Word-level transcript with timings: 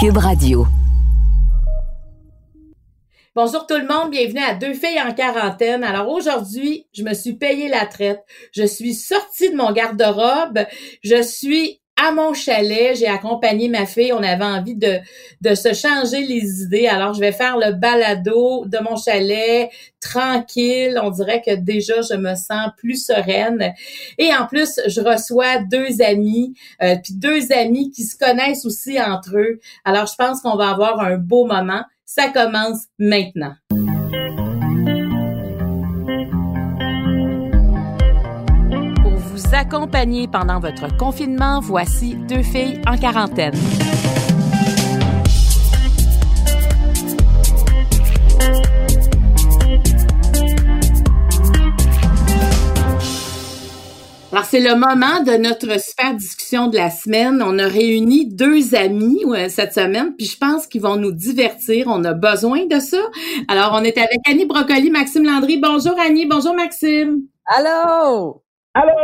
Cube 0.00 0.18
Radio. 0.18 0.64
Bonjour 3.34 3.66
tout 3.66 3.76
le 3.76 3.88
monde, 3.88 4.12
bienvenue 4.12 4.38
à 4.38 4.54
Deux 4.54 4.74
filles 4.74 5.00
en 5.04 5.12
quarantaine. 5.12 5.82
Alors 5.82 6.08
aujourd'hui, 6.08 6.86
je 6.92 7.02
me 7.02 7.14
suis 7.14 7.32
payé 7.32 7.68
la 7.68 7.84
traite. 7.84 8.20
Je 8.52 8.62
suis 8.62 8.94
sortie 8.94 9.50
de 9.50 9.56
mon 9.56 9.72
garde-robe. 9.72 10.60
Je 11.02 11.20
suis 11.20 11.80
à 11.98 12.12
mon 12.12 12.32
chalet. 12.32 12.96
J'ai 12.96 13.06
accompagné 13.06 13.68
ma 13.68 13.86
fille. 13.86 14.12
On 14.12 14.22
avait 14.22 14.44
envie 14.44 14.76
de, 14.76 14.98
de 15.40 15.54
se 15.54 15.72
changer 15.74 16.24
les 16.24 16.62
idées. 16.62 16.86
Alors, 16.86 17.14
je 17.14 17.20
vais 17.20 17.32
faire 17.32 17.58
le 17.58 17.72
balado 17.72 18.64
de 18.66 18.78
mon 18.78 18.96
chalet 18.96 19.70
tranquille. 20.00 20.98
On 21.02 21.10
dirait 21.10 21.42
que 21.44 21.54
déjà, 21.54 22.00
je 22.02 22.14
me 22.14 22.34
sens 22.34 22.70
plus 22.76 23.04
sereine. 23.04 23.74
Et 24.18 24.34
en 24.34 24.46
plus, 24.46 24.80
je 24.86 25.00
reçois 25.00 25.58
deux 25.70 26.00
amis, 26.02 26.54
euh, 26.82 26.96
puis 27.02 27.14
deux 27.14 27.52
amis 27.52 27.90
qui 27.90 28.04
se 28.04 28.16
connaissent 28.16 28.64
aussi 28.64 29.00
entre 29.00 29.36
eux. 29.36 29.60
Alors, 29.84 30.06
je 30.06 30.14
pense 30.14 30.40
qu'on 30.40 30.56
va 30.56 30.70
avoir 30.70 31.00
un 31.00 31.16
beau 31.16 31.44
moment. 31.44 31.82
Ça 32.04 32.28
commence 32.28 32.86
maintenant. 32.98 33.54
Accompagner 39.58 40.28
pendant 40.28 40.60
votre 40.60 40.96
confinement, 40.96 41.58
voici 41.60 42.14
deux 42.14 42.42
filles 42.42 42.80
en 42.86 42.96
quarantaine. 42.96 43.54
Alors, 54.30 54.44
c'est 54.44 54.60
le 54.60 54.76
moment 54.76 55.24
de 55.24 55.36
notre 55.38 55.80
super 55.80 56.14
discussion 56.14 56.68
de 56.68 56.76
la 56.76 56.90
semaine. 56.90 57.42
On 57.44 57.58
a 57.58 57.66
réuni 57.66 58.32
deux 58.32 58.76
amis 58.76 59.24
cette 59.48 59.74
semaine, 59.74 60.14
puis 60.16 60.26
je 60.26 60.38
pense 60.38 60.68
qu'ils 60.68 60.82
vont 60.82 60.96
nous 60.96 61.10
divertir. 61.10 61.86
On 61.88 62.04
a 62.04 62.14
besoin 62.14 62.66
de 62.66 62.78
ça. 62.78 62.98
Alors, 63.48 63.72
on 63.74 63.82
est 63.82 63.98
avec 63.98 64.20
Annie 64.30 64.46
Brocoli, 64.46 64.90
Maxime 64.90 65.24
Landry. 65.24 65.58
Bonjour 65.58 65.96
Annie, 65.98 66.26
bonjour 66.26 66.54
Maxime. 66.54 67.22
Allô! 67.46 68.47
Allô? 68.78 68.94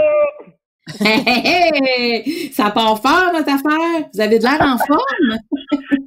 Ça 2.53 2.70
part 2.70 3.03
fort, 3.03 3.33
notre 3.33 3.50
affaire? 3.50 4.08
Vous 4.14 4.20
avez 4.20 4.39
de 4.39 4.44
l'air 4.44 4.61
en 4.61 4.78
forme? 4.78 5.39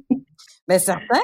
Bien, 0.68 0.78
certain. 0.78 1.20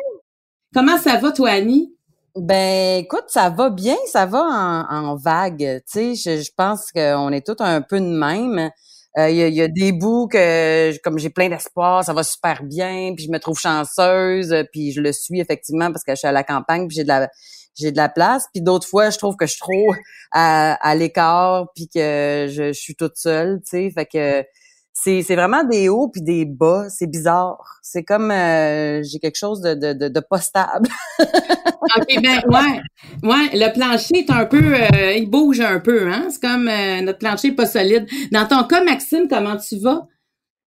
Comment 0.75 0.98
ça 0.98 1.17
va, 1.17 1.33
toi, 1.33 1.51
Annie? 1.51 1.95
Ben, 2.36 2.98
écoute, 2.98 3.27
ça 3.28 3.48
va 3.48 3.70
bien, 3.70 3.97
ça 4.11 4.27
va 4.27 4.41
en, 4.41 5.17
vague. 5.17 5.83
Tu 5.91 6.17
sais, 6.17 6.42
je, 6.42 6.51
pense 6.56 6.91
qu'on 6.92 7.31
est 7.31 7.47
tous 7.47 7.62
un 7.62 7.81
peu 7.81 8.01
de 8.01 8.06
même. 8.06 8.70
Euh, 9.17 9.31
il 9.31 9.55
y, 9.55 9.62
a, 9.62 9.69
des 9.69 9.92
bouts 9.92 10.27
que, 10.27 10.98
comme 11.03 11.19
j'ai 11.19 11.31
plein 11.31 11.48
d'espoir, 11.48 12.05
ça 12.05 12.12
va 12.12 12.25
super 12.25 12.64
bien, 12.64 13.12
puis 13.14 13.27
je 13.27 13.31
me 13.31 13.39
trouve 13.39 13.58
chanceuse, 13.58 14.55
puis 14.73 14.91
je 14.91 15.01
le 15.01 15.12
suis 15.12 15.41
effectivement 15.41 15.92
parce 15.92 16.03
que 16.03 16.12
je 16.12 16.17
suis 16.17 16.29
à 16.29 16.33
la 16.33 16.42
campagne, 16.42 16.89
puis 16.89 16.97
j'ai 16.97 17.05
de 17.05 17.08
la 17.08 17.29
j'ai 17.75 17.92
de 17.92 17.97
la 17.97 18.08
place. 18.08 18.47
Puis 18.53 18.62
d'autres 18.62 18.86
fois, 18.86 19.11
je 19.11 19.19
trouve 19.19 19.36
que 19.36 19.47
je 19.47 19.53
suis 19.53 19.61
trop 19.61 19.94
à, 20.33 20.94
l'écart, 20.94 21.69
puis 21.75 21.89
que 21.89 22.47
je, 22.50 22.72
suis 22.72 22.94
toute 22.94 23.17
seule, 23.17 23.61
tu 23.61 23.70
sais. 23.70 23.91
Fait 23.91 24.06
que 24.06 24.44
c'est, 24.92 25.22
c'est 25.22 25.34
vraiment 25.34 25.64
des 25.64 25.89
hauts 25.89 26.08
puis 26.08 26.22
des 26.22 26.45
bas. 26.45 26.89
C'est 26.89 27.11
bizarre. 27.11 27.78
C'est 27.83 28.05
comme 28.05 28.30
euh, 28.30 29.02
j'ai 29.02 29.19
quelque 29.19 29.39
chose 29.39 29.61
de, 29.61 29.75
de, 29.75 30.08
de, 30.08 30.20
pas 30.20 30.39
stable. 30.39 30.89
OK, 31.20 32.22
ben 32.22 32.41
ouais. 32.48 32.80
Ouais, 33.22 33.50
le 33.52 33.72
plancher 33.75 34.20
est 34.20 34.30
un 34.30 34.47
peu 34.47 34.56
euh, 34.56 35.12
il 35.17 35.28
bouge 35.28 35.61
un 35.61 35.80
peu, 35.80 36.08
hein? 36.08 36.27
C'est 36.30 36.41
comme 36.41 36.69
euh, 36.69 37.00
notre 37.02 37.19
plancher 37.19 37.52
pas 37.52 37.67
solide. 37.67 38.06
Dans 38.33 38.47
ton 38.47 38.67
cas, 38.67 38.83
Maxime, 38.84 39.27
comment 39.28 39.56
tu 39.56 39.78
vas? 39.78 40.06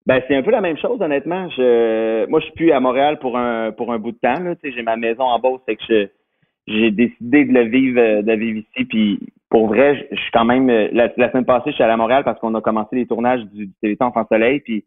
Ben, 0.06 0.22
c'est 0.28 0.36
un 0.36 0.44
peu 0.44 0.52
la 0.52 0.62
même 0.62 0.78
chose, 0.78 1.02
honnêtement. 1.02 1.50
Je, 1.50 2.26
moi, 2.28 2.40
je 2.40 2.46
suis 2.46 2.54
plus 2.54 2.72
à 2.72 2.80
Montréal 2.80 3.20
pour 3.20 3.38
un 3.38 3.72
pour 3.72 3.92
un 3.92 4.00
bout 4.00 4.12
de 4.12 4.20
temps. 4.20 4.40
Là. 4.40 4.56
J'ai 4.64 4.84
ma 4.84 4.96
maison 4.96 5.24
en 5.24 5.40
Beauce, 5.40 5.62
c'est 5.68 5.76
que 5.76 5.84
je, 5.90 6.08
j'ai 6.68 6.92
décidé 6.92 7.46
de 7.46 7.54
le 7.54 7.64
vivre, 7.64 8.00
euh, 8.00 8.22
de 8.22 8.34
vivre 8.34 8.60
ici. 8.60 8.86
Puis 8.86 9.20
pour 9.50 9.68
vrai, 9.68 10.08
je, 10.12 10.16
suis 10.18 10.32
quand 10.32 10.46
même. 10.46 10.70
Euh, 10.70 10.90
la, 10.92 11.10
semaine 11.32 11.46
passée, 11.46 11.72
je 11.72 11.76
suis 11.76 11.84
allé 11.84 11.94
à 11.94 11.98
Montréal 11.98 12.24
parce 12.24 12.40
qu'on 12.40 12.54
a 12.56 12.62
commencé 12.62 12.96
les 12.96 13.08
tournages 13.08 13.44
du, 13.46 13.70
du 13.82 13.98
en 14.00 14.26
soleil. 14.28 14.60
Puis 14.60 14.84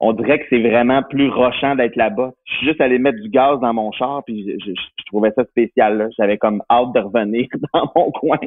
on 0.00 0.12
dirait 0.12 0.38
que 0.38 0.46
c'est 0.50 0.60
vraiment 0.60 1.02
plus 1.02 1.28
rochant 1.28 1.74
d'être 1.74 1.96
là-bas. 1.96 2.32
Je 2.44 2.54
suis 2.54 2.66
juste 2.66 2.80
allé 2.80 2.98
mettre 2.98 3.20
du 3.20 3.28
gaz 3.28 3.58
dans 3.60 3.72
mon 3.72 3.90
char, 3.92 4.22
puis 4.24 4.58
je, 4.64 4.70
je, 4.70 5.04
trouvais 5.06 5.32
ça 5.36 5.44
spécial. 5.44 6.08
J'avais 6.16 6.38
comme 6.38 6.62
hâte 6.70 6.92
de 6.94 7.00
revenir 7.00 7.46
dans 7.74 7.90
mon 7.96 8.10
coin. 8.12 8.38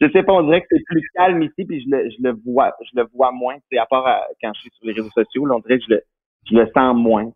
Je 0.00 0.08
sais 0.10 0.22
pas, 0.22 0.32
on 0.32 0.42
dirait 0.44 0.60
que 0.62 0.66
c'est 0.70 0.84
plus 0.84 1.02
calme 1.14 1.42
ici, 1.42 1.64
puis 1.64 1.82
je 1.82 1.90
le, 1.90 2.10
je 2.10 2.16
le 2.22 2.36
vois, 2.44 2.74
je 2.82 3.00
le 3.00 3.06
vois 3.14 3.32
moins. 3.32 3.56
C'est 3.70 3.78
à 3.78 3.86
part 3.86 4.04
quand 4.42 4.52
je 4.54 4.60
suis 4.60 4.70
sur 4.70 4.86
les 4.86 4.92
réseaux 4.92 5.10
sociaux, 5.10 5.46
là, 5.46 5.56
on 5.56 5.60
dirait 5.60 5.78
que 5.78 5.84
je 5.88 5.94
le, 5.94 6.02
je 6.50 6.56
le 6.56 6.70
sens 6.74 6.96
moins. 6.96 7.30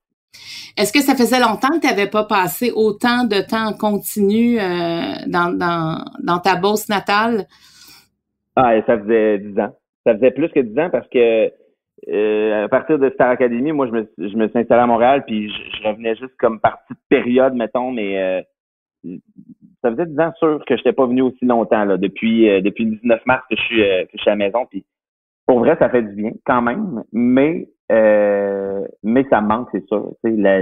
Est-ce 0.76 0.92
que 0.92 1.00
ça 1.00 1.14
faisait 1.14 1.38
longtemps 1.38 1.68
que 1.68 1.80
tu 1.80 1.86
n'avais 1.86 2.10
pas 2.10 2.24
passé 2.24 2.72
autant 2.74 3.24
de 3.24 3.40
temps 3.46 3.68
en 3.68 3.72
continu 3.72 4.58
euh, 4.58 5.14
dans, 5.26 6.40
ta 6.42 6.56
bourse 6.56 6.88
natale? 6.88 7.46
Ah, 8.56 8.74
ça 8.86 8.98
faisait 8.98 9.38
dix 9.38 9.58
ans. 9.60 9.74
Ça 10.04 10.14
faisait 10.14 10.32
plus 10.32 10.48
que 10.48 10.60
dix 10.60 10.78
ans 10.78 10.90
parce 10.90 11.08
que 11.08 11.50
euh, 12.08 12.64
à 12.64 12.68
partir 12.68 12.98
de 12.98 13.08
Star 13.10 13.30
Academy, 13.30 13.72
moi, 13.72 13.86
je 13.86 13.92
me, 13.92 14.48
suis 14.48 14.58
installé 14.58 14.82
à 14.82 14.86
Montréal, 14.86 15.24
puis 15.26 15.48
je, 15.48 15.88
revenais 15.88 16.14
juste 16.16 16.36
comme 16.38 16.60
par 16.60 16.82
petite 16.84 17.02
période, 17.08 17.54
mettons, 17.54 17.90
mais 17.90 18.20
euh, 18.20 19.16
ça 19.80 19.90
faisait 19.90 20.06
dix 20.06 20.20
ans 20.20 20.32
sûr 20.38 20.62
que 20.66 20.76
je 20.76 20.80
n'étais 20.80 20.92
pas 20.92 21.06
venu 21.06 21.22
aussi 21.22 21.44
longtemps, 21.44 21.86
depuis, 21.96 22.62
depuis 22.62 22.84
le 22.84 22.96
19 22.96 23.24
mars 23.26 23.44
que 23.48 23.56
je 23.56 23.62
suis, 23.62 23.76
que 23.80 24.10
je 24.12 24.18
suis 24.18 24.30
à 24.30 24.34
la 24.34 24.44
maison. 24.44 24.66
Pour 25.46 25.60
vrai, 25.60 25.76
ça 25.78 25.88
fait 25.88 26.02
du 26.02 26.14
bien 26.14 26.32
quand 26.44 26.62
même, 26.62 27.04
mais 27.12 27.68
euh, 27.92 28.86
mais 29.02 29.26
ça 29.30 29.40
manque, 29.40 29.68
c'est 29.72 29.86
sûr. 29.86 30.12
La, 30.24 30.60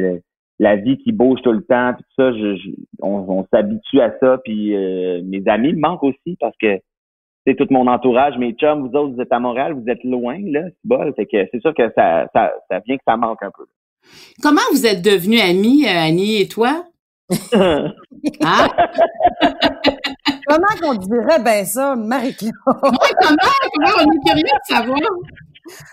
la, 0.59 0.77
vie 0.77 0.99
qui 0.99 1.12
bouge 1.12 1.41
tout 1.43 1.53
le 1.53 1.62
temps, 1.62 1.94
tout 1.94 2.05
ça, 2.16 2.33
je, 2.33 2.71
on, 3.00 3.44
s'habitue 3.53 4.00
à 4.00 4.12
ça. 4.21 4.38
Puis 4.44 4.75
euh, 4.75 5.22
mes 5.25 5.43
amis 5.47 5.72
me 5.72 5.81
manquent 5.81 6.05
aussi 6.05 6.37
parce 6.41 6.56
que 6.59 6.78
c'est 7.47 7.56
tout 7.56 7.66
mon 7.71 7.87
entourage, 7.87 8.38
mes 8.38 8.53
chums, 8.53 8.88
vous 8.88 8.97
autres, 8.97 9.15
vous 9.15 9.21
êtes 9.21 9.33
à 9.33 9.41
Montréal, 9.41 9.72
vous 9.72 9.88
êtes 9.88 10.05
loin, 10.05 10.38
là, 10.47 10.62
c'est 10.66 10.84
bol. 10.84 11.12
Fait 11.15 11.27
que 11.27 11.49
c'est 11.50 11.60
sûr 11.60 11.75
que 11.75 11.91
ça, 11.97 12.28
ça, 12.34 12.53
ça 12.71 12.81
vient 12.87 12.97
que 12.97 13.03
ça 13.06 13.16
manque 13.16 13.43
un 13.43 13.50
peu. 13.56 13.66
Comment 14.43 14.60
vous 14.72 14.87
êtes 14.87 15.03
devenus 15.03 15.41
amis, 15.41 15.84
euh, 15.87 16.06
Annie 16.09 16.41
et 16.41 16.49
toi? 16.49 16.84
hein? 17.53 17.93
comment 20.47 20.75
qu'on 20.81 20.94
dirait 20.94 21.43
ben 21.43 21.65
ça, 21.65 21.97
Marie-Claude? 21.97 22.53
comment? 22.65 22.93
Comment? 23.75 23.93
On 23.99 24.12
est 24.12 24.21
curieux 24.27 24.43
de 24.43 24.75
savoir? 24.75 24.99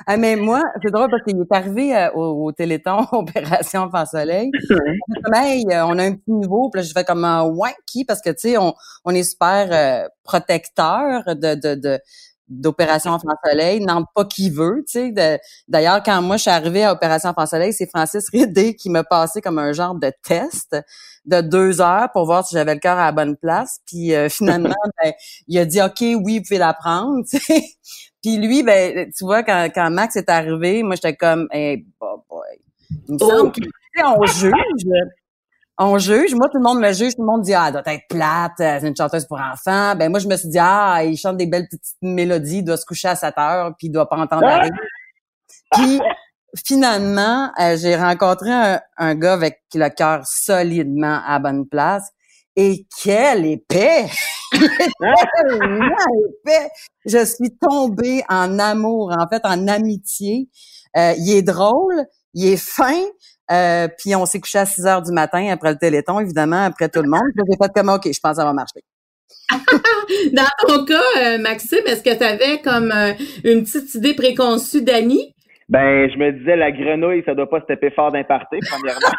Ah, 0.07 0.17
mais 0.17 0.35
moi, 0.35 0.63
c'est 0.81 0.91
drôle 0.91 1.09
parce 1.09 1.23
qu'il 1.23 1.39
est 1.39 1.55
arrivé 1.55 1.95
euh, 1.95 2.11
au, 2.13 2.51
Téléthon 2.51 3.05
Opération 3.11 3.81
Enfant 3.81 4.05
Soleil. 4.05 4.51
Euh, 5.29 5.81
on 5.85 5.97
a 5.97 6.03
un 6.03 6.13
petit 6.13 6.31
nouveau, 6.31 6.69
puis 6.69 6.81
là, 6.81 6.87
je 6.87 6.91
fais 6.91 7.03
comme 7.03 7.23
un 7.23 7.43
wanky 7.43 8.03
parce 8.05 8.21
que, 8.21 8.29
tu 8.29 8.49
sais, 8.49 8.57
on, 8.57 8.73
on 9.05 9.11
est 9.11 9.23
super 9.23 9.69
euh, 9.71 10.07
protecteur 10.23 11.23
de, 11.35 11.55
de, 11.55 11.75
de 11.75 11.99
d'Opération 12.47 13.11
Enfant 13.11 13.29
Soleil, 13.45 13.79
non 13.79 14.05
pas 14.15 14.25
qui 14.25 14.49
veut, 14.49 14.83
tu 14.87 15.13
sais. 15.13 15.39
D'ailleurs, 15.67 16.01
quand 16.01 16.21
moi 16.23 16.37
je 16.37 16.43
suis 16.43 16.51
arrivée 16.51 16.83
à 16.83 16.93
Opération 16.93 17.29
Enfant 17.29 17.45
Soleil, 17.45 17.73
c'est 17.73 17.87
Francis 17.87 18.27
Rédé 18.29 18.75
qui 18.75 18.89
m'a 18.89 19.03
passé 19.03 19.39
comme 19.39 19.59
un 19.59 19.71
genre 19.71 19.93
de 19.93 20.11
test 20.23 20.75
de 21.25 21.41
deux 21.41 21.79
heures 21.79 22.09
pour 22.11 22.25
voir 22.25 22.45
si 22.45 22.55
j'avais 22.55 22.73
le 22.73 22.79
cœur 22.79 22.97
à 22.97 23.05
la 23.05 23.11
bonne 23.11 23.37
place. 23.37 23.79
Puis 23.85 24.13
finalement, 24.29 24.73
ben, 25.03 25.13
il 25.47 25.59
a 25.59 25.65
dit 25.65 25.79
OK, 25.79 25.99
oui, 26.01 26.39
vous 26.39 26.43
pouvez 26.43 26.57
la 26.57 26.73
prendre. 26.73 27.23
Puis 28.21 28.37
lui, 28.37 28.63
ben, 28.63 29.11
tu 29.15 29.23
vois, 29.23 29.43
quand, 29.43 29.69
quand 29.73 29.89
Max 29.89 30.15
est 30.15 30.29
arrivé, 30.29 30.83
moi, 30.83 30.95
j'étais 30.95 31.15
comme, 31.15 31.47
hey, 31.51 31.85
boy. 31.99 32.19
Il 33.07 33.13
me 33.13 33.19
semble 33.19 33.51
qu'on 33.51 34.25
juge. 34.25 34.51
On 35.81 35.97
juge. 35.97 36.35
Moi, 36.35 36.49
tout 36.49 36.57
le 36.57 36.63
monde 36.63 36.81
me 36.81 36.91
juge. 36.91 37.15
Tout 37.15 37.21
le 37.21 37.27
monde 37.27 37.41
dit, 37.41 37.53
ah, 37.53 37.65
elle 37.67 37.73
doit 37.73 37.93
être 37.93 38.07
plate. 38.09 38.59
Euh, 38.59 38.77
c'est 38.81 38.87
une 38.87 38.95
chanteuse 38.95 39.25
pour 39.25 39.39
enfants. 39.39 39.95
Ben, 39.95 40.09
moi, 40.09 40.19
je 40.19 40.27
me 40.27 40.35
suis 40.35 40.49
dit, 40.49 40.59
ah, 40.59 41.01
il 41.03 41.15
chante 41.15 41.37
des 41.37 41.45
belles 41.45 41.67
petites 41.69 41.95
mélodies. 42.01 42.57
Il 42.57 42.63
doit 42.63 42.75
se 42.75 42.85
coucher 42.85 43.07
à 43.07 43.15
7 43.15 43.33
heures, 43.37 43.73
puis 43.77 43.87
il 43.87 43.91
doit 43.91 44.09
pas 44.09 44.17
entendre 44.17 44.41
la 44.43 44.67
Puis, 45.71 46.01
finalement, 46.67 47.51
euh, 47.61 47.77
j'ai 47.77 47.95
rencontré 47.95 48.51
un, 48.51 48.81
un, 48.97 49.15
gars 49.15 49.33
avec 49.33 49.61
le 49.73 49.87
cœur 49.89 50.25
solidement 50.25 51.21
à 51.25 51.39
bonne 51.39 51.65
place. 51.65 52.09
Et 52.57 52.85
quelle 53.01 53.45
épée! 53.45 54.07
Je 57.05 57.25
suis 57.25 57.57
tombée 57.59 58.23
en 58.29 58.59
amour, 58.59 59.13
en 59.17 59.27
fait, 59.27 59.41
en 59.45 59.67
amitié. 59.67 60.47
Euh, 60.97 61.13
il 61.17 61.35
est 61.35 61.41
drôle, 61.41 62.03
il 62.33 62.53
est 62.53 62.57
fin, 62.57 62.99
euh, 63.51 63.87
puis 63.97 64.15
on 64.15 64.25
s'est 64.25 64.39
couché 64.39 64.59
à 64.59 64.65
6 64.65 64.85
heures 64.85 65.01
du 65.01 65.11
matin 65.11 65.47
après 65.51 65.71
le 65.71 65.77
téléthon, 65.77 66.19
évidemment, 66.19 66.63
après 66.63 66.89
tout 66.89 67.01
le 67.01 67.09
monde. 67.09 67.21
J'ai 67.35 67.43
fait 67.61 67.71
comme, 67.73 67.89
OK, 67.89 68.05
je 68.05 68.19
pense 68.19 68.31
que 68.31 68.37
ça 68.37 68.45
va 68.45 68.53
marcher. 68.53 68.81
Dans 70.33 70.49
ton 70.67 70.85
cas, 70.85 71.01
euh, 71.17 71.37
Maxime, 71.37 71.85
est-ce 71.85 72.03
que 72.03 72.17
tu 72.17 72.23
avais 72.23 72.61
comme 72.61 72.91
une 73.43 73.63
petite 73.63 73.93
idée 73.95 74.13
préconçue 74.15 74.81
d'Annie? 74.81 75.35
Ben, 75.69 76.09
je 76.09 76.17
me 76.17 76.31
disais, 76.31 76.55
la 76.55 76.71
grenouille, 76.71 77.23
ça 77.25 77.35
doit 77.35 77.49
pas 77.49 77.61
se 77.61 77.65
taper 77.65 77.91
fort 77.91 78.11
d'imparter, 78.11 78.57
premièrement. 78.67 79.11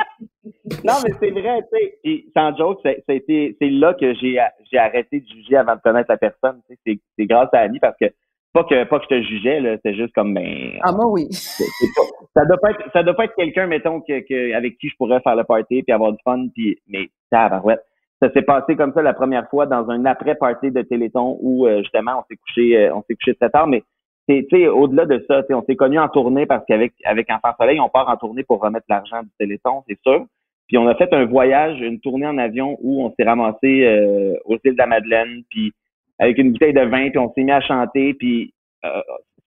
non, 0.84 0.94
mais 1.04 1.14
c'est 1.20 1.32
vrai, 1.32 1.62
tu 1.72 1.80
sais. 2.04 2.26
Sans 2.34 2.56
joke, 2.58 2.80
c'est 2.84 3.70
là 3.70 3.94
que 3.94 4.14
j'ai 4.16 4.40
j'ai 4.72 4.78
arrêté 4.78 5.20
de 5.20 5.28
juger 5.28 5.58
avant 5.58 5.76
de 5.76 5.82
connaître 5.82 6.10
la 6.10 6.18
personne. 6.18 6.62
C'est 6.86 7.26
grâce 7.26 7.50
à 7.54 7.60
Annie 7.60 7.80
parce 7.80 7.98
que 7.98 8.06
pas 8.54 8.64
que 8.66 8.84
pas 8.84 9.00
que 9.00 9.06
je 9.06 9.16
te 9.16 9.22
jugeais, 9.22 9.60
là, 9.62 9.78
c'est 9.84 9.96
juste 9.96 10.14
comme 10.14 10.34
ben. 10.34 10.78
Ah 10.82 10.92
moi 10.92 11.08
oui. 11.08 11.28
ça 11.32 12.46
doit 12.46 12.58
pas 12.58 12.72
être, 12.72 12.84
ça 12.92 13.04
doit 13.04 13.14
pas 13.14 13.26
être 13.26 13.36
quelqu'un, 13.36 13.68
mettons, 13.68 14.02
que, 14.02 14.20
que, 14.28 14.54
avec 14.54 14.78
qui 14.78 14.90
je 14.90 14.96
pourrais 14.98 15.22
faire 15.22 15.36
le 15.36 15.44
party 15.44 15.84
puis 15.84 15.94
avoir 15.94 16.12
du 16.12 16.20
fun 16.24 16.48
puis, 16.54 16.78
mais, 16.88 17.10
tabarouette. 17.30 17.84
Ça 18.22 18.32
s'est 18.34 18.44
passé 18.44 18.76
comme 18.76 18.94
ça 18.94 19.02
la 19.02 19.14
première 19.14 19.50
fois 19.50 19.66
dans 19.66 19.90
un 19.90 20.06
après-party 20.06 20.70
de 20.72 20.82
Téléthon 20.84 21.38
où, 21.42 21.66
euh, 21.66 21.80
justement, 21.80 22.20
on 22.20 22.24
s'est 22.30 22.38
couché, 22.38 22.78
euh, 22.78 22.94
on 22.94 23.02
s'est 23.04 23.16
couché 23.16 23.34
très 23.36 23.50
tard, 23.50 23.68
mais, 23.68 23.84
tu 24.30 24.46
sais, 24.52 24.68
au-delà 24.68 25.06
de 25.06 25.24
ça, 25.28 25.42
on 25.50 25.64
s'est 25.64 25.76
connus 25.76 25.98
en 25.98 26.08
tournée 26.10 26.46
parce 26.46 26.64
qu'avec, 26.66 26.94
avec 27.06 27.30
Enfant 27.32 27.56
Soleil, 27.58 27.80
on 27.80 27.90
part 27.90 28.10
en 28.10 28.18
tournée 28.18 28.44
pour 28.44 28.62
remettre 28.62 28.86
l'argent 28.90 29.24
du 29.24 29.30
Téléthon, 29.40 29.84
c'est 29.88 30.00
sûr. 30.04 30.26
Puis 30.72 30.78
on 30.78 30.88
a 30.88 30.96
fait 30.96 31.12
un 31.12 31.26
voyage, 31.26 31.82
une 31.82 32.00
tournée 32.00 32.26
en 32.26 32.38
avion 32.38 32.78
où 32.80 33.04
on 33.04 33.12
s'est 33.12 33.26
ramassé 33.26 33.86
euh, 33.86 34.36
aux 34.46 34.58
îles 34.64 34.72
de 34.72 34.78
la 34.78 34.88
Madeleine, 34.88 35.42
puis 35.50 35.74
avec 36.18 36.38
une 36.38 36.54
bouteille 36.54 36.74
de 36.74 36.82
vin, 36.82 37.10
puis 37.10 37.20
on 37.20 37.34
s'est 37.34 37.44
mis 37.44 37.52
à 37.52 37.60
chanter, 37.60 38.14
puis 38.14 38.54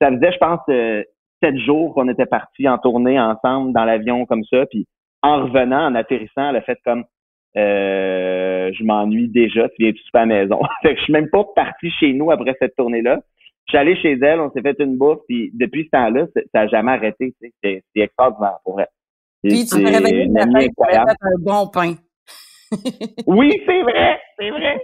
ça 0.00 0.10
faisait, 0.10 0.32
je 0.32 0.38
pense, 0.38 0.60
sept 1.42 1.58
jours 1.60 1.94
qu'on 1.94 2.08
était 2.08 2.26
partis 2.26 2.68
en 2.68 2.76
tournée 2.76 3.18
ensemble 3.18 3.72
dans 3.72 3.84
l'avion 3.84 4.26
comme 4.26 4.44
ça. 4.44 4.66
Puis 4.66 4.86
en 5.22 5.44
revenant, 5.44 5.86
en 5.86 5.94
atterrissant, 5.94 6.54
a 6.54 6.60
fait 6.60 6.78
comme 6.84 7.04
euh, 7.56 8.72
je 8.72 8.84
m'ennuie 8.84 9.28
déjà, 9.28 9.68
tu 9.70 9.76
viens 9.82 9.92
tout 9.92 9.98
à 10.14 10.20
la 10.20 10.26
maison? 10.26 10.60
fait 10.82 10.94
que 10.94 10.98
je 10.98 11.04
suis 11.04 11.12
même 11.12 11.30
pas 11.30 11.44
parti 11.54 11.90
chez 11.92 12.12
nous 12.12 12.30
après 12.30 12.54
cette 12.60 12.76
tournée-là. 12.76 13.20
Je 13.66 13.70
suis 13.70 13.78
allé 13.78 13.96
chez 13.96 14.18
elle, 14.20 14.40
on 14.40 14.50
s'est 14.50 14.60
fait 14.60 14.76
une 14.80 14.98
bouffe, 14.98 15.20
puis 15.26 15.50
depuis 15.54 15.84
ce 15.84 15.90
temps-là, 15.90 16.26
ça 16.34 16.42
n'a 16.54 16.66
jamais 16.68 16.92
arrêté. 16.92 17.34
C'est 17.62 17.82
extraordinaire 17.94 18.58
pour 18.64 18.80
elle. 18.80 18.88
Puis 19.44 19.66
tu 19.66 19.78
me 19.78 19.90
réveillé 19.90 20.26
fait 20.32 21.16
un 21.20 21.38
bon 21.40 21.68
pain. 21.68 21.94
oui, 23.26 23.52
c'est 23.66 23.82
vrai, 23.82 24.20
c'est 24.38 24.50
vrai. 24.50 24.80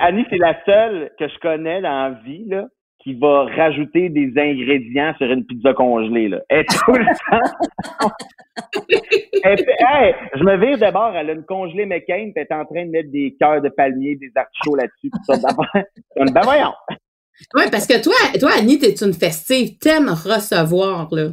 Annie, 0.00 0.24
c'est 0.30 0.38
la 0.38 0.56
seule 0.64 1.10
que 1.18 1.28
je 1.28 1.38
connais 1.40 1.80
dans 1.80 1.88
la 1.88 2.10
vie 2.24 2.44
là, 2.46 2.66
qui 3.02 3.14
va 3.14 3.44
rajouter 3.44 4.08
des 4.10 4.32
ingrédients 4.36 5.14
sur 5.18 5.30
une 5.30 5.44
pizza 5.44 5.72
congelée. 5.74 6.28
Là. 6.28 6.40
Elle 6.48 6.66
tout 6.66 6.92
le 6.92 7.04
temps. 8.00 8.10
hey, 9.44 10.14
je 10.34 10.44
me 10.44 10.56
vire 10.56 10.78
d'abord, 10.78 11.14
elle 11.16 11.30
a 11.30 11.32
une 11.32 11.44
congelée 11.44 11.86
McCain, 11.86 12.30
puis 12.30 12.32
elle 12.36 12.46
est 12.50 12.54
en 12.54 12.64
train 12.64 12.84
de 12.84 12.90
mettre 12.90 13.10
des 13.10 13.34
cœurs 13.40 13.62
de 13.62 13.70
palmier, 13.70 14.16
des 14.16 14.30
artichauts 14.34 14.76
là-dessus, 14.76 15.10
tout 15.10 15.34
ça. 15.34 15.38
ben 16.16 16.40
voyons. 16.42 16.72
Oui, 17.54 17.64
parce 17.70 17.86
que 17.86 18.02
toi, 18.02 18.14
toi, 18.38 18.50
Annie, 18.58 18.78
t'es 18.78 18.94
une 18.94 19.12
festive, 19.12 19.78
t'aimes 19.78 20.10
recevoir, 20.10 21.08
là. 21.12 21.30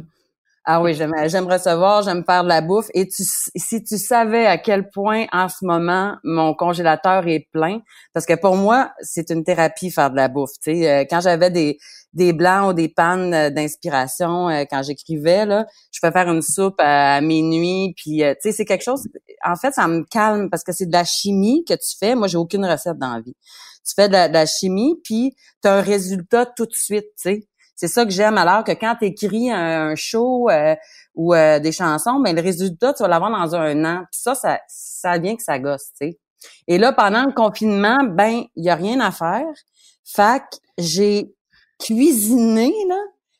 Ah 0.64 0.80
oui, 0.80 0.94
j'aime, 0.94 1.12
recevoir, 1.12 2.02
j'aime 2.02 2.24
faire 2.24 2.44
de 2.44 2.48
la 2.48 2.60
bouffe. 2.60 2.86
Et 2.94 3.08
si 3.10 3.82
tu 3.82 3.98
savais 3.98 4.46
à 4.46 4.58
quel 4.58 4.90
point 4.90 5.26
en 5.32 5.48
ce 5.48 5.64
moment 5.64 6.16
mon 6.22 6.54
congélateur 6.54 7.26
est 7.26 7.48
plein, 7.52 7.80
parce 8.12 8.26
que 8.26 8.34
pour 8.34 8.54
moi 8.54 8.92
c'est 9.00 9.30
une 9.30 9.42
thérapie 9.42 9.90
faire 9.90 10.10
de 10.10 10.16
la 10.16 10.28
bouffe. 10.28 10.52
Tu 10.62 10.72
sais, 10.72 10.88
euh, 10.88 11.04
quand 11.10 11.20
j'avais 11.20 11.50
des 11.50 11.78
des 12.12 12.32
blancs 12.32 12.70
ou 12.70 12.72
des 12.74 12.88
pannes 12.88 13.34
euh, 13.34 13.50
d'inspiration 13.50 14.50
euh, 14.50 14.64
quand 14.70 14.82
j'écrivais 14.82 15.46
je 15.90 15.98
peux 16.00 16.10
faire 16.12 16.28
une 16.30 16.42
soupe 16.42 16.78
à, 16.78 17.20
minuit. 17.20 17.94
Puis 17.96 18.18
tu 18.18 18.36
sais, 18.40 18.52
c'est 18.52 18.64
quelque 18.64 18.84
chose. 18.84 19.08
En 19.44 19.56
fait, 19.56 19.72
ça 19.72 19.88
me 19.88 20.04
calme 20.04 20.48
parce 20.48 20.62
que 20.62 20.72
c'est 20.72 20.86
de 20.86 20.92
la 20.92 21.04
chimie 21.04 21.64
que 21.64 21.74
tu 21.74 21.96
fais. 21.98 22.14
Moi, 22.14 22.28
j'ai 22.28 22.38
aucune 22.38 22.64
recette 22.64 22.98
dans 22.98 23.14
la 23.14 23.20
vie. 23.20 23.34
Tu 23.84 23.94
fais 23.96 24.08
de 24.08 24.14
la, 24.14 24.46
chimie, 24.46 25.00
puis 25.02 25.34
tu 25.62 25.68
un 25.68 25.80
résultat 25.80 26.46
tout 26.46 26.66
de 26.66 26.72
suite. 26.72 27.06
Tu 27.16 27.22
sais. 27.22 27.48
C'est 27.74 27.88
ça 27.88 28.04
que 28.04 28.10
j'aime. 28.10 28.38
Alors 28.38 28.64
que 28.64 28.72
quand 28.72 28.96
tu 28.98 29.06
écris 29.06 29.50
un, 29.50 29.94
show 29.96 30.48
euh, 30.50 30.74
ou 31.14 31.34
euh, 31.34 31.58
des 31.58 31.72
chansons, 31.72 32.20
ben 32.20 32.34
le 32.34 32.42
résultat, 32.42 32.92
tu 32.94 33.02
vas 33.02 33.08
l'avoir 33.08 33.30
dans 33.30 33.54
un 33.54 33.84
an. 33.84 34.04
Puis 34.10 34.20
ça, 34.20 34.34
ça, 34.34 34.60
ça 34.68 35.18
vient 35.18 35.36
que 35.36 35.42
ça 35.42 35.58
gosse, 35.58 35.90
tu 36.00 36.08
sais. 36.08 36.18
Et 36.68 36.78
là, 36.78 36.92
pendant 36.92 37.24
le 37.24 37.32
confinement, 37.32 37.98
ben, 38.04 38.42
il 38.56 38.64
y 38.64 38.70
a 38.70 38.74
rien 38.74 39.00
à 39.00 39.10
faire. 39.10 39.46
Fait 40.04 40.42
j'ai 40.78 41.34
cuisiné, 41.78 42.72
là. 42.88 42.98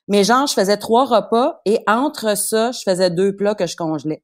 Mais 0.08 0.24
genre, 0.24 0.46
je 0.46 0.54
faisais 0.54 0.76
trois 0.76 1.04
repas 1.04 1.60
et 1.64 1.78
entre 1.86 2.36
ça, 2.36 2.72
je 2.72 2.80
faisais 2.84 3.10
deux 3.10 3.34
plats 3.36 3.54
que 3.54 3.66
je 3.66 3.76
congelais. 3.76 4.22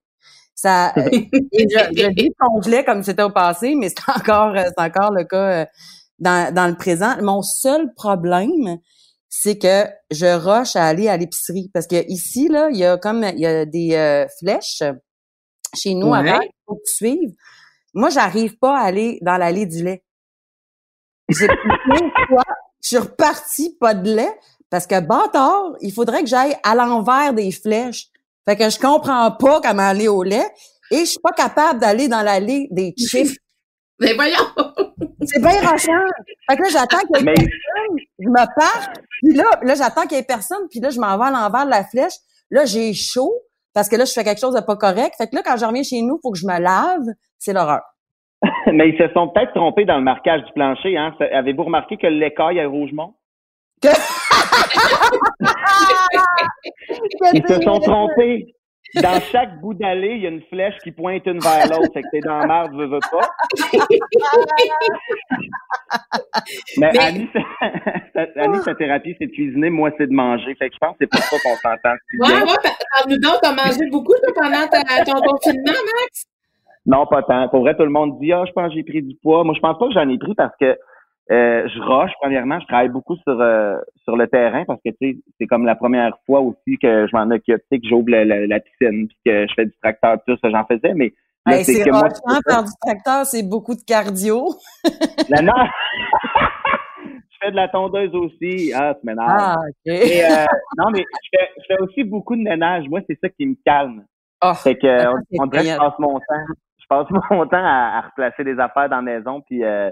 Ça, 0.55 0.93
et 1.13 1.29
je, 1.31 1.79
je 1.97 2.09
dis 2.15 2.31
congelais 2.39 2.85
comme 2.85 3.03
c'était 3.03 3.23
au 3.23 3.31
passé, 3.31 3.75
mais 3.77 3.89
c'est 3.89 4.11
encore, 4.11 4.55
c'est 4.57 4.83
encore 4.83 5.13
le 5.13 5.25
cas 5.25 5.63
euh, 5.63 5.67
dans, 6.19 6.53
dans 6.53 6.67
le 6.67 6.77
présent. 6.77 7.15
Mon 7.23 7.43
seul 7.43 7.95
problème, 7.95 8.79
c'est 9.29 9.59
que 9.59 9.85
je 10.11 10.27
rush 10.27 10.77
à 10.77 10.87
aller 10.87 11.09
à 11.09 11.17
l'épicerie 11.17 11.71
parce 11.73 11.87
que 11.87 12.05
ici 12.09 12.49
là, 12.49 12.69
il 12.71 12.79
y 12.79 12.85
a 12.85 12.97
comme 12.97 13.25
il 13.25 13.41
y 13.41 13.47
a 13.47 13.65
des 13.65 13.95
euh, 13.95 14.27
flèches 14.39 14.83
chez 15.75 15.95
nous 15.95 16.09
ouais. 16.09 16.19
avant, 16.19 16.41
il 16.41 16.51
faut 16.67 16.75
que 16.77 16.83
tu 16.87 16.95
suives. 16.95 17.35
Moi, 17.95 18.11
j'arrive 18.11 18.59
pas 18.59 18.79
à 18.79 18.83
aller 18.83 19.19
dans 19.23 19.37
l'allée 19.37 19.67
du 19.67 19.83
lait. 19.83 20.05
J'ai 21.29 21.47
fois, 21.47 22.45
je 22.83 22.89
suis 22.89 22.99
repartie 22.99 23.77
pas 23.79 23.95
de 23.95 24.15
lait 24.15 24.39
parce 24.71 24.87
que 24.87 25.01
bâtard, 25.01 25.73
il 25.81 25.93
faudrait 25.93 26.23
que 26.23 26.29
j'aille 26.29 26.57
à 26.63 26.75
l'envers 26.75 27.35
des 27.35 27.51
flèches. 27.51 28.07
Fait 28.47 28.57
que 28.57 28.71
je 28.71 28.79
comprends 28.79 29.31
pas 29.33 29.61
comment 29.61 29.89
aller 29.89 30.09
au 30.09 30.23
lait 30.23 30.49
et 30.91 31.01
je 31.01 31.05
suis 31.05 31.21
pas 31.21 31.33
capable 31.33 31.81
d'aller 31.81 32.09
dans 32.09 32.23
l'allée 32.23 32.69
des 32.71 32.95
chips. 32.99 33.37
Mais 34.01 34.15
voyons! 34.15 34.37
C'est 35.27 35.41
bien 35.41 35.61
rachant. 35.61 35.93
Fait 36.49 36.57
que 36.57 36.63
là, 36.63 36.69
j'attends 36.71 36.99
qu'il 36.99 37.17
y 37.17 37.21
ait 37.21 37.25
Mais... 37.25 37.35
personne, 37.35 37.99
je 38.19 38.29
me 38.29 38.35
pars, 38.35 38.93
puis 39.23 39.35
là, 39.35 39.45
là 39.63 39.75
j'attends 39.75 40.07
qu'il 40.07 40.17
y 40.17 40.21
ait 40.21 40.25
personne, 40.25 40.67
puis 40.71 40.81
là, 40.81 40.91
je 40.91 40.99
m'en 40.99 41.17
vais 41.19 41.27
à 41.27 41.31
l'envers 41.31 41.67
de 41.67 41.71
la 41.71 41.85
flèche. 41.85 42.15
Là, 42.51 42.65
j'ai 42.65 42.95
chaud, 42.95 43.35
parce 43.75 43.89
que 43.89 43.97
là, 43.97 44.05
je 44.05 44.13
fais 44.13 44.25
quelque 44.25 44.41
chose 44.41 44.55
de 44.55 44.61
pas 44.61 44.77
correct. 44.77 45.15
Fait 45.19 45.29
que 45.29 45.37
là, 45.37 45.43
quand 45.45 45.57
je 45.57 45.67
reviens 45.67 45.83
chez 45.83 46.01
nous, 46.01 46.17
il 46.17 46.21
faut 46.23 46.33
que 46.33 46.39
je 46.39 46.47
me 46.47 46.59
lave. 46.59 47.05
C'est 47.39 47.53
l'horreur. 47.53 47.83
Mais 48.73 48.89
ils 48.89 48.99
se 48.99 49.13
sont 49.13 49.29
peut-être 49.29 49.53
trompés 49.55 49.85
dans 49.85 49.99
le 49.99 50.05
marquage 50.05 50.43
du 50.45 50.53
plancher. 50.53 50.97
Hein? 50.97 51.15
Avez-vous 51.33 51.65
remarqué 51.65 51.97
que 51.97 52.07
l'écaille 52.07 52.59
est 52.59 52.67
Rougemont? 52.67 53.15
Que... 53.83 53.89
ils 57.35 57.47
se 57.47 57.61
sont 57.63 57.81
trompés. 57.81 58.55
Dans 58.95 59.21
chaque 59.21 59.61
bout 59.61 59.75
d'allée, 59.75 60.15
il 60.15 60.23
y 60.23 60.27
a 60.27 60.31
une 60.31 60.43
flèche 60.43 60.77
qui 60.83 60.93
pointe 60.93 61.27
une 61.27 61.41
vers 61.41 61.69
l'autre. 61.69 61.93
Fait 61.93 62.03
que 62.03 62.09
t'es 62.11 62.21
dans 62.21 62.39
la 62.39 62.47
merde, 62.47 62.75
veux, 62.75 62.87
veux 62.87 63.01
pas. 63.11 63.29
Mais, 66.79 66.91
Mais... 66.93 66.99
Annie, 66.99 67.29
Annie, 68.37 68.59
sa 68.65 68.75
thérapie, 68.75 69.15
c'est 69.19 69.27
de 69.27 69.33
cuisiner, 69.33 69.71
moi, 69.71 69.91
c'est 69.99 70.07
de 70.07 70.13
manger. 70.13 70.55
Fait 70.55 70.69
que 70.69 70.75
je 70.75 70.79
pense 70.79 70.97
que 70.97 70.99
c'est 71.01 71.11
pour 71.11 71.21
ça 71.21 71.37
qu'on 71.43 71.57
s'entend. 71.57 71.97
Ouais, 72.19 72.43
ouais, 72.43 72.57
parle-nous 72.95 73.19
donc, 73.19 73.39
t'as 73.43 73.53
mangé 73.53 73.87
beaucoup 73.91 74.15
pendant 74.35 74.67
ton 74.69 75.21
confinement, 75.21 75.73
Max? 75.73 76.27
Non, 76.87 77.07
pas 77.07 77.23
tant. 77.23 77.49
Pour 77.49 77.61
vrai, 77.61 77.77
tout 77.77 77.85
le 77.85 77.91
monde 77.91 78.19
dit, 78.19 78.33
ah, 78.33 78.45
je 78.47 78.53
pense 78.53 78.69
que 78.69 78.75
j'ai 78.75 78.83
pris 78.83 79.03
du 79.03 79.15
poids. 79.17 79.45
Moi, 79.45 79.55
je 79.55 79.61
pense 79.61 79.79
pas 79.79 79.87
que 79.87 79.93
j'en 79.93 80.09
ai 80.09 80.19
pris 80.19 80.35
parce 80.35 80.55
que 80.59 80.79
euh, 81.31 81.69
je 81.69 81.81
roche, 81.83 82.11
premièrement, 82.21 82.59
je 82.61 82.67
travaille 82.67 82.89
beaucoup 82.89 83.17
sur 83.17 83.41
euh, 83.41 83.77
sur 84.05 84.17
le 84.17 84.27
terrain 84.29 84.65
parce 84.65 84.81
que 84.85 84.91
tu 84.91 84.97
sais, 85.13 85.19
c'est 85.39 85.47
comme 85.47 85.67
la 85.67 85.75
première 85.75 86.17
fois 86.25 86.41
aussi 86.41 86.79
que 86.81 87.07
je 87.07 87.17
m'en 87.17 87.31
occupe, 87.31 87.59
tu 87.59 87.67
sais, 87.71 87.79
que 87.79 87.89
j'ouvre 87.89 88.09
la, 88.09 88.25
la, 88.25 88.61
piscine 88.61 89.09
puis 89.09 89.17
que 89.27 89.47
je 89.47 89.55
fais 89.55 89.67
du 89.67 89.75
tracteur, 89.83 90.17
tout 90.27 90.37
ça, 90.43 90.51
j'en 90.51 90.65
faisais, 90.65 90.95
mais 90.95 91.13
là, 91.47 91.63
c'est 91.63 91.85
que 91.85 91.91
moi, 91.91 92.09
faire 92.49 92.65
du 92.65 92.71
tracteur, 92.81 93.27
c'est 93.27 93.47
beaucoup 93.47 93.75
de 93.75 93.83
cardio. 93.83 94.49
la 95.29 95.43
non! 95.43 95.53
je 97.05 97.37
fais 97.47 97.51
de 97.51 97.57
la 97.57 97.69
tondeuse 97.69 98.15
aussi. 98.15 98.73
Ah, 98.75 98.95
tu 98.95 99.07
m'énerve. 99.07 99.29
Ah, 99.29 99.57
ok. 99.69 99.93
euh, 99.93 100.47
non, 100.79 100.91
mais 100.93 101.05
je 101.25 101.39
fais, 101.39 101.49
je 101.59 101.67
fais 101.67 101.83
aussi 101.83 102.05
beaucoup 102.05 102.37
de 102.37 102.43
ménage. 102.43 102.89
Moi, 102.89 103.01
c'est 103.07 103.19
ça 103.23 103.29
qui 103.29 103.47
me 103.47 103.55
calme. 103.65 104.05
Oh, 104.43 104.53
c'est 104.55 104.77
que 104.77 105.09
on, 105.09 105.43
on 105.43 105.47
dirait 105.47 105.65
que 105.65 105.71
je 105.71 105.77
passe 105.77 105.99
mon 105.99 106.19
temps. 106.19 106.47
Je 106.79 106.87
passe 106.89 107.07
mon 107.31 107.47
temps 107.47 107.65
à, 107.65 107.99
à 107.99 108.01
replacer 108.01 108.45
des 108.45 108.59
affaires 108.59 108.89
dans 108.89 108.97
la 108.97 109.03
maison 109.03 109.41
puis 109.43 109.65
euh, 109.65 109.91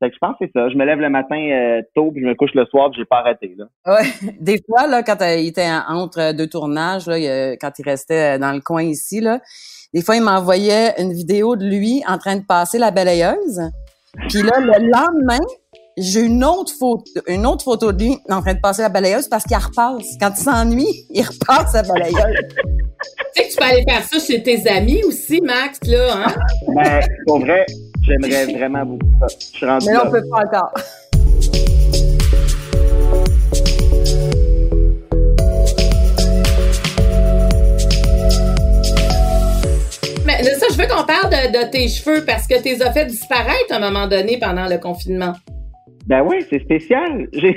fait 0.00 0.08
que 0.08 0.14
je 0.14 0.18
pense 0.18 0.36
que 0.40 0.46
c'est 0.46 0.52
ça. 0.52 0.68
Je 0.70 0.76
me 0.76 0.84
lève 0.84 0.98
le 0.98 1.10
matin 1.10 1.36
euh, 1.36 1.82
tôt, 1.94 2.10
puis 2.10 2.22
je 2.22 2.26
me 2.26 2.34
couche 2.34 2.54
le 2.54 2.64
soir, 2.66 2.90
puis 2.90 3.00
j'ai 3.00 3.04
pas 3.04 3.18
arrêté. 3.18 3.54
Là. 3.56 3.66
Ouais. 3.86 4.32
Des 4.40 4.60
fois, 4.66 4.86
là, 4.86 5.02
quand 5.02 5.18
il 5.20 5.46
était 5.46 5.68
entre 5.88 6.32
deux 6.34 6.48
tournages, 6.48 7.06
là, 7.06 7.16
quand 7.56 7.70
il 7.78 7.84
restait 7.84 8.38
dans 8.38 8.52
le 8.52 8.60
coin 8.60 8.82
ici, 8.82 9.20
là, 9.20 9.40
des 9.92 10.02
fois, 10.02 10.16
il 10.16 10.22
m'envoyait 10.22 10.94
une 10.98 11.12
vidéo 11.12 11.56
de 11.56 11.66
lui 11.66 12.02
en 12.06 12.16
train 12.16 12.36
de 12.36 12.44
passer 12.44 12.78
la 12.78 12.92
balayeuse. 12.92 13.60
Puis 14.28 14.42
là, 14.42 14.60
le 14.60 14.88
lendemain, 14.88 15.44
j'ai 15.96 16.20
une 16.20 16.44
autre 16.44 16.72
photo, 16.72 17.04
une 17.26 17.44
autre 17.44 17.64
photo 17.64 17.92
de 17.92 18.04
lui 18.04 18.18
en 18.28 18.40
train 18.40 18.54
de 18.54 18.60
passer 18.60 18.82
la 18.82 18.88
balayeuse 18.88 19.28
parce 19.28 19.44
qu'il 19.44 19.56
repasse. 19.56 20.16
Quand 20.20 20.30
il 20.30 20.42
s'ennuie, 20.42 21.06
il 21.10 21.22
repasse 21.22 21.74
la 21.74 21.82
balayeuse. 21.82 22.14
tu 22.14 23.42
sais 23.42 23.48
que 23.48 23.50
tu 23.50 23.56
peux 23.56 23.64
aller 23.64 23.84
faire 23.88 24.02
ça 24.02 24.18
chez 24.18 24.42
tes 24.42 24.68
amis 24.68 25.02
aussi, 25.04 25.40
Max, 25.40 25.80
là, 25.86 26.26
hein? 26.26 26.34
Ben, 26.68 27.00
pour 27.26 27.40
vrai, 27.40 27.66
J'aimerais 28.02 28.46
vraiment 28.52 28.84
beaucoup 28.86 29.06
ça. 29.20 29.26
Je 29.28 29.56
suis 29.56 29.66
rendu 29.66 29.86
Mais 29.86 29.92
là, 29.92 30.04
on 30.06 30.10
peut 30.10 30.22
pas 30.30 30.44
encore. 30.46 30.72
Mais 40.24 40.42
ça, 40.44 40.66
je 40.70 40.76
veux 40.76 40.86
qu'on 40.86 41.04
parle 41.04 41.30
de, 41.30 41.70
tes 41.70 41.88
cheveux 41.88 42.24
parce 42.24 42.46
que 42.46 42.56
tu 42.62 42.68
les 42.70 42.82
as 42.82 42.92
fait 42.92 43.06
disparaître 43.06 43.70
à 43.70 43.76
un 43.76 43.80
moment 43.80 44.06
donné 44.06 44.38
pendant 44.38 44.66
le 44.66 44.78
confinement. 44.78 45.34
Ben 46.06 46.22
oui, 46.22 46.44
c'est 46.48 46.60
spécial. 46.60 47.28
J'ai 47.32 47.54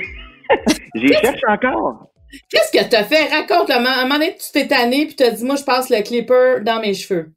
cherché 1.14 1.40
encore. 1.48 2.10
Qu'est-ce 2.50 2.72
que 2.72 2.88
tu 2.88 2.96
as 2.96 3.04
fait? 3.04 3.32
Raconte. 3.32 3.70
À 3.70 3.78
un 3.78 4.02
moment 4.02 4.14
donné, 4.14 4.36
tu 4.36 4.50
t'es 4.52 4.66
tanné 4.66 5.06
puis 5.06 5.16
tu 5.16 5.22
as 5.22 5.30
dit, 5.30 5.44
moi, 5.44 5.56
je 5.56 5.64
passe 5.64 5.88
le 5.88 6.02
clipper 6.02 6.60
dans 6.62 6.80
mes 6.80 6.94
cheveux. 6.94 7.32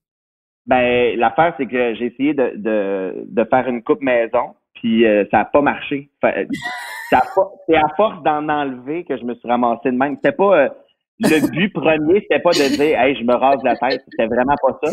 Ben, 0.68 1.18
l'affaire, 1.18 1.54
c'est 1.58 1.66
que 1.66 1.96
j'ai 1.96 2.08
essayé 2.08 2.34
de, 2.34 2.54
de, 2.56 3.24
de, 3.26 3.44
faire 3.46 3.68
une 3.68 3.82
coupe 3.84 4.02
maison, 4.02 4.54
puis 4.76 5.06
euh, 5.06 5.24
ça 5.32 5.38
n'a 5.38 5.46
pas 5.46 5.62
marché. 5.62 6.10
c'est 6.22 7.76
à 7.76 7.88
force 7.96 8.22
d'en 8.24 8.50
enlever 8.50 9.06
que 9.06 9.18
je 9.18 9.24
me 9.24 9.34
suis 9.36 9.48
ramassé 9.48 9.92
de 9.92 9.98
même. 9.98 10.16
C'était 10.16 10.36
pas, 10.36 10.58
euh, 10.58 10.70
le 11.20 11.50
but 11.52 11.74
premier, 11.74 12.22
c'était 12.22 12.40
pas 12.40 12.52
de 12.52 12.76
dire 12.76 13.00
Hey, 13.00 13.16
je 13.16 13.24
me 13.24 13.34
rase 13.34 13.64
la 13.64 13.76
tête. 13.78 14.02
C'était 14.10 14.28
vraiment 14.28 14.56
pas 14.62 14.78
ça. 14.84 14.92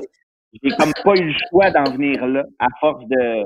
J'ai 0.62 0.70
comme 0.76 0.92
pas 1.04 1.14
eu 1.20 1.26
le 1.26 1.34
choix 1.50 1.70
d'en 1.70 1.84
venir 1.84 2.24
là 2.26 2.44
à 2.60 2.68
force 2.80 3.04
de 3.08 3.42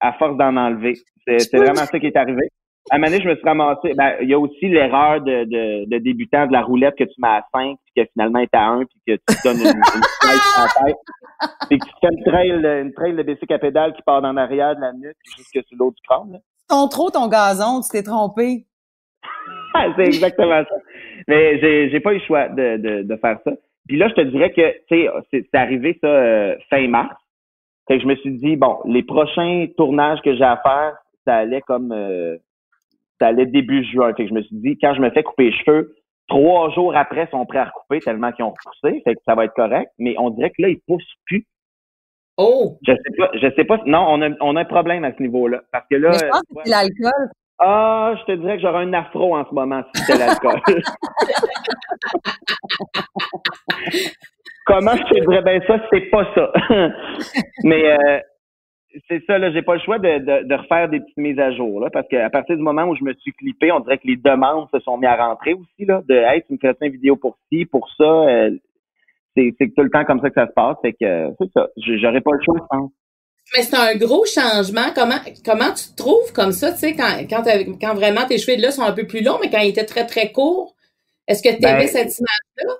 à 0.00 0.12
force 0.14 0.36
d'en 0.36 0.56
enlever. 0.56 0.94
C'est 1.26 1.56
vraiment 1.56 1.86
ça 1.86 1.98
qui 1.98 2.06
est 2.06 2.16
arrivé. 2.16 2.48
À 2.90 2.96
un 2.96 2.98
moment 2.98 3.10
donné, 3.10 3.22
je 3.22 3.28
me 3.28 3.36
suis 3.36 3.44
ramassé. 3.44 3.94
Ben, 3.94 4.16
il 4.20 4.28
y 4.28 4.34
a 4.34 4.38
aussi 4.38 4.68
l'erreur 4.68 5.20
de, 5.20 5.44
de, 5.44 5.88
de, 5.88 5.98
débutant 5.98 6.46
de 6.46 6.52
la 6.52 6.62
roulette 6.62 6.96
que 6.96 7.04
tu 7.04 7.14
mets 7.18 7.28
à 7.28 7.44
5 7.54 7.76
puis 7.84 8.04
que 8.04 8.10
finalement 8.12 8.40
est 8.40 8.54
à 8.54 8.66
1 8.66 8.84
puis 8.84 8.98
que 9.06 9.12
tu 9.12 9.38
donnes 9.44 9.60
une, 9.60 9.68
une 9.68 10.84
tête. 10.84 10.96
Puis 11.68 11.78
que 11.78 11.84
tu 11.84 11.92
fais 12.00 12.08
une 12.12 12.24
trail, 12.24 12.50
une 12.82 12.92
trail 12.92 13.14
de 13.14 13.22
bicycle 13.22 13.54
à 13.54 13.58
pédale 13.60 13.94
qui 13.94 14.02
part 14.02 14.20
dans 14.22 14.32
l'arrière 14.32 14.74
de 14.74 14.80
la 14.80 14.92
nuque 14.92 15.16
jusque 15.36 15.64
sur 15.68 15.78
l'autre 15.78 15.96
du 15.96 16.02
crâne. 16.02 16.40
Ton 16.68 16.88
trop 16.88 17.10
ton 17.10 17.28
gazon, 17.28 17.80
tu 17.80 17.90
t'es 17.90 18.02
trompé. 18.02 18.66
c'est 19.96 20.02
exactement 20.02 20.62
ça. 20.68 20.74
Mais 21.28 21.60
j'ai, 21.60 21.90
j'ai 21.90 22.00
pas 22.00 22.12
eu 22.12 22.18
le 22.18 22.24
choix 22.24 22.48
de, 22.48 22.76
de, 22.76 23.02
de 23.02 23.16
faire 23.16 23.38
ça. 23.44 23.52
Puis 23.86 23.98
là, 23.98 24.08
je 24.08 24.14
te 24.14 24.20
dirais 24.20 24.50
que, 24.50 24.72
tu 24.88 25.06
sais, 25.06 25.10
c'est, 25.30 25.58
arrivé 25.58 25.98
ça 26.00 26.06
euh, 26.06 26.56
fin 26.68 26.86
mars. 26.88 27.16
Fait 27.88 27.96
que 27.96 28.02
je 28.02 28.08
me 28.08 28.14
suis 28.16 28.36
dit, 28.38 28.56
bon, 28.56 28.78
les 28.84 29.02
prochains 29.02 29.66
tournages 29.76 30.20
que 30.22 30.34
j'ai 30.36 30.44
à 30.44 30.60
faire, 30.62 30.96
ça 31.24 31.38
allait 31.38 31.62
comme, 31.62 31.92
euh, 31.92 32.36
allait 33.26 33.46
début 33.46 33.84
juin. 33.84 34.12
Fait 34.14 34.24
que 34.24 34.28
je 34.28 34.34
me 34.34 34.42
suis 34.42 34.56
dit, 34.56 34.78
quand 34.80 34.94
je 34.94 35.00
me 35.00 35.10
fais 35.10 35.22
couper 35.22 35.50
les 35.50 35.52
cheveux, 35.52 35.94
trois 36.28 36.70
jours 36.70 36.96
après, 36.96 37.24
ils 37.24 37.30
sont 37.30 37.44
prêts 37.46 37.58
à 37.58 37.64
recouper 37.66 38.00
tellement 38.00 38.32
qu'ils 38.32 38.44
ont 38.44 38.50
repoussé. 38.52 39.02
Fait 39.04 39.14
que 39.14 39.20
ça 39.26 39.34
va 39.34 39.44
être 39.44 39.54
correct. 39.54 39.90
Mais 39.98 40.14
on 40.18 40.30
dirait 40.30 40.50
que 40.50 40.62
là, 40.62 40.68
ils 40.68 40.80
poussent 40.86 41.16
plus. 41.26 41.46
Oh! 42.36 42.78
Je 42.86 42.92
sais 42.92 43.16
pas, 43.18 43.30
je 43.34 43.54
sais 43.54 43.64
pas. 43.64 43.80
Non, 43.86 44.06
on 44.08 44.22
a, 44.22 44.30
on 44.40 44.56
a 44.56 44.60
un 44.62 44.64
problème 44.64 45.04
à 45.04 45.12
ce 45.14 45.22
niveau-là. 45.22 45.60
Parce 45.72 45.86
que 45.90 45.96
là. 45.96 46.10
Mais 46.10 46.18
je 46.18 46.26
pense 46.26 46.40
que 46.40 46.62
c'est 46.64 46.70
l'alcool. 46.70 47.30
Ah, 47.62 48.14
je 48.18 48.24
te 48.24 48.32
dirais 48.38 48.56
que 48.56 48.62
j'aurais 48.62 48.84
un 48.84 48.92
afro 48.94 49.36
en 49.36 49.44
ce 49.46 49.54
moment 49.54 49.82
si 49.94 50.02
c'était 50.02 50.18
l'alcool. 50.18 50.58
Comment 54.64 54.96
je 54.96 55.02
te 55.02 55.20
dirais? 55.28 55.42
Bien 55.42 55.60
ça? 55.66 55.78
C'est 55.92 56.08
pas 56.10 56.26
ça. 56.34 56.50
Mais 57.64 57.84
euh, 57.92 58.20
c'est 59.08 59.24
ça, 59.26 59.38
là, 59.38 59.52
j'ai 59.52 59.62
pas 59.62 59.74
le 59.74 59.80
choix 59.80 59.98
de, 59.98 60.18
de, 60.18 60.48
de, 60.48 60.54
refaire 60.54 60.88
des 60.88 61.00
petites 61.00 61.16
mises 61.16 61.38
à 61.38 61.52
jour, 61.52 61.80
là, 61.80 61.90
parce 61.90 62.08
qu'à 62.08 62.28
partir 62.30 62.56
du 62.56 62.62
moment 62.62 62.84
où 62.84 62.96
je 62.96 63.04
me 63.04 63.12
suis 63.14 63.32
clippé, 63.32 63.70
on 63.70 63.80
dirait 63.80 63.98
que 63.98 64.06
les 64.06 64.16
demandes 64.16 64.68
se 64.72 64.80
sont 64.80 64.96
mis 64.96 65.06
à 65.06 65.16
rentrer 65.16 65.54
aussi, 65.54 65.86
là, 65.86 66.02
de 66.08 66.14
Hey, 66.14 66.42
tu 66.46 66.54
me 66.54 66.58
fais 66.58 66.74
une 66.80 66.92
vidéo 66.92 67.16
pour 67.16 67.38
ci, 67.52 67.64
pour 67.66 67.88
ça. 67.96 68.04
Euh, 68.04 68.50
c'est, 69.36 69.54
c'est 69.58 69.72
tout 69.74 69.82
le 69.82 69.90
temps 69.90 70.04
comme 70.04 70.20
ça 70.20 70.28
que 70.28 70.34
ça 70.34 70.48
se 70.48 70.52
passe. 70.52 70.76
Fait 70.82 70.92
que 70.92 71.04
euh, 71.04 71.30
c'est 71.38 71.50
ça. 71.52 71.68
J'aurais 71.76 72.20
pas 72.20 72.32
le 72.32 72.42
choix, 72.44 72.56
je 72.58 72.76
pense. 72.76 72.90
Mais 73.56 73.62
c'est 73.62 73.76
un 73.76 73.96
gros 73.96 74.24
changement. 74.26 74.92
Comment 74.94 75.18
comment 75.44 75.72
tu 75.72 75.90
te 75.90 75.96
trouves 75.96 76.32
comme 76.32 76.52
ça, 76.52 76.72
tu 76.72 76.78
sais, 76.78 76.94
quand, 76.94 77.24
quand, 77.28 77.42
quand 77.80 77.94
vraiment 77.94 78.26
tes 78.26 78.38
cheveux 78.38 78.56
de 78.56 78.62
là 78.62 78.70
sont 78.70 78.82
un 78.82 78.92
peu 78.92 79.06
plus 79.06 79.22
longs, 79.22 79.38
mais 79.40 79.50
quand 79.50 79.60
ils 79.60 79.70
étaient 79.70 79.84
très, 79.84 80.06
très 80.06 80.30
courts, 80.30 80.74
est-ce 81.26 81.42
que 81.42 81.48
tu 81.48 81.64
aimais 81.64 81.80
ben, 81.80 81.88
cette 81.88 82.18
image-là? 82.18 82.74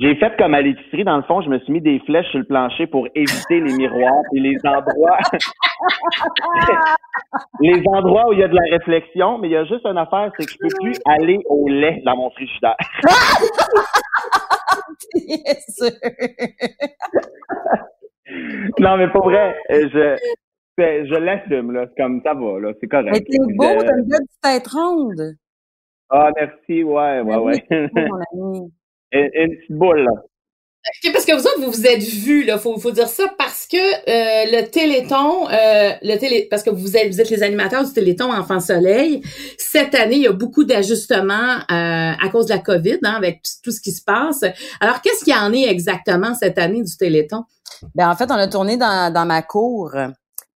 J'ai 0.00 0.14
fait 0.14 0.32
comme 0.38 0.54
à 0.54 0.60
l'épicerie, 0.60 1.02
dans 1.02 1.16
le 1.16 1.24
fond, 1.24 1.42
je 1.42 1.48
me 1.48 1.58
suis 1.58 1.72
mis 1.72 1.80
des 1.80 1.98
flèches 2.06 2.30
sur 2.30 2.38
le 2.38 2.44
plancher 2.44 2.86
pour 2.86 3.08
éviter 3.16 3.58
les 3.60 3.74
miroirs 3.74 4.22
et 4.32 4.38
les 4.38 4.56
endroits. 4.64 5.18
les 7.60 7.82
endroits 7.84 8.28
où 8.28 8.32
il 8.32 8.38
y 8.38 8.44
a 8.44 8.48
de 8.48 8.54
la 8.54 8.78
réflexion, 8.78 9.38
mais 9.38 9.48
il 9.48 9.52
y 9.52 9.56
a 9.56 9.64
juste 9.64 9.84
une 9.84 9.98
affaire, 9.98 10.30
c'est 10.38 10.46
que 10.46 10.52
je 10.52 10.58
peux 10.60 10.68
plus 10.80 10.94
aller 11.04 11.40
au 11.46 11.66
lait 11.66 12.00
dans 12.04 12.16
mon 12.16 12.30
frigidaire. 12.30 12.76
non, 18.78 18.98
mais 18.98 19.10
pour 19.10 19.24
vrai, 19.24 19.56
je, 19.68 20.16
je 20.78 21.18
l'assume, 21.18 21.72
là. 21.72 21.86
Comme 21.96 22.22
ça 22.24 22.34
va, 22.34 22.60
là. 22.60 22.72
C'est 22.80 22.86
correct. 22.86 23.10
Mais 23.12 23.20
t'es 23.20 23.38
beau, 23.56 23.82
t'as 23.82 23.98
une 23.98 24.06
belle 24.06 24.28
tête 24.42 24.68
ronde. 24.68 25.34
Ah, 26.08 26.30
merci, 26.36 26.84
ouais, 26.84 27.20
ouais, 27.20 27.36
ouais. 27.36 27.64
Une, 29.12 29.30
une, 29.34 29.56
petite 29.56 29.72
boule, 29.72 30.00
là. 30.00 30.10
parce 31.12 31.24
que 31.24 31.32
vous 31.32 31.46
autres, 31.46 31.60
vous 31.60 31.70
vous 31.70 31.86
êtes 31.86 32.02
vus, 32.02 32.44
là, 32.44 32.58
faut, 32.58 32.78
faut 32.78 32.90
dire 32.90 33.08
ça, 33.08 33.24
parce 33.38 33.66
que 33.66 33.76
euh, 33.76 34.50
le 34.50 34.68
Téléthon, 34.68 35.48
euh, 35.48 35.92
le 36.02 36.16
télé, 36.16 36.46
parce 36.50 36.62
que 36.62 36.70
vous 36.70 36.96
êtes, 36.96 37.12
vous 37.12 37.20
êtes 37.20 37.30
les 37.30 37.42
animateurs 37.42 37.84
du 37.84 37.92
Téléthon 37.92 38.32
Enfant 38.32 38.60
Soleil. 38.60 39.22
Cette 39.56 39.94
année, 39.94 40.16
il 40.16 40.22
y 40.22 40.26
a 40.26 40.32
beaucoup 40.32 40.64
d'ajustements 40.64 41.56
euh, 41.70 42.12
à 42.20 42.28
cause 42.30 42.46
de 42.46 42.54
la 42.54 42.58
COVID, 42.58 42.98
hein, 43.02 43.14
avec 43.14 43.42
tout 43.64 43.70
ce 43.70 43.80
qui 43.80 43.92
se 43.92 44.02
passe. 44.04 44.44
Alors, 44.80 45.00
qu'est-ce 45.00 45.24
qu'il 45.24 45.34
y 45.34 45.36
en 45.36 45.52
est 45.52 45.68
exactement 45.68 46.34
cette 46.34 46.58
année 46.58 46.82
du 46.82 46.96
Téléthon? 46.96 47.44
Ben 47.94 48.10
en 48.10 48.16
fait, 48.16 48.30
on 48.30 48.36
a 48.36 48.48
tourné 48.48 48.76
dans, 48.76 49.12
dans 49.12 49.26
ma 49.26 49.42
cour. 49.42 49.94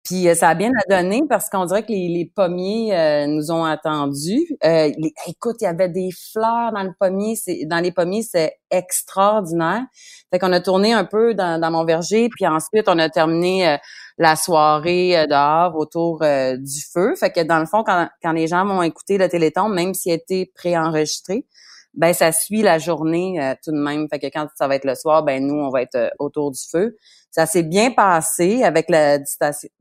Puis 0.05 0.29
euh, 0.29 0.35
ça 0.35 0.49
a 0.49 0.55
bien 0.55 0.71
donné 0.89 1.23
parce 1.29 1.51
qu'on 1.51 1.67
dirait 1.67 1.83
que 1.83 1.93
les, 1.93 2.09
les 2.09 2.25
pommiers 2.25 2.97
euh, 2.97 3.27
nous 3.27 3.51
ont 3.51 3.65
attendus. 3.65 4.47
Euh, 4.65 4.91
écoute, 5.27 5.57
il 5.61 5.65
y 5.65 5.67
avait 5.67 5.89
des 5.89 6.11
fleurs 6.33 6.73
dans 6.73 6.83
le 6.83 6.93
pommier, 6.99 7.37
c'est 7.37 7.65
dans 7.67 7.81
les 7.81 7.93
pommiers, 7.93 8.23
c'est 8.23 8.57
extraordinaire. 8.71 9.83
Fait 10.31 10.39
qu'on 10.39 10.53
a 10.53 10.61
tourné 10.61 10.93
un 10.93 11.05
peu 11.05 11.35
dans, 11.35 11.61
dans, 11.61 11.71
mon 11.71 11.85
verger, 11.85 12.29
puis 12.35 12.47
ensuite 12.47 12.89
on 12.89 12.99
a 12.99 13.09
terminé 13.11 13.79
la 14.17 14.37
soirée 14.37 15.27
dehors 15.29 15.77
autour 15.77 16.21
du 16.21 16.81
feu. 16.93 17.15
Fait 17.17 17.31
que 17.31 17.41
dans 17.41 17.59
le 17.59 17.67
fond, 17.67 17.83
quand, 17.85 18.09
quand 18.23 18.33
les 18.33 18.47
gens 18.47 18.65
vont 18.65 18.83
écouter 18.83 19.19
le 19.19 19.29
Téléthon, 19.29 19.69
même 19.69 19.93
s'il 19.93 20.13
été 20.13 20.51
préenregistré, 20.55 21.47
ben 21.95 22.13
ça 22.13 22.33
suit 22.33 22.63
la 22.63 22.79
journée 22.79 23.41
euh, 23.43 23.55
tout 23.63 23.73
de 23.73 23.79
même. 23.79 24.07
Fait 24.09 24.19
que 24.19 24.27
quand 24.27 24.47
ça 24.57 24.69
va 24.69 24.77
être 24.77 24.85
le 24.85 24.95
soir, 24.95 25.23
ben 25.23 25.45
nous, 25.45 25.57
on 25.57 25.71
va 25.71 25.83
être 25.83 25.97
euh, 25.97 26.09
autour 26.19 26.51
du 26.51 26.61
feu. 26.71 26.97
Ça 27.31 27.47
s'est 27.47 27.63
bien 27.63 27.91
passé 27.91 28.63
avec 28.63 28.89
la 28.89 29.19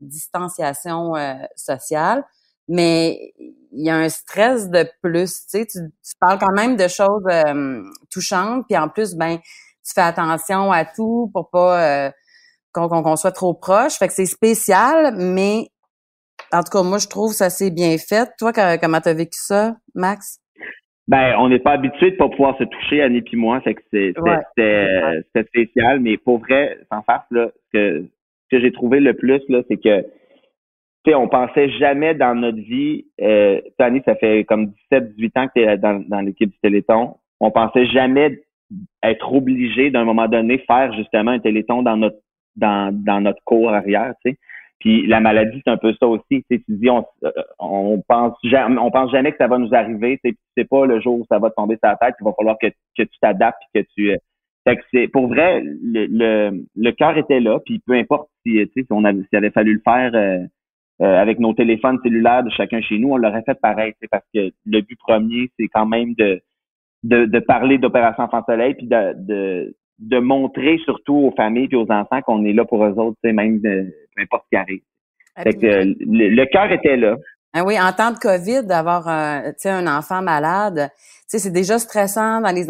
distanciation 0.00 1.16
euh, 1.16 1.34
sociale, 1.56 2.24
mais 2.68 3.32
il 3.38 3.86
y 3.86 3.90
a 3.90 3.96
un 3.96 4.08
stress 4.08 4.68
de 4.70 4.88
plus. 5.02 5.46
Tu 5.46 5.60
sais, 5.60 5.66
tu, 5.66 5.80
parles 6.20 6.38
quand 6.38 6.52
même 6.52 6.76
de 6.76 6.88
choses 6.88 7.24
touchantes, 8.10 8.64
puis 8.68 8.76
en 8.76 8.88
plus, 8.88 9.14
ben 9.14 9.38
tu 9.38 9.92
fais 9.94 10.00
attention 10.02 10.70
à 10.70 10.84
tout 10.84 11.30
pour 11.32 11.50
pas 11.50 12.12
qu'on 12.72 13.16
soit 13.16 13.32
trop 13.32 13.54
proche. 13.54 13.94
Fait 13.94 14.06
que 14.06 14.14
c'est 14.14 14.26
spécial, 14.26 15.14
mais 15.16 15.70
en 16.52 16.62
tout 16.62 16.70
cas, 16.70 16.82
moi, 16.82 16.98
je 16.98 17.08
trouve 17.08 17.30
que 17.32 17.36
ça 17.36 17.50
s'est 17.50 17.70
bien 17.70 17.96
fait. 17.98 18.30
Toi, 18.38 18.52
comment 18.78 19.00
t'as 19.00 19.14
vécu 19.14 19.38
ça, 19.40 19.76
Max? 19.94 20.38
Ben, 21.10 21.34
on 21.38 21.48
n'est 21.48 21.58
pas 21.58 21.72
habitué 21.72 22.12
de 22.12 22.16
pas 22.16 22.28
pouvoir 22.28 22.56
se 22.56 22.62
toucher, 22.62 23.02
Annie 23.02 23.22
puis 23.22 23.36
moi, 23.36 23.60
fait 23.62 23.74
que 23.74 23.82
c'était 23.90 24.14
spécial, 25.48 25.98
mais 25.98 26.16
pour 26.16 26.38
vrai, 26.38 26.78
sans 26.88 27.02
face, 27.02 27.24
là, 27.32 27.48
ce 27.48 27.70
que, 27.72 28.04
que 28.48 28.60
j'ai 28.60 28.70
trouvé 28.70 29.00
le 29.00 29.14
plus, 29.14 29.42
là, 29.48 29.62
c'est 29.66 29.76
que, 29.76 30.02
tu 30.02 30.08
sais, 31.06 31.14
on 31.16 31.26
pensait 31.26 31.68
jamais 31.70 32.14
dans 32.14 32.36
notre 32.36 32.58
vie, 32.58 33.06
euh, 33.20 33.60
Annie, 33.80 34.02
ça 34.04 34.14
fait 34.14 34.44
comme 34.44 34.66
17, 34.92 35.16
18 35.16 35.36
ans 35.36 35.48
que 35.48 35.52
tu 35.56 35.62
es 35.62 35.78
dans, 35.78 36.00
dans 36.06 36.20
l'équipe 36.20 36.48
du 36.48 36.58
Téléthon, 36.62 37.16
on 37.40 37.50
pensait 37.50 37.86
jamais 37.86 38.38
être 39.02 39.32
obligé 39.32 39.90
d'un 39.90 40.04
moment 40.04 40.28
donné 40.28 40.58
faire 40.58 40.92
justement 40.92 41.32
un 41.32 41.40
Téléthon 41.40 41.82
dans 41.82 41.96
notre 41.96 42.18
dans, 42.54 42.94
dans 42.94 43.20
notre 43.20 43.42
cours 43.44 43.70
arrière, 43.70 44.14
tu 44.24 44.30
sais. 44.30 44.38
Puis 44.80 45.06
la 45.06 45.20
maladie, 45.20 45.60
c'est 45.64 45.70
un 45.70 45.76
peu 45.76 45.94
ça 46.00 46.06
aussi. 46.06 46.44
Tu, 46.50 46.64
dis, 46.68 46.90
on, 46.90 47.04
euh, 47.24 47.30
on 47.58 48.02
pense 48.08 48.34
jamais, 48.42 48.78
on 48.78 48.90
pense 48.90 49.10
jamais 49.12 49.30
que 49.30 49.38
ça 49.38 49.46
va 49.46 49.58
nous 49.58 49.74
arriver. 49.74 50.18
Tu 50.24 50.36
sais, 50.56 50.64
pas 50.64 50.86
le 50.86 51.00
jour 51.00 51.20
où 51.20 51.26
ça 51.30 51.38
va 51.38 51.50
tomber 51.50 51.76
sur 51.76 51.90
la 51.90 51.96
tête. 51.96 52.14
Il 52.20 52.24
va 52.24 52.32
falloir 52.32 52.56
que, 52.58 52.68
que 52.68 53.02
tu 53.02 53.18
t'adaptes, 53.20 53.62
que 53.74 53.80
tu. 53.94 54.10
Euh, 54.10 54.16
fait 54.66 54.76
que 54.76 54.82
c'est 54.92 55.08
pour 55.08 55.28
vrai, 55.28 55.62
le, 55.62 56.06
le, 56.06 56.64
le 56.76 56.92
cœur 56.92 57.16
était 57.16 57.40
là. 57.40 57.58
Puis 57.64 57.80
peu 57.86 57.92
importe 57.94 58.28
si, 58.44 58.58
si 58.74 58.86
on 58.90 59.04
avait, 59.04 59.22
s'il 59.28 59.38
avait 59.38 59.50
fallu 59.50 59.74
le 59.74 59.82
faire 59.84 60.12
euh, 60.14 60.46
avec 60.98 61.38
nos 61.38 61.54
téléphones 61.54 61.98
cellulaires 62.02 62.42
de 62.42 62.50
chacun 62.50 62.80
chez 62.80 62.98
nous, 62.98 63.12
on 63.12 63.16
l'aurait 63.16 63.42
fait 63.44 63.58
pareil. 63.60 63.92
Parce 64.10 64.24
que 64.34 64.50
le 64.66 64.80
but 64.80 64.98
premier, 64.98 65.50
c'est 65.58 65.68
quand 65.68 65.86
même 65.86 66.14
de 66.14 66.40
de, 67.02 67.24
de 67.24 67.38
parler 67.38 67.78
d'opération 67.78 68.24
Enfant 68.24 68.42
Soleil, 68.46 68.74
puis 68.74 68.86
de, 68.86 69.14
de 69.16 69.74
de 70.00 70.18
montrer 70.18 70.78
surtout 70.84 71.14
aux 71.14 71.34
familles 71.36 71.68
et 71.70 71.76
aux 71.76 71.90
enfants 71.90 72.22
qu'on 72.22 72.44
est 72.44 72.52
là 72.52 72.64
pour 72.64 72.84
eux 72.84 72.98
autres, 72.98 73.18
même 73.24 73.60
de, 73.60 73.94
peu 74.16 74.22
importe 74.22 74.44
ce 74.44 74.48
qui 74.48 74.56
arrive. 74.56 74.80
Fait 75.42 75.54
que, 75.54 75.84
le, 75.84 76.44
cœur 76.46 76.72
était 76.72 76.96
là. 76.96 77.16
Ah 77.52 77.64
oui, 77.64 77.80
en 77.80 77.92
temps 77.92 78.12
de 78.12 78.18
COVID, 78.18 78.66
d'avoir 78.66 79.08
un, 79.08 79.52
un 79.64 79.86
enfant 79.86 80.22
malade, 80.22 80.90
c'est 81.26 81.50
déjà 81.52 81.78
stressant 81.78 82.40
d'aller 82.40 82.64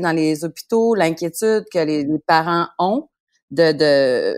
dans, 0.00 0.16
les 0.16 0.44
hôpitaux, 0.44 0.94
l'inquiétude 0.94 1.64
que 1.72 1.84
les, 1.84 2.06
parents 2.26 2.66
ont 2.78 3.08
de, 3.50 3.72
de 3.72 4.34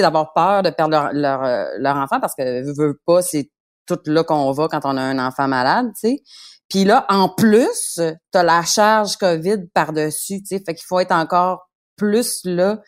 d'avoir 0.00 0.32
peur 0.32 0.62
de 0.62 0.70
perdre 0.70 1.10
leur, 1.12 1.42
leur, 1.78 1.96
enfant 1.96 2.20
parce 2.20 2.34
que 2.34 2.62
veut 2.76 2.98
pas, 3.06 3.22
c'est 3.22 3.50
tout 3.86 3.98
là 4.06 4.24
qu'on 4.24 4.50
va 4.52 4.68
quand 4.68 4.80
on 4.84 4.96
a 4.96 5.00
un 5.00 5.18
enfant 5.18 5.48
malade, 5.48 5.86
tu 6.00 6.08
sais. 6.08 6.22
Puis 6.68 6.84
là, 6.84 7.06
en 7.08 7.28
plus, 7.28 7.94
tu 7.96 8.38
as 8.38 8.42
la 8.42 8.62
charge 8.62 9.16
COVID 9.16 9.68
par-dessus, 9.72 10.40
tu 10.42 10.56
sais, 10.56 10.62
fait 10.64 10.74
qu'il 10.74 10.84
faut 10.86 11.00
être 11.00 11.12
encore 11.12 11.70
plus 11.96 12.40
là 12.44 12.80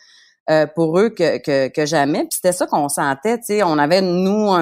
euh, 0.50 0.66
pour 0.74 0.98
eux 0.98 1.10
que, 1.10 1.38
que, 1.38 1.68
que 1.68 1.86
jamais. 1.86 2.20
Puis 2.20 2.32
c'était 2.32 2.52
ça 2.52 2.66
qu'on 2.66 2.88
sentait, 2.88 3.38
tu 3.38 3.44
sais, 3.46 3.62
on 3.62 3.78
avait, 3.78 4.02
nous, 4.02 4.52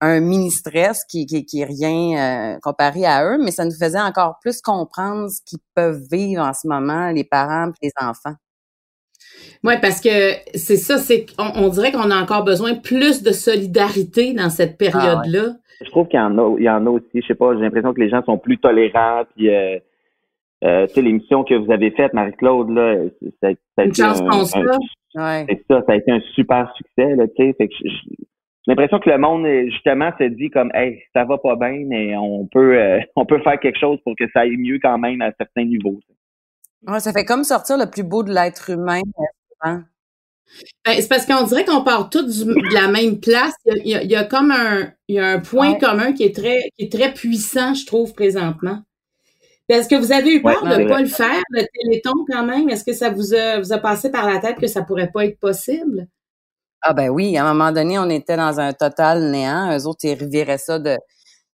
un, 0.00 0.20
mini-stress 0.20 1.04
qui, 1.08 1.24
qui, 1.26 1.46
qui 1.46 1.60
est 1.60 1.64
rien 1.64 2.54
euh, 2.54 2.58
comparé 2.62 3.06
à 3.06 3.24
eux, 3.24 3.38
mais 3.42 3.50
ça 3.50 3.64
nous 3.64 3.76
faisait 3.78 4.00
encore 4.00 4.36
plus 4.40 4.60
comprendre 4.60 5.28
ce 5.30 5.40
qu'ils 5.46 5.58
peuvent 5.74 6.02
vivre 6.10 6.42
en 6.42 6.52
ce 6.52 6.68
moment, 6.68 7.10
les 7.12 7.24
parents 7.24 7.70
et 7.80 7.86
les 7.86 7.92
enfants. 8.00 8.34
Oui, 9.64 9.74
parce 9.80 10.00
que 10.00 10.34
c'est 10.54 10.76
ça, 10.76 10.98
c'est 10.98 11.26
qu'on 11.26 11.50
on 11.54 11.68
dirait 11.68 11.92
qu'on 11.92 12.10
a 12.10 12.16
encore 12.16 12.44
besoin 12.44 12.74
plus 12.74 13.22
de 13.22 13.32
solidarité 13.32 14.32
dans 14.34 14.50
cette 14.50 14.72
ah 14.74 14.76
période-là. 14.76 15.54
Je 15.80 15.90
trouve 15.90 16.08
qu'il 16.08 16.18
y 16.18 16.22
en 16.22 16.36
a, 16.38 16.56
il 16.58 16.64
y 16.64 16.70
en 16.70 16.86
a 16.86 16.90
aussi. 16.90 17.06
Je 17.14 17.26
sais 17.26 17.34
pas, 17.34 17.54
j'ai 17.54 17.60
l'impression 17.60 17.92
que 17.92 18.00
les 18.00 18.08
gens 18.08 18.22
sont 18.24 18.38
plus 18.38 18.58
tolérants, 18.58 19.24
puis 19.34 19.50
euh, 19.54 19.78
euh, 20.64 20.86
tu 20.86 20.94
sais, 20.94 21.02
l'émission 21.02 21.44
que 21.44 21.54
vous 21.54 21.70
avez 21.70 21.90
faite, 21.90 22.14
Marie-Claude, 22.14 22.70
là, 22.70 22.96
ça, 23.42 23.48
ça 23.50 23.82
a 23.82 23.84
été 23.84 24.02
un- 24.02 24.08
un- 24.26 24.44
ça. 24.44 24.58
Ouais. 25.14 25.46
c'est 25.48 25.64
ça, 25.68 25.82
ça 25.86 25.92
a 25.92 25.96
été 25.96 26.10
un 26.12 26.20
super 26.34 26.72
succès, 26.76 27.14
là, 27.14 27.26
tu 27.28 27.34
sais. 27.44 27.54
Fait 27.58 27.68
que 27.68 27.74
j'ai 27.84 27.90
l'impression 28.66 28.98
que 28.98 29.08
le 29.10 29.18
monde, 29.18 29.44
euh, 29.46 29.66
justement, 29.70 30.10
se 30.18 30.24
dit 30.24 30.50
comme, 30.50 30.70
hey, 30.74 31.02
ça 31.14 31.24
va 31.24 31.38
pas 31.38 31.56
bien, 31.56 31.84
mais 31.86 32.16
on 32.16 32.46
peut, 32.46 32.78
euh, 32.78 32.98
on 33.16 33.26
peut 33.26 33.40
faire 33.40 33.60
quelque 33.60 33.78
chose 33.78 33.98
pour 34.04 34.14
que 34.16 34.24
ça 34.32 34.40
aille 34.40 34.56
mieux 34.56 34.78
quand 34.82 34.98
même 34.98 35.20
à 35.22 35.30
certains 35.38 35.64
niveaux. 35.64 36.00
Ouais, 36.86 37.00
ça 37.00 37.12
fait 37.12 37.24
comme 37.24 37.44
sortir 37.44 37.76
le 37.78 37.90
plus 37.90 38.02
beau 38.04 38.22
de 38.22 38.32
l'être 38.32 38.70
humain. 38.70 39.00
souvent. 39.62 39.80
Ben, 40.84 41.00
c'est 41.00 41.08
parce 41.08 41.26
qu'on 41.26 41.42
dirait 41.44 41.64
qu'on 41.64 41.82
part 41.82 42.08
tous 42.10 42.22
du- 42.44 42.44
de 42.44 42.74
la 42.74 42.88
même 42.88 43.20
place. 43.20 43.54
Il 43.66 43.88
y 43.88 43.94
a, 43.94 44.02
il 44.02 44.10
y 44.10 44.28
comme 44.28 44.50
un, 44.50 44.92
il 45.08 45.16
y 45.16 45.18
a 45.18 45.26
un 45.26 45.40
point 45.40 45.72
Ouais. 45.72 45.78
commun 45.78 46.12
qui 46.12 46.22
est 46.22 46.34
très, 46.34 46.70
qui 46.78 46.84
est 46.84 46.92
très 46.92 47.12
puissant, 47.12 47.74
je 47.74 47.84
trouve, 47.86 48.14
présentement. 48.14 48.82
Est-ce 49.68 49.88
que 49.88 49.96
vous 49.96 50.12
avez 50.12 50.34
eu 50.34 50.42
peur 50.42 50.62
Ouais, 50.62 50.76
de 50.76 50.82
ne 50.84 50.88
pas 50.88 51.00
le 51.00 51.08
faire, 51.08 51.42
le 51.50 51.64
Téléthon, 51.74 52.12
quand 52.30 52.44
même? 52.44 52.68
Est-ce 52.68 52.84
que 52.84 52.92
ça 52.92 53.10
vous 53.10 53.34
a, 53.34 53.58
vous 53.58 53.72
a 53.72 53.78
passé 53.78 54.10
par 54.10 54.30
la 54.30 54.38
tête 54.38 54.58
que 54.58 54.68
ça 54.68 54.82
pourrait 54.82 55.10
pas 55.10 55.24
être 55.26 55.40
possible? 55.40 56.06
Ah 56.82 56.92
ben 56.94 57.08
oui, 57.08 57.36
à 57.36 57.44
un 57.44 57.52
moment 57.52 57.72
donné, 57.72 57.98
on 57.98 58.08
était 58.08 58.36
dans 58.36 58.60
un 58.60 58.72
total 58.72 59.30
néant. 59.32 59.76
Eux 59.76 59.86
autres, 59.88 60.04
ils 60.04 60.14
reviraient 60.22 60.58
ça 60.58 60.78
de, 60.78 60.96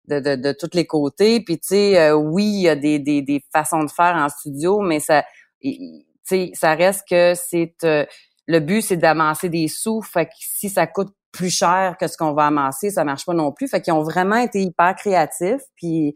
de, 0.08 0.20
de, 0.20 0.36
de 0.36 0.52
tous 0.54 0.72
les 0.74 0.88
côtés. 0.88 1.40
Puis 1.42 1.60
tu 1.60 1.68
sais, 1.68 2.00
euh, 2.00 2.16
oui, 2.16 2.46
il 2.46 2.62
y 2.62 2.70
a 2.70 2.76
des, 2.76 2.98
des, 2.98 3.22
des 3.22 3.44
façons 3.54 3.84
de 3.84 3.92
faire 3.92 4.16
en 4.16 4.28
studio, 4.30 4.80
mais 4.80 5.00
ça, 5.00 5.24
tu 5.62 5.78
sais, 6.24 6.50
ça 6.56 6.74
reste 6.74 7.04
que 7.08 7.34
c'est 7.36 7.76
euh, 7.84 8.06
le 8.50 8.60
but, 8.60 8.82
c'est 8.82 8.98
d'amasser 8.98 9.48
des 9.48 9.68
sous. 9.68 10.02
Fait 10.02 10.26
que 10.26 10.32
si 10.40 10.70
ça 10.70 10.88
coûte 10.88 11.14
plus 11.32 11.52
cher 11.52 11.96
que 12.00 12.08
ce 12.08 12.18
qu'on 12.18 12.34
va 12.34 12.48
amasser, 12.48 12.90
ça 12.90 13.04
marche 13.04 13.24
pas 13.26 13.36
non 13.36 13.52
plus. 13.52 13.68
Fait 13.68 13.80
qu'ils 13.80 13.94
ont 13.94 14.02
vraiment 14.02 14.38
été 14.38 14.60
hyper 14.64 14.96
créatifs. 14.96 15.62
Puis 15.76 16.16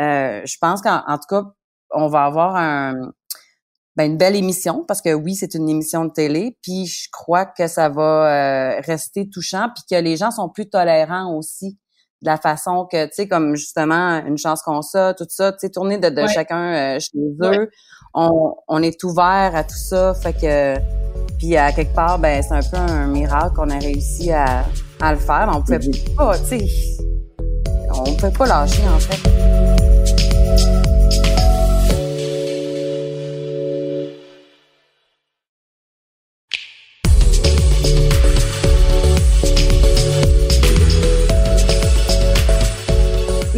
euh, 0.00 0.42
je 0.44 0.56
pense 0.60 0.82
qu'en 0.82 1.02
en 1.06 1.16
tout 1.18 1.28
cas, 1.30 1.42
on 1.90 2.08
va 2.08 2.24
avoir 2.24 2.56
un 2.56 2.94
ben, 3.96 4.10
une 4.12 4.16
belle 4.16 4.34
émission 4.36 4.84
parce 4.86 5.00
que 5.02 5.12
oui, 5.14 5.34
c'est 5.36 5.54
une 5.54 5.68
émission 5.68 6.04
de 6.04 6.12
télé, 6.12 6.56
puis 6.62 6.86
je 6.86 7.08
crois 7.12 7.46
que 7.46 7.66
ça 7.68 7.88
va 7.88 8.76
euh, 8.76 8.80
rester 8.84 9.28
touchant 9.28 9.68
puis 9.74 9.84
que 9.90 10.00
les 10.00 10.16
gens 10.16 10.30
sont 10.30 10.48
plus 10.48 10.68
tolérants 10.68 11.34
aussi 11.36 11.78
de 12.22 12.26
la 12.26 12.36
façon 12.36 12.86
que 12.90 13.06
tu 13.06 13.12
sais 13.14 13.28
comme 13.28 13.54
justement 13.56 14.24
une 14.26 14.38
chance 14.38 14.62
qu'on 14.62 14.82
ça, 14.82 15.14
tout 15.14 15.26
ça, 15.28 15.52
tu 15.52 15.58
sais 15.60 15.70
tourner 15.70 15.98
de, 15.98 16.08
de 16.10 16.22
Ouais. 16.22 16.28
chacun 16.28 16.96
euh, 16.96 16.98
chez 17.00 17.10
Ouais. 17.40 17.58
eux, 17.58 17.70
on, 18.14 18.54
on 18.68 18.82
est 18.82 19.02
ouvert 19.04 19.52
à 19.54 19.62
tout 19.64 19.76
ça, 19.76 20.14
fait 20.14 20.32
que 20.32 21.07
puis 21.38 21.56
à 21.56 21.72
quelque 21.72 21.94
part 21.94 22.18
ben 22.18 22.42
c'est 22.42 22.54
un 22.54 22.62
peu 22.62 22.76
un 22.76 23.06
miracle 23.06 23.54
qu'on 23.54 23.70
a 23.70 23.78
réussi 23.78 24.30
à, 24.32 24.64
à 25.00 25.12
le 25.12 25.18
faire, 25.18 25.50
on 25.54 25.60
pouvait 25.62 25.80
pas, 26.16 26.38
tu 26.38 26.58
sais 26.58 26.66
on 27.90 28.14
pouvait 28.14 28.30
pas 28.30 28.46
lâcher 28.46 28.82
en 28.88 28.98
fait. 28.98 30.87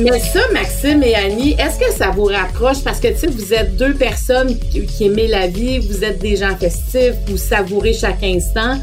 Mais 0.00 0.19
ça, 0.19 0.40
Maxime 0.52 1.02
et 1.02 1.14
Annie, 1.14 1.52
est-ce 1.59 1.78
que 1.78 1.92
ça 1.92 2.09
vous 2.11 2.25
rapproche? 2.25 2.83
Parce 2.83 3.00
que, 3.00 3.09
tu 3.09 3.16
sais, 3.16 3.26
vous 3.26 3.52
êtes 3.52 3.76
deux 3.76 3.92
personnes 3.92 4.59
qui, 4.59 4.87
qui 4.87 5.04
aimez 5.04 5.26
la 5.26 5.47
vie, 5.47 5.78
vous 5.78 6.04
êtes 6.04 6.21
des 6.21 6.37
gens 6.37 6.57
festifs, 6.57 7.16
vous 7.26 7.37
savourez 7.37 7.92
chaque 7.92 8.23
instant. 8.23 8.76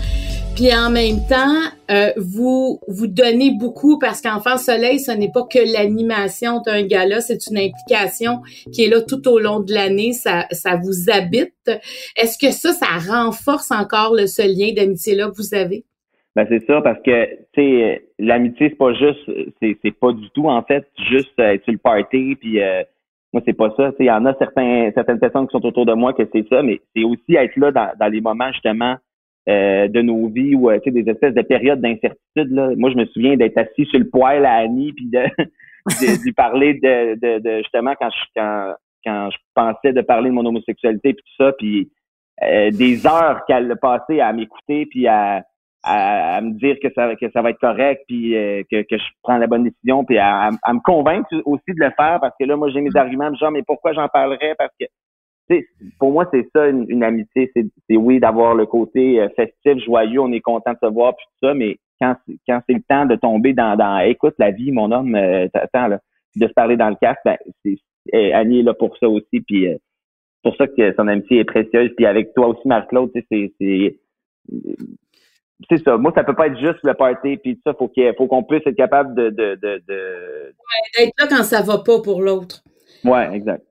Puis 0.55 0.71
en 0.75 0.91
même 0.91 1.25
temps, 1.27 1.55
euh, 1.89 2.12
vous 2.17 2.79
vous 2.88 3.07
donnez 3.07 3.51
beaucoup 3.51 3.97
parce 3.97 4.21
qu'Enfant 4.21 4.59
Soleil, 4.59 5.00
ce 5.00 5.12
n'est 5.12 5.31
pas 5.31 5.43
que 5.43 5.59
l'animation 5.59 6.62
d'un 6.62 6.83
gala, 6.83 7.21
c'est 7.21 7.47
une 7.47 7.57
implication 7.57 8.41
qui 8.71 8.83
est 8.83 8.89
là 8.89 9.01
tout 9.01 9.27
au 9.27 9.39
long 9.39 9.59
de 9.59 9.74
l'année, 9.74 10.13
ça, 10.13 10.45
ça 10.51 10.75
vous 10.75 11.09
habite. 11.12 11.53
Est-ce 12.15 12.38
que 12.38 12.51
ça, 12.51 12.74
ça 12.74 12.88
renforce 13.12 13.71
encore 13.71 14.13
le, 14.13 14.27
ce 14.27 14.43
lien 14.43 14.71
d'amitié-là 14.74 15.30
que 15.30 15.38
vous 15.38 15.56
avez? 15.56 15.84
Ben 16.38 16.45
c'est 16.50 16.63
ça 16.67 16.82
parce 16.82 17.02
que 17.02 17.26
tu 17.26 17.39
sais 17.56 18.10
l'amitié 18.19 18.69
c'est 18.69 18.78
pas 18.78 18.93
juste 18.93 19.28
c'est 19.60 20.00
pas 20.00 20.12
du 20.12 20.30
tout 20.36 20.47
en 20.47 20.62
fait 20.62 20.88
juste 21.10 21.34
euh, 21.39 21.54
être 21.54 21.63
sur 21.63 21.73
le 21.73 21.80
party 21.80 22.36
puis 22.36 22.62
euh, 22.62 22.84
moi 23.34 23.41
c'est 23.43 23.58
pas 23.58 23.73
ça 23.76 23.91
il 24.00 24.06
y 24.06 24.12
en 24.12 24.23
a 24.28 24.36
certains 24.36 24.91
certaines 24.93 25.17
personnes 25.17 25.47
qui 25.47 25.54
sont 25.54 25.65
autour 25.65 25.88
de 25.88 25.93
moi 25.93 26.13
que 26.13 26.30
c'est 26.32 26.47
ça 26.47 26.62
mais 26.62 26.80
c'est 26.95 27.04
aussi 27.04 27.34
être 27.34 27.56
là 27.56 27.71
dans, 27.71 27.89
dans 28.00 28.08
les 28.08 28.21
moments 28.21 28.52
justement 28.52 28.97
euh, 29.50 29.88
de 29.88 30.00
nos 30.04 30.30
vies 30.30 30.54
ou 30.54 30.69
euh, 30.69 30.78
tu 30.78 30.91
sais 30.91 31.04
des 31.04 31.10
espèces 31.10 31.34
de 31.34 31.41
périodes 31.41 31.82
d'incertitude 31.82 32.52
là. 32.52 32.69
Moi 32.78 32.91
je 32.91 32.97
me 32.97 33.06
souviens 33.06 33.36
d'être 33.36 33.58
assis 33.58 33.86
sur 33.86 33.97
le 33.97 34.08
poêle 34.08 34.45
à 34.45 34.58
Annie 34.58 34.93
puis 34.93 35.08
de 35.08 35.23
de, 35.88 36.23
lui 36.23 36.34
parler 36.34 36.76
de, 36.76 37.15
de, 37.15 37.39
de 37.39 37.58
justement 37.63 37.95
quand 38.00 38.12
je 38.12 38.26
quand 38.36 38.76
quand 39.04 39.30
je 39.32 39.38
pensais 39.56 39.91
de 39.91 40.02
parler 40.02 40.30
de 40.30 40.36
mon 40.36 40.45
homosexualité 40.45 41.15
puis 41.15 41.23
tout 41.26 41.43
ça 41.43 41.52
puis 41.54 41.89
euh, 42.43 42.69
des 42.69 43.08
heures 43.08 43.43
qu'elle 43.47 43.71
a 43.71 43.76
passé 43.76 44.19
à 44.19 44.32
m'écouter 44.34 44.86
puis 44.86 45.08
à 45.08 45.43
à, 45.88 46.38
à 46.38 46.41
me 46.41 46.52
dire 46.54 46.78
que 46.82 46.89
ça 46.95 47.15
que 47.15 47.30
ça 47.32 47.41
va 47.41 47.52
être 47.52 47.60
correct 47.60 48.04
puis 48.08 48.36
euh, 48.36 48.63
que, 48.71 48.82
que 48.84 48.97
je 48.97 49.06
prends 49.23 49.38
la 49.38 49.47
bonne 49.47 49.63
décision 49.63 50.04
puis 50.06 50.17
à, 50.17 50.50
à 50.63 50.73
me 50.73 50.82
convaincre 50.84 51.30
aussi 51.45 51.69
de 51.69 51.80
le 51.84 51.91
faire 51.97 52.19
parce 52.21 52.36
que 52.39 52.45
là 52.45 52.56
moi 52.58 52.69
j'ai 52.69 52.82
mes 52.82 52.95
arguments 52.95 53.34
genre 53.36 53.52
mais 53.52 53.63
pourquoi 53.63 53.93
j'en 53.93 54.08
parlerais? 54.10 54.56
Parce 54.58 54.73
que 54.80 54.86
tu 55.50 55.58
sais 55.58 55.65
pour 56.00 56.12
moi 56.12 56.28
c'est 56.34 56.47
ça 56.56 56.67
une, 56.67 56.86
une 56.89 57.04
amitié 57.04 57.52
c'est 57.56 57.65
c'est 57.89 57.97
oui 57.97 58.19
d'avoir 58.19 58.56
le 58.56 58.65
côté 58.65 59.21
euh, 59.21 59.30
festif 59.36 59.84
joyeux 59.86 60.19
on 60.21 60.32
est 60.32 60.41
content 60.41 60.73
de 60.73 60.80
se 60.88 60.91
voir 60.91 61.15
puis 61.15 61.26
tout 61.39 61.47
ça 61.47 61.54
mais 61.54 61.78
quand 62.02 62.15
c'est- 62.28 62.38
quand 62.47 62.62
c'est 62.67 62.76
le 62.76 62.84
temps 62.88 63.06
de 63.06 63.15
tomber 63.15 63.54
dans 63.54 63.76
dans 63.78 64.00
écoute 64.00 64.36
la 64.39 64.52
vie 64.52 64.71
mon 64.71 64.91
homme 64.91 65.15
euh, 65.15 65.47
attends 65.54 65.88
là 65.88 66.00
de 66.36 66.47
se 66.47 66.54
parler 66.54 66.78
dans 66.78 66.89
le 66.89 66.95
casque 67.02 67.21
ben 67.26 67.38
c'est 67.63 67.78
eh, 68.13 68.34
Annie 68.34 68.60
est 68.60 68.63
là 68.63 68.73
pour 68.73 68.97
ça 68.97 69.08
aussi 69.10 69.41
puis 69.47 69.67
euh, 69.67 69.78
c'est 70.43 70.50
pour 70.52 70.56
ça 70.58 70.67
que 70.67 70.93
son 70.95 71.08
amitié 71.08 71.39
est 71.39 71.45
précieuse 71.45 71.91
puis 71.95 72.06
avec 72.06 72.34
toi 72.34 72.47
aussi 72.47 72.67
Marc-Claude 72.67 73.12
tu 73.13 73.26
sais 73.32 73.52
c'est 73.60 73.97
c'est 75.70 75.84
ça. 75.84 75.98
Moi, 75.98 76.12
ça 76.15 76.24
peut 76.24 76.36
pas 76.36 76.48
être 76.48 76.60
juste 76.60 76.80
le 76.84 76.93
party 76.93 77.38
puis 77.38 77.56
tout 77.56 77.62
ça. 77.65 77.74
Faut 77.78 77.88
qu'il 77.88 78.13
faut 78.17 78.28
qu'on 78.28 78.43
puisse 78.43 78.65
être 78.65 78.76
capable 78.76 79.15
de, 79.15 79.30
de, 79.30 79.56
de, 79.56 79.84
de... 79.88 80.54
D'être 80.98 81.13
là 81.20 81.28
quand 81.28 81.43
ça 81.43 81.62
va 81.62 81.80
pas 81.80 82.02
pour 82.02 82.22
l'autre. 82.22 82.63
Ouais, 83.04 83.30
exact. 83.34 83.63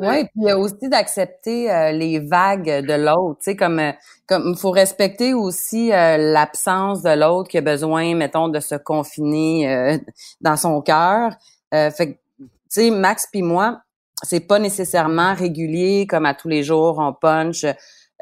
Oui, 0.00 0.24
puis 0.26 0.52
aussi 0.52 0.88
d'accepter 0.88 1.70
euh, 1.72 1.90
les 1.90 2.20
vagues 2.20 2.86
de 2.86 2.94
l'autre, 2.94 3.40
tu 3.40 3.50
sais 3.50 3.56
comme 3.56 3.80
euh, 3.80 3.90
comme 4.28 4.52
il 4.54 4.56
faut 4.56 4.70
respecter 4.70 5.34
aussi 5.34 5.92
euh, 5.92 6.16
l'absence 6.16 7.02
de 7.02 7.18
l'autre 7.18 7.48
qui 7.48 7.58
a 7.58 7.62
besoin 7.62 8.14
mettons 8.14 8.46
de 8.46 8.60
se 8.60 8.76
confiner 8.76 9.68
euh, 9.68 9.98
dans 10.40 10.56
son 10.56 10.82
cœur. 10.82 11.32
Euh, 11.74 11.90
fait 11.90 12.12
que 12.12 12.18
tu 12.38 12.48
sais 12.68 12.90
Max 12.92 13.26
puis 13.26 13.42
moi, 13.42 13.80
c'est 14.22 14.46
pas 14.46 14.60
nécessairement 14.60 15.34
régulier 15.34 16.06
comme 16.06 16.26
à 16.26 16.34
tous 16.34 16.48
les 16.48 16.62
jours 16.62 17.00
on 17.00 17.12
punch 17.12 17.66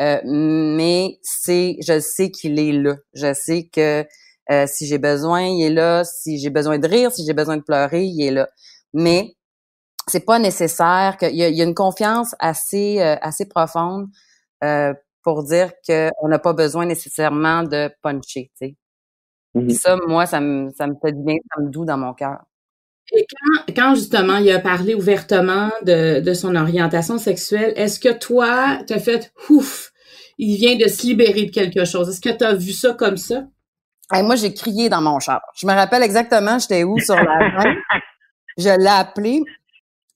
euh, 0.00 0.20
mais 0.24 1.18
c'est 1.22 1.76
je 1.86 2.00
sais 2.00 2.30
qu'il 2.30 2.58
est 2.58 2.72
là. 2.72 2.96
Je 3.14 3.32
sais 3.34 3.68
que 3.72 4.04
euh, 4.50 4.66
si 4.68 4.86
j'ai 4.86 4.98
besoin, 4.98 5.42
il 5.44 5.62
est 5.64 5.70
là, 5.70 6.04
si 6.04 6.38
j'ai 6.38 6.50
besoin 6.50 6.78
de 6.78 6.86
rire, 6.88 7.12
si 7.12 7.24
j'ai 7.26 7.32
besoin 7.34 7.56
de 7.56 7.62
pleurer, 7.62 8.04
il 8.04 8.22
est 8.22 8.30
là. 8.30 8.48
Mais 8.94 9.34
c'est 10.08 10.24
pas 10.24 10.38
nécessaire 10.38 11.16
qu'il 11.18 11.34
y, 11.34 11.38
y 11.38 11.62
a 11.62 11.64
une 11.64 11.74
confiance 11.74 12.34
assez 12.40 13.00
euh, 13.00 13.16
assez 13.22 13.46
profonde 13.48 14.08
euh, 14.64 14.94
pour 15.22 15.44
dire 15.44 15.72
qu'on 15.86 16.28
n'a 16.28 16.38
pas 16.38 16.52
besoin 16.54 16.86
nécessairement 16.86 17.64
de 17.64 17.90
puncher, 18.02 18.50
tu 18.60 18.68
sais. 18.68 18.76
Mhm. 19.54 19.70
Ça, 19.70 19.96
moi, 20.08 20.26
ça 20.26 20.40
me 20.40 20.70
ça 20.76 20.86
me 20.88 20.94
fait 21.02 21.12
du 21.12 21.22
bien, 21.24 21.36
ça 21.54 21.62
me 21.62 21.70
doux 21.70 21.84
dans 21.86 21.98
mon 21.98 22.14
cœur. 22.14 22.38
Et 23.12 23.24
quand, 23.30 23.74
quand 23.74 23.94
justement 23.94 24.38
il 24.38 24.50
a 24.50 24.58
parlé 24.58 24.94
ouvertement 24.94 25.70
de, 25.82 26.20
de 26.20 26.34
son 26.34 26.56
orientation 26.56 27.18
sexuelle, 27.18 27.72
est-ce 27.76 28.00
que 28.00 28.12
toi, 28.12 28.78
t'as 28.86 28.98
fait 28.98 29.32
ouf, 29.48 29.92
il 30.38 30.56
vient 30.56 30.76
de 30.76 30.88
se 30.88 31.06
libérer 31.06 31.46
de 31.46 31.50
quelque 31.50 31.84
chose? 31.84 32.08
Est-ce 32.08 32.20
que 32.20 32.36
tu 32.36 32.44
as 32.44 32.54
vu 32.54 32.72
ça 32.72 32.94
comme 32.94 33.16
ça? 33.16 33.44
Hey, 34.12 34.22
moi, 34.22 34.36
j'ai 34.36 34.52
crié 34.54 34.88
dans 34.88 35.00
mon 35.00 35.18
char. 35.18 35.40
Je 35.56 35.66
me 35.66 35.72
rappelle 35.72 36.02
exactement, 36.02 36.58
j'étais 36.58 36.84
où 36.84 36.98
sur 36.98 37.16
la 37.16 37.22
main. 37.24 37.74
Je 38.58 38.70
l'ai 38.70 38.86
appelé. 38.86 39.42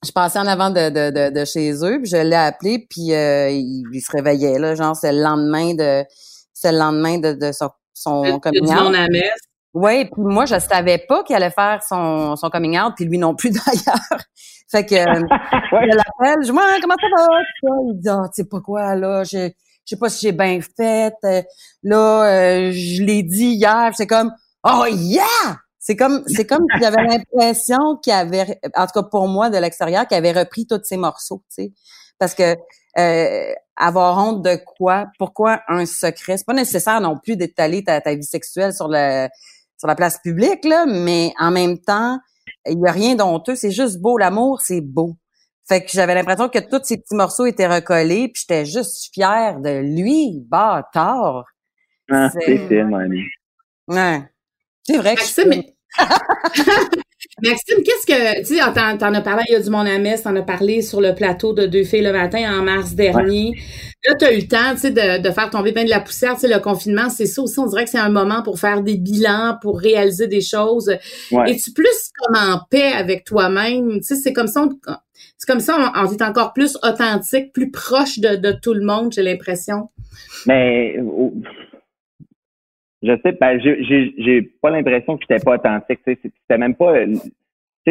Je 0.02 0.12
passais 0.12 0.38
en 0.38 0.46
avant 0.46 0.70
de, 0.70 0.88
de, 0.88 1.10
de, 1.10 1.40
de 1.40 1.44
chez 1.44 1.72
eux, 1.84 2.00
puis 2.00 2.10
je 2.10 2.16
l'ai 2.16 2.34
appelé, 2.34 2.86
puis 2.88 3.12
euh, 3.12 3.50
il, 3.50 3.84
il 3.92 4.00
se 4.00 4.10
réveillait 4.10 4.58
là, 4.58 4.74
genre 4.74 4.96
c'est 4.96 5.12
le 5.12 5.20
lendemain 5.22 5.74
de 5.74 6.06
c'est 6.54 6.72
le 6.72 6.78
lendemain 6.78 7.18
de, 7.18 7.34
de 7.34 7.52
son, 7.52 7.68
son 7.92 8.22
monde 8.22 8.94
à 8.94 9.08
messe. 9.10 9.49
Oui, 9.74 10.04
puis 10.06 10.22
moi, 10.22 10.46
je 10.46 10.58
savais 10.58 10.98
pas 10.98 11.22
qu'il 11.22 11.36
allait 11.36 11.50
faire 11.50 11.80
son, 11.86 12.34
son 12.36 12.50
coming 12.50 12.78
out, 12.78 12.92
puis 12.96 13.04
lui 13.04 13.18
non 13.18 13.34
plus 13.36 13.50
d'ailleurs. 13.66 14.20
fait 14.70 14.84
que 14.84 14.94
euh, 14.96 15.22
Ouais. 15.72 15.86
je 15.90 15.96
l'appelle, 15.96 16.36
je 16.42 16.46
dis, 16.46 16.50
Ouais, 16.50 16.80
comment 16.80 16.96
ça 17.00 17.06
va? 17.16 17.26
Il 17.92 18.00
dit, 18.00 18.08
ah, 18.08 18.22
tu 18.34 18.42
sais 18.42 18.48
pas 18.48 18.60
quoi, 18.60 18.96
là, 18.96 19.22
je, 19.24 19.48
je 19.48 19.50
sais 19.84 19.96
pas 19.96 20.08
si 20.08 20.26
j'ai 20.26 20.32
bien 20.32 20.58
fait. 20.76 21.14
euh, 21.24 21.42
là, 21.84 22.24
euh, 22.24 22.72
je 22.72 23.02
l'ai 23.04 23.22
dit 23.22 23.52
hier, 23.52 23.90
c'est 23.94 24.06
comme, 24.08 24.32
oh 24.64 24.86
yeah! 24.90 25.24
C'est 25.78 25.96
comme, 25.96 26.22
c'est 26.26 26.46
comme 26.46 26.64
si 26.74 26.82
j'avais 26.82 27.02
l'impression 27.04 27.96
qu'il 28.02 28.12
avait, 28.12 28.60
en 28.76 28.86
tout 28.86 28.92
cas 28.92 29.02
pour 29.04 29.28
moi 29.28 29.48
de 29.48 29.56
l'extérieur, 29.56 30.06
qu'il 30.06 30.16
avait 30.16 30.32
repris 30.32 30.66
tous 30.66 30.80
ses 30.84 30.98
morceaux, 30.98 31.42
tu 31.48 31.64
sais. 31.64 31.72
Parce 32.18 32.34
que 32.34 32.54
euh, 32.98 33.54
avoir 33.76 34.18
honte 34.18 34.42
de 34.44 34.56
quoi? 34.76 35.06
Pourquoi 35.18 35.60
un 35.68 35.86
secret? 35.86 36.36
C'est 36.36 36.44
pas 36.46 36.52
nécessaire 36.52 37.00
non 37.00 37.16
plus 37.16 37.36
d'étaler 37.36 37.82
ta, 37.82 37.98
ta 38.02 38.14
vie 38.14 38.24
sexuelle 38.24 38.74
sur 38.74 38.88
le 38.88 39.26
sur 39.80 39.88
la 39.88 39.94
place 39.94 40.18
publique, 40.22 40.66
là, 40.66 40.84
mais 40.86 41.32
en 41.38 41.50
même 41.50 41.78
temps, 41.78 42.18
il 42.66 42.78
y 42.78 42.86
a 42.86 42.92
rien 42.92 43.14
d'honteux, 43.14 43.54
c'est 43.54 43.70
juste 43.70 43.98
beau. 43.98 44.18
L'amour, 44.18 44.60
c'est 44.60 44.82
beau. 44.82 45.16
Fait 45.66 45.82
que 45.82 45.90
j'avais 45.90 46.14
l'impression 46.14 46.50
que 46.50 46.58
tous 46.58 46.84
ces 46.84 46.98
petits 46.98 47.14
morceaux 47.14 47.46
étaient 47.46 47.66
recollés, 47.66 48.28
puis 48.28 48.42
j'étais 48.42 48.66
juste 48.66 49.10
fière 49.14 49.58
de 49.60 49.80
lui, 49.80 50.44
bâtard. 50.46 51.44
Ah, 52.10 52.28
c'est 52.28 52.68
film, 52.68 52.92
Ouais. 53.88 54.22
C'est 54.82 54.98
vrai 54.98 55.14
que 55.14 55.20
Maxime, 55.20 55.62
Maxime, 57.42 57.82
qu'est-ce 57.84 58.06
que, 58.06 58.40
tu 58.40 58.56
sais, 58.56 58.72
t'en, 58.74 58.98
t'en 58.98 59.14
as 59.14 59.20
parlé, 59.20 59.42
il 59.48 59.52
y 59.52 59.56
a 59.56 59.60
du 59.60 59.70
monde 59.70 59.86
à 59.86 59.98
Metz, 59.98 60.22
t'en 60.22 60.36
as 60.36 60.42
parlé 60.42 60.82
sur 60.82 61.00
le 61.00 61.14
plateau 61.14 61.52
de 61.52 61.66
Deux 61.66 61.84
filles 61.84 62.02
le 62.02 62.12
matin 62.12 62.58
en 62.58 62.62
mars 62.62 62.94
dernier. 62.94 63.52
Là, 64.06 64.14
t'as 64.18 64.32
eu 64.32 64.40
le 64.40 64.48
temps, 64.48 64.72
tu 64.72 64.80
sais, 64.80 64.90
de, 64.90 65.22
de 65.22 65.30
faire 65.30 65.50
tomber 65.50 65.72
bien 65.72 65.84
de 65.84 65.90
la 65.90 66.00
poussière, 66.00 66.34
tu 66.34 66.40
sais, 66.40 66.48
le 66.48 66.60
confinement, 66.60 67.08
c'est 67.08 67.26
ça 67.26 67.42
aussi, 67.42 67.58
on 67.58 67.66
dirait 67.66 67.84
que 67.84 67.90
c'est 67.90 67.98
un 67.98 68.10
moment 68.10 68.42
pour 68.42 68.58
faire 68.58 68.82
des 68.82 68.96
bilans, 68.96 69.56
pour 69.60 69.78
réaliser 69.78 70.26
des 70.26 70.40
choses. 70.40 70.94
Ouais. 71.30 71.50
Es-tu 71.50 71.72
plus 71.72 72.10
comme 72.18 72.36
en 72.36 72.60
paix 72.70 72.92
avec 72.92 73.24
toi-même? 73.24 74.00
Tu 74.00 74.02
sais, 74.02 74.16
c'est 74.16 74.32
comme 74.32 74.48
ça, 74.48 74.64
on, 74.64 74.70
c'est 75.38 75.46
comme 75.46 75.60
ça, 75.60 75.92
on, 75.94 76.06
on 76.06 76.12
est 76.12 76.22
encore 76.22 76.52
plus 76.52 76.76
authentique, 76.82 77.52
plus 77.52 77.70
proche 77.70 78.18
de, 78.18 78.36
de 78.36 78.52
tout 78.52 78.74
le 78.74 78.84
monde, 78.84 79.12
j'ai 79.12 79.22
l'impression. 79.22 79.88
Mais 80.46 80.96
oh, 81.04 81.32
je 83.02 83.16
sais, 83.24 83.32
ben, 83.32 83.60
j'ai- 83.60 84.42
pas 84.62 84.70
l'impression 84.70 85.16
que 85.16 85.24
j'étais 85.28 85.42
pas 85.44 85.54
authentique. 85.54 86.00
C'était 86.06 86.58
même 86.58 86.74
pas, 86.74 87.04
tu 87.06 87.16
sais, 87.16 87.22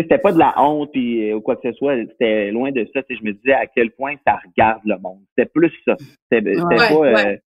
c'était 0.03 0.17
pas 0.19 0.31
de 0.31 0.39
la 0.39 0.53
honte 0.61 0.91
puis, 0.91 1.29
euh, 1.31 1.35
ou 1.35 1.41
quoi 1.41 1.55
que 1.55 1.69
ce 1.71 1.75
soit. 1.77 1.95
C'était 1.97 2.51
loin 2.51 2.71
de 2.71 2.87
ça. 2.93 3.01
Je 3.09 3.23
me 3.23 3.31
disais 3.33 3.53
à 3.53 3.65
quel 3.65 3.91
point 3.91 4.15
ça 4.25 4.39
regarde 4.45 4.81
le 4.85 4.97
monde. 4.99 5.19
C'était 5.35 5.49
plus 5.53 5.71
ça. 5.85 5.95
C'était 6.31 6.55
Ouais, 6.61 6.75
pas. 6.77 6.93
euh. 6.93 7.37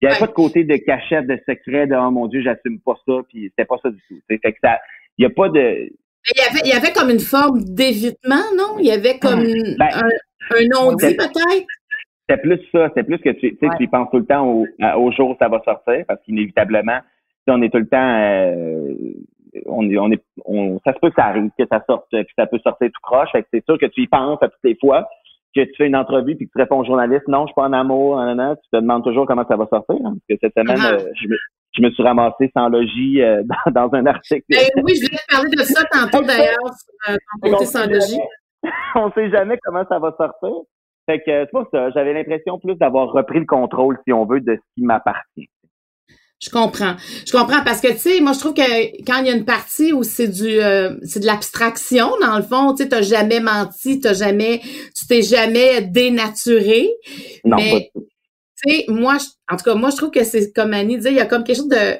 Il 0.00 0.06
n'y 0.06 0.12
avait 0.12 0.14
Ouais. 0.14 0.20
pas 0.20 0.26
de 0.28 0.32
côté 0.32 0.62
de 0.62 0.76
cachette, 0.76 1.26
de 1.26 1.36
secret, 1.48 1.88
de 1.88 1.96
oh 1.96 2.10
mon 2.12 2.28
Dieu, 2.28 2.40
j'assume 2.40 2.78
pas 2.84 2.94
ça, 3.04 3.14
puis 3.28 3.48
c'était 3.50 3.64
pas 3.66 3.78
ça 3.82 3.90
du 3.90 3.98
tout. 4.08 4.14
Fait 4.28 4.38
que 4.38 4.48
ça, 4.62 4.78
il 5.18 5.24
y 5.24 5.26
a 5.26 5.30
pas 5.30 5.48
de. 5.48 5.90
Il 6.30 6.36
y 6.36 6.40
avait, 6.48 6.60
il 6.64 6.68
y 6.68 6.72
avait 6.72 6.92
comme 6.92 7.10
une 7.10 7.18
forme 7.18 7.64
d'évitement, 7.64 8.44
non? 8.56 8.76
Il 8.78 8.86
y 8.86 8.92
avait 8.92 9.18
comme 9.18 9.42
Ben, 9.42 9.88
un, 9.92 10.56
un 10.56 10.66
non-dit 10.72 11.16
peut-être? 11.16 11.66
C'était 12.28 12.42
plus 12.42 12.60
ça, 12.72 12.88
c'était 12.88 13.04
plus 13.04 13.18
que 13.18 13.30
tu, 13.30 13.50
tu 13.52 13.58
sais, 13.58 13.66
Ouais. 13.68 13.76
tu 13.78 13.88
penses 13.88 14.08
tout 14.10 14.18
le 14.18 14.26
temps 14.26 14.46
au, 14.46 14.66
au 14.96 15.12
jour 15.12 15.30
où 15.30 15.36
ça 15.38 15.48
va 15.48 15.60
sortir, 15.64 16.04
parce 16.06 16.20
qu'inévitablement, 16.24 16.98
on 17.46 17.62
est 17.62 17.70
tout 17.70 17.78
le 17.78 17.86
temps, 17.88 17.96
euh, 18.20 18.94
on 19.66 19.88
est, 19.88 19.96
on 19.98 20.10
est, 20.12 20.22
on, 20.44 20.78
ça 20.84 20.92
se 20.92 20.98
peut 20.98 21.08
que 21.08 21.14
ça 21.16 21.26
arrive, 21.28 21.48
que 21.58 21.64
ça 21.70 21.82
sorte, 21.88 22.06
que 22.10 22.18
ça 22.38 22.46
peut 22.46 22.58
sortir 22.58 22.88
tout 22.88 23.00
croche. 23.02 23.30
Fait 23.32 23.42
que 23.42 23.48
c'est 23.52 23.64
sûr 23.64 23.78
que 23.78 23.86
tu 23.86 24.02
y 24.02 24.06
penses 24.06 24.38
à 24.42 24.48
toutes 24.48 24.60
les 24.64 24.76
fois 24.76 25.08
que 25.56 25.62
tu 25.62 25.72
fais 25.78 25.86
une 25.86 25.96
entrevue 25.96 26.36
puis 26.36 26.46
que 26.46 26.52
tu 26.52 26.58
réponds 26.58 26.80
au 26.80 26.84
journaliste, 26.84 27.26
non, 27.26 27.42
je 27.44 27.46
suis 27.46 27.54
pas 27.54 27.62
en 27.62 27.72
amour, 27.72 28.16
nan. 28.22 28.56
tu 28.62 28.68
te 28.70 28.76
demandes 28.76 29.02
toujours 29.04 29.24
comment 29.26 29.46
ça 29.48 29.56
va 29.56 29.66
sortir. 29.66 29.96
hein, 30.04 30.14
parce 30.28 30.38
que 30.40 30.46
cette 30.46 30.52
semaine, 30.54 30.76
Ah. 30.78 30.92
euh, 30.92 31.10
je, 31.22 31.28
me, 31.28 31.36
je 31.72 31.82
me 31.82 31.90
suis 31.90 32.02
ramassé 32.02 32.50
sans 32.54 32.68
logis 32.68 33.22
euh, 33.22 33.42
dans, 33.74 33.88
dans 33.88 33.96
un 33.96 34.04
article. 34.04 34.44
Ben 34.50 34.58
oui, 34.84 34.92
je 34.96 35.06
voulais 35.06 35.16
te 35.16 35.34
parler 35.34 35.50
de 35.56 35.62
ça 35.62 35.82
tantôt 35.90 36.22
d'ailleurs, 36.22 36.58
euh, 37.08 37.16
ton 37.42 37.50
côté 37.52 37.64
sans 37.64 37.86
logis. 37.86 38.20
on 38.96 39.10
sait 39.12 39.30
jamais 39.30 39.56
comment 39.64 39.84
ça 39.88 39.98
va 39.98 40.14
sortir. 40.18 40.50
Fait 41.08 41.18
que 41.20 41.24
c'est 41.26 41.50
pas 41.50 41.66
ça. 41.72 41.90
J'avais 41.90 42.12
l'impression 42.12 42.58
plus 42.58 42.74
d'avoir 42.76 43.10
repris 43.10 43.38
le 43.38 43.46
contrôle, 43.46 43.98
si 44.06 44.12
on 44.12 44.26
veut, 44.26 44.40
de 44.40 44.54
ce 44.56 44.60
qui 44.76 44.82
m'appartient. 44.84 45.48
Je 46.40 46.50
comprends. 46.50 46.94
Je 47.26 47.32
comprends 47.32 47.64
parce 47.64 47.80
que 47.80 47.88
tu 47.88 47.98
sais, 47.98 48.20
moi 48.20 48.32
je 48.32 48.38
trouve 48.38 48.54
que 48.54 49.04
quand 49.04 49.18
il 49.20 49.26
y 49.26 49.30
a 49.30 49.34
une 49.34 49.44
partie 49.44 49.92
où 49.92 50.04
c'est 50.04 50.28
du 50.28 50.60
euh, 50.60 50.94
c'est 51.02 51.18
de 51.18 51.26
l'abstraction 51.26 52.10
dans 52.20 52.36
le 52.36 52.44
fond, 52.44 52.74
tu 52.74 52.82
sais 52.84 52.88
t'as 52.88 53.02
jamais 53.02 53.40
menti, 53.40 53.98
t'as 53.98 54.12
jamais 54.12 54.60
tu 54.96 55.06
t'es 55.08 55.22
jamais 55.22 55.80
dénaturé. 55.82 56.90
Non, 57.44 57.56
Mais- 57.56 57.90
pas. 57.94 58.00
Tu 58.64 58.70
sais, 58.74 58.84
moi 58.88 59.16
je- 59.18 59.52
en 59.52 59.56
tout 59.56 59.64
cas 59.64 59.74
moi 59.74 59.90
je 59.90 59.96
trouve 59.96 60.10
que 60.12 60.22
c'est 60.24 60.52
comme 60.52 60.74
Annie 60.74 60.96
disait, 60.98 61.10
il 61.10 61.16
y 61.16 61.20
a 61.20 61.26
comme 61.26 61.42
quelque 61.42 61.56
chose 61.56 61.68
de 61.68 61.96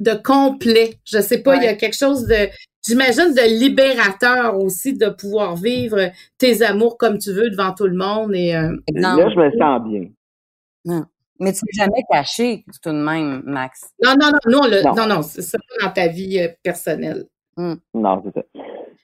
de 0.00 0.14
complet. 0.14 0.94
Je 1.04 1.20
sais 1.20 1.42
pas, 1.42 1.56
il 1.56 1.62
y 1.64 1.66
a 1.68 1.74
quelque 1.74 1.96
chose 1.96 2.26
de 2.26 2.48
j'imagine 2.86 3.34
de 3.34 3.58
libérateur 3.60 4.58
aussi 4.58 4.96
de 4.96 5.08
pouvoir 5.08 5.56
vivre 5.56 5.98
tes 6.38 6.62
amours 6.62 6.96
comme 6.98 7.18
tu 7.18 7.32
veux 7.32 7.50
devant 7.50 7.72
tout 7.74 7.86
le 7.86 7.96
monde 7.96 8.34
et 8.34 8.54
euh. 8.54 8.76
Là, 8.94 9.16
je 9.30 9.36
me 9.38 9.50
sens 9.58 9.82
bien. 9.88 11.04
Mais 11.40 11.52
tu 11.52 11.60
l'as 11.76 11.84
jamais 11.84 12.02
caché 12.10 12.64
tout 12.82 12.90
de 12.90 12.96
même, 13.02 13.42
Max. 13.44 13.92
non 14.02 14.12
non 14.20 14.28
non 14.30 14.60
non 14.60 14.68
le- 14.68 14.84
Non. 14.84 14.94
non 14.94 15.14
non, 15.16 15.22
c'est 15.22 15.42
ça 15.42 15.58
pas 15.58 15.86
dans 15.86 15.92
ta 15.92 16.06
vie 16.08 16.38
euh, 16.38 16.48
personnelle. 16.62 17.24
Non, 17.56 18.22
c'est 18.24 18.34
ça. 18.34 18.46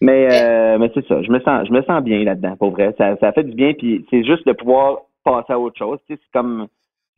Mais, 0.00 0.28
euh, 0.30 0.78
mais 0.78 0.90
c'est 0.94 1.04
ça. 1.08 1.20
Je 1.22 1.30
me 1.32 1.40
sens, 1.40 1.66
je 1.66 1.72
me 1.72 1.82
sens 1.82 2.02
bien 2.04 2.22
là-dedans, 2.22 2.56
pour 2.56 2.70
vrai. 2.70 2.94
Ça, 2.96 3.16
ça 3.18 3.32
fait 3.32 3.42
du 3.42 3.52
bien, 3.54 3.72
puis 3.74 4.06
c'est 4.10 4.22
juste 4.24 4.46
de 4.46 4.52
pouvoir 4.52 4.98
passer 5.24 5.52
à 5.52 5.58
autre 5.58 5.76
chose. 5.76 5.98
Tu 6.06 6.14
sais, 6.14 6.20
c'est 6.22 6.38
comme 6.38 6.68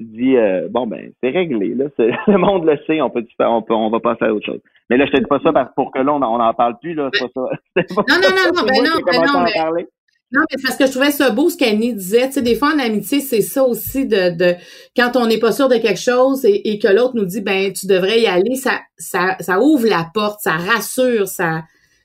tu 0.00 0.04
dis, 0.04 0.36
euh, 0.36 0.68
bon 0.70 0.86
ben, 0.86 1.12
c'est 1.22 1.30
réglé. 1.30 1.74
Là, 1.74 1.86
le 1.98 2.36
monde 2.38 2.64
le 2.64 2.78
sait. 2.86 3.00
On 3.00 3.10
peut, 3.10 3.24
on 3.40 3.62
peut, 3.62 3.74
on 3.74 3.90
va 3.90 4.00
passer 4.00 4.24
à 4.24 4.34
autre 4.34 4.46
chose. 4.46 4.60
Mais 4.88 4.96
là, 4.96 5.06
je 5.06 5.12
te 5.12 5.18
dis 5.18 5.26
pas 5.26 5.38
ça 5.42 5.52
parce, 5.52 5.70
pour 5.74 5.92
que 5.92 5.98
là, 5.98 6.12
on, 6.12 6.22
on 6.22 6.40
en 6.40 6.54
parle 6.54 6.78
plus. 6.80 6.94
Là, 6.94 7.10
c'est 7.12 7.20
pas 7.20 7.28
ça. 7.34 7.82
Pas 7.94 8.02
Non, 8.08 8.16
non, 8.22 8.28
non, 8.36 8.52
non, 8.56 8.66
ben 8.66 8.82
non, 8.84 9.00
ben 9.04 9.20
non, 9.26 9.38
à 9.38 9.40
en 9.40 9.44
mais- 9.44 9.52
parler. 9.54 9.86
Non, 10.32 10.42
mais 10.48 10.62
parce 10.62 10.76
que 10.76 10.86
je 10.86 10.90
trouvais 10.92 11.10
ça 11.10 11.30
beau 11.32 11.48
ce 11.48 11.58
qu'Annie 11.58 11.92
disait. 11.92 12.26
Tu 12.28 12.34
sais, 12.34 12.42
des 12.42 12.54
fois 12.54 12.68
en 12.74 12.78
amitié, 12.78 13.18
c'est 13.18 13.40
ça 13.40 13.64
aussi 13.64 14.06
de, 14.06 14.36
de 14.36 14.54
quand 14.96 15.16
on 15.16 15.26
n'est 15.26 15.40
pas 15.40 15.50
sûr 15.50 15.68
de 15.68 15.74
quelque 15.74 15.98
chose 15.98 16.44
et, 16.44 16.70
et 16.70 16.78
que 16.78 16.86
l'autre 16.86 17.16
nous 17.16 17.24
dit 17.24 17.40
ben 17.40 17.72
tu 17.72 17.88
devrais 17.88 18.20
y 18.20 18.26
aller, 18.28 18.54
ça, 18.54 18.78
ça, 18.96 19.34
ça 19.40 19.58
ouvre 19.60 19.88
la 19.88 20.06
porte, 20.14 20.38
ça 20.38 20.52
rassure, 20.52 21.26
ça, 21.26 21.62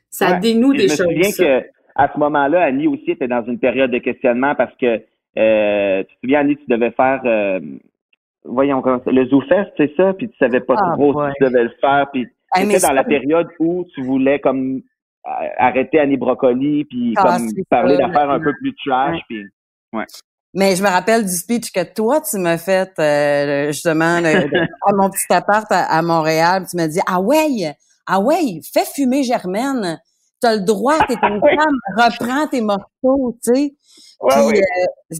ça 0.10 0.32
Ouais. 0.32 0.40
dénoue 0.40 0.74
des 0.74 0.88
je 0.88 0.94
me 0.94 0.98
choses. 0.98 1.06
souviens 1.06 1.32
que 1.62 1.66
à 1.96 2.12
ce 2.12 2.18
moment-là, 2.20 2.64
Annie 2.64 2.88
aussi 2.88 3.12
était 3.12 3.28
dans 3.28 3.46
une 3.46 3.60
période 3.60 3.92
de 3.92 4.00
questionnement 4.00 4.56
parce 4.56 4.76
que 4.82 5.02
euh, 5.38 6.04
tu 6.04 6.16
te 6.16 6.20
souviens, 6.22 6.40
Annie, 6.42 6.58
tu 6.58 6.66
devais 6.68 6.92
faire 6.92 7.22
euh, 7.26 7.60
voyons 8.44 8.82
le 9.08 9.26
ZooFest, 9.28 9.72
c'est 9.78 9.94
ça, 9.98 10.14
puis 10.14 10.30
tu 10.30 10.38
savais 10.38 10.62
pas 10.62 10.76
Ah, 10.78 10.94
trop 10.94 11.14
si 11.28 11.34
tu 11.40 11.44
devais 11.46 11.64
le 11.64 11.74
faire, 11.82 12.08
puis 12.14 12.28
c'était 12.56 12.80
dans 12.88 12.94
la 12.94 13.04
période 13.04 13.48
où 13.60 13.86
tu 13.94 14.02
voulais 14.04 14.40
comme 14.40 14.82
arrêter 15.58 16.00
Annie 16.00 16.18
Brocoli 16.18 16.86
puis 16.86 17.14
Ah, 17.18 17.24
comme 17.38 17.48
parler 17.70 17.98
d'affaires 17.98 18.30
un 18.30 18.40
peu 18.40 18.54
plus 18.62 18.74
trash 18.86 19.16
Ouais. 19.94 20.06
puis 20.08 20.22
Mais 20.54 20.76
je 20.76 20.84
me 20.84 20.88
rappelle 20.88 21.24
du 21.24 21.32
speech 21.32 21.72
que 21.72 21.84
toi, 21.94 22.22
tu 22.22 22.38
m'as 22.38 22.58
fait 22.60 22.92
euh, 23.00 23.68
justement 23.68 24.20
le- 24.22 24.48
le- 24.48 24.62
à 24.88 24.94
mon 24.96 25.10
petit 25.10 25.32
appart 25.34 25.66
à, 25.72 25.86
à 25.86 26.02
Montréal. 26.04 26.66
Tu 26.70 26.78
m'as 26.78 26.88
dit 26.88 27.00
Ah 27.08 27.20
ouais, 27.20 27.74
ah 28.08 28.20
ouais, 28.22 28.60
fais 28.74 28.86
fumer 28.96 29.24
Germaine. 29.24 30.00
T'as 30.42 30.56
le 30.58 30.62
droit, 30.66 31.00
t'es 31.08 31.16
une 31.24 31.40
Ouais. 31.42 31.56
femme, 31.58 31.76
reprends 31.98 32.48
tes 32.48 32.62
morceaux, 32.62 33.36
tu 33.44 33.54
sais. 33.56 33.74
Euh, 34.32 34.62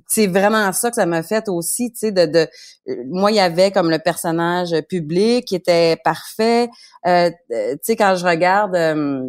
c'est 0.08 0.28
vraiment 0.28 0.72
ça 0.74 0.90
que 0.90 0.96
ça 0.96 1.06
m'a 1.06 1.24
fait 1.24 1.48
aussi, 1.50 1.92
tu 1.92 2.00
sais, 2.00 2.12
de, 2.12 2.26
de 2.26 2.48
euh, 2.90 2.96
moi 3.08 3.32
il 3.32 3.36
y 3.36 3.40
avait 3.40 3.72
comme 3.72 3.90
le 3.90 4.00
personnage 4.00 4.74
public 4.90 5.46
qui 5.46 5.56
était 5.56 5.98
parfait. 6.04 6.70
Euh, 7.06 7.30
euh, 7.52 7.74
tu 7.74 7.80
sais 7.84 7.96
quand 7.96 8.16
je 8.16 8.26
regarde 8.26 8.76
euh, 8.76 9.22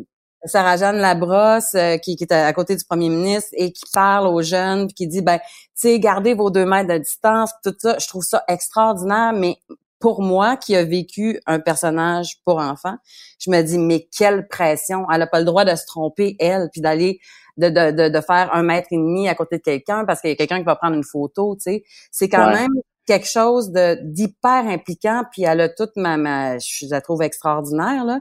Sarah 0.45 0.77
Jeanne 0.77 0.97
Labrosse 0.99 1.75
euh, 1.75 1.99
qui, 1.99 2.17
qui 2.17 2.25
est 2.25 2.33
à, 2.33 2.47
à 2.47 2.53
côté 2.53 2.77
du 2.77 2.85
premier 2.85 3.09
ministre 3.09 3.51
et 3.53 3.73
qui 3.73 3.85
parle 3.93 4.29
aux 4.29 4.43
jeunes 4.43 4.87
puis 4.87 4.95
qui 4.95 5.09
dit 5.09 5.23
ben 5.23 5.39
tu 5.39 5.45
sais 5.75 5.99
gardez 6.01 6.35
vos 6.35 6.51
deux 6.51 6.67
mètres 6.67 6.93
de 6.93 6.99
distance 6.99 7.51
tout 7.65 7.75
ça, 7.79 7.97
je 7.99 8.07
trouve 8.09 8.23
ça 8.25 8.45
extraordinaire. 8.49 9.33
Mais 9.35 9.57
pour 9.99 10.23
moi 10.23 10.57
qui 10.57 10.77
a 10.77 10.85
vécu 10.85 11.41
un 11.47 11.59
personnage 11.59 12.37
pour 12.45 12.59
enfants, 12.59 12.97
je 13.39 13.51
me 13.51 13.63
dis 13.63 13.79
mais 13.79 14.09
quelle 14.17 14.47
pression, 14.47 15.07
elle 15.13 15.23
a 15.23 15.27
pas 15.27 15.39
le 15.41 15.47
droit 15.47 15.65
de 15.65 15.75
se 15.75 15.87
tromper 15.87 16.37
elle 16.39 16.69
puis 16.71 16.81
d'aller 16.81 17.19
de, 17.57 17.69
de, 17.69 17.91
de, 17.91 18.09
de 18.09 18.21
faire 18.21 18.51
un 18.55 18.63
mètre 18.63 18.89
et 18.91 18.97
demi 18.97 19.29
à 19.29 19.35
côté 19.35 19.59
de 19.59 19.63
quelqu'un 19.63 20.05
parce 20.05 20.21
qu'il 20.21 20.31
y 20.31 20.33
a 20.33 20.37
quelqu'un 20.37 20.59
qui 20.59 20.65
va 20.65 20.77
prendre 20.77 20.95
une 20.97 21.05
photo, 21.05 21.57
tu 21.57 21.63
sais. 21.73 21.85
C'est 22.11 22.29
quand 22.29 22.47
Ouais. 22.49 22.55
même 22.55 22.73
quelque 23.07 23.29
chose 23.29 23.71
de 23.71 23.99
d'hyper 24.03 24.67
impliquant, 24.67 25.23
puis 25.31 25.45
elle 25.45 25.61
a 25.61 25.69
toute 25.69 25.93
ma, 25.97 26.17
ma 26.17 26.59
je 26.59 26.87
la 26.91 27.01
trouve 27.01 27.23
extraordinaire, 27.23 28.05
là. 28.05 28.21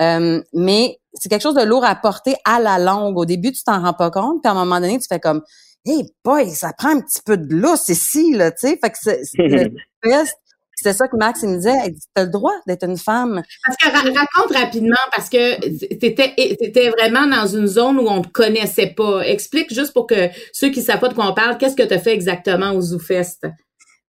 Euh, 0.00 0.42
mais 0.54 0.98
c'est 1.14 1.28
quelque 1.28 1.42
chose 1.42 1.54
de 1.54 1.62
lourd 1.62 1.84
à 1.84 1.94
porter 1.94 2.34
à 2.46 2.58
la 2.58 2.78
longue. 2.78 3.18
Au 3.18 3.26
début, 3.26 3.52
tu 3.52 3.62
t'en 3.62 3.82
rends 3.82 3.92
pas 3.92 4.10
compte, 4.10 4.42
puis 4.42 4.48
à 4.48 4.52
un 4.52 4.54
moment 4.64 4.80
donné, 4.80 4.98
tu 4.98 5.06
fais 5.06 5.20
comme 5.20 5.42
Hey 5.84 6.08
boy, 6.24 6.48
ça 6.50 6.72
prend 6.72 6.90
un 6.90 7.00
petit 7.00 7.20
peu 7.26 7.36
de 7.36 7.54
lousse 7.54 7.88
ici, 7.88 8.32
là, 8.34 8.52
tu 8.52 8.68
sais. 8.68 8.78
Fait 8.82 8.90
que 8.90 8.96
c'est, 9.00 9.20
c'est- 10.74 10.92
ça 10.92 11.08
que 11.08 11.16
Max 11.16 11.40
il 11.42 11.50
me 11.50 11.56
disait, 11.56 11.72
tu 11.92 11.98
as 12.16 12.24
le 12.24 12.30
droit 12.30 12.52
d'être 12.66 12.84
une 12.88 12.96
femme. 12.98 13.42
Parce 13.66 13.76
que 13.76 13.88
ra- 13.90 14.20
raconte 14.20 14.56
rapidement 14.56 14.96
parce 15.14 15.28
que 15.28 15.94
t'étais 15.96 16.32
étais 16.36 16.90
vraiment 16.90 17.26
dans 17.26 17.46
une 17.46 17.66
zone 17.66 17.98
où 17.98 18.08
on 18.08 18.22
te 18.22 18.28
connaissait 18.28 18.92
pas. 18.96 19.20
Explique 19.22 19.72
juste 19.72 19.92
pour 19.92 20.06
que 20.06 20.28
ceux 20.52 20.70
qui 20.70 20.82
savent 20.82 21.00
pas 21.00 21.08
de 21.08 21.14
quoi 21.14 21.28
on 21.28 21.34
parle, 21.34 21.58
qu'est-ce 21.58 21.76
que 21.76 21.82
tu 21.82 21.94
as 21.94 21.98
fait 21.98 22.12
exactement 22.12 22.72
au 22.72 22.80
ZooFest? 22.80 23.40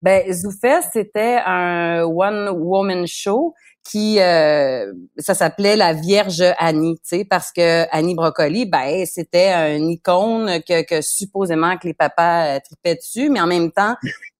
Ben, 0.01 0.21
ZooFest, 0.33 0.89
c'était 0.93 1.39
un 1.45 2.03
one-woman 2.03 3.07
show 3.07 3.53
qui, 3.83 4.19
euh, 4.19 4.91
ça 5.17 5.33
s'appelait 5.33 5.75
la 5.75 5.93
Vierge 5.93 6.43
Annie, 6.57 6.95
tu 6.95 7.17
sais, 7.17 7.25
parce 7.25 7.51
que 7.51 7.85
Annie 7.91 8.15
Brocoli, 8.15 8.65
ben, 8.65 9.05
c'était 9.05 9.75
une 9.77 9.89
icône 9.89 10.61
que, 10.67 10.83
que 10.85 11.01
supposément 11.01 11.77
que 11.77 11.87
les 11.87 11.93
papas 11.93 12.55
euh, 12.55 12.59
tripaient 12.63 12.95
dessus, 12.95 13.29
mais 13.29 13.41
en 13.41 13.47
même 13.47 13.71
temps, 13.71 13.95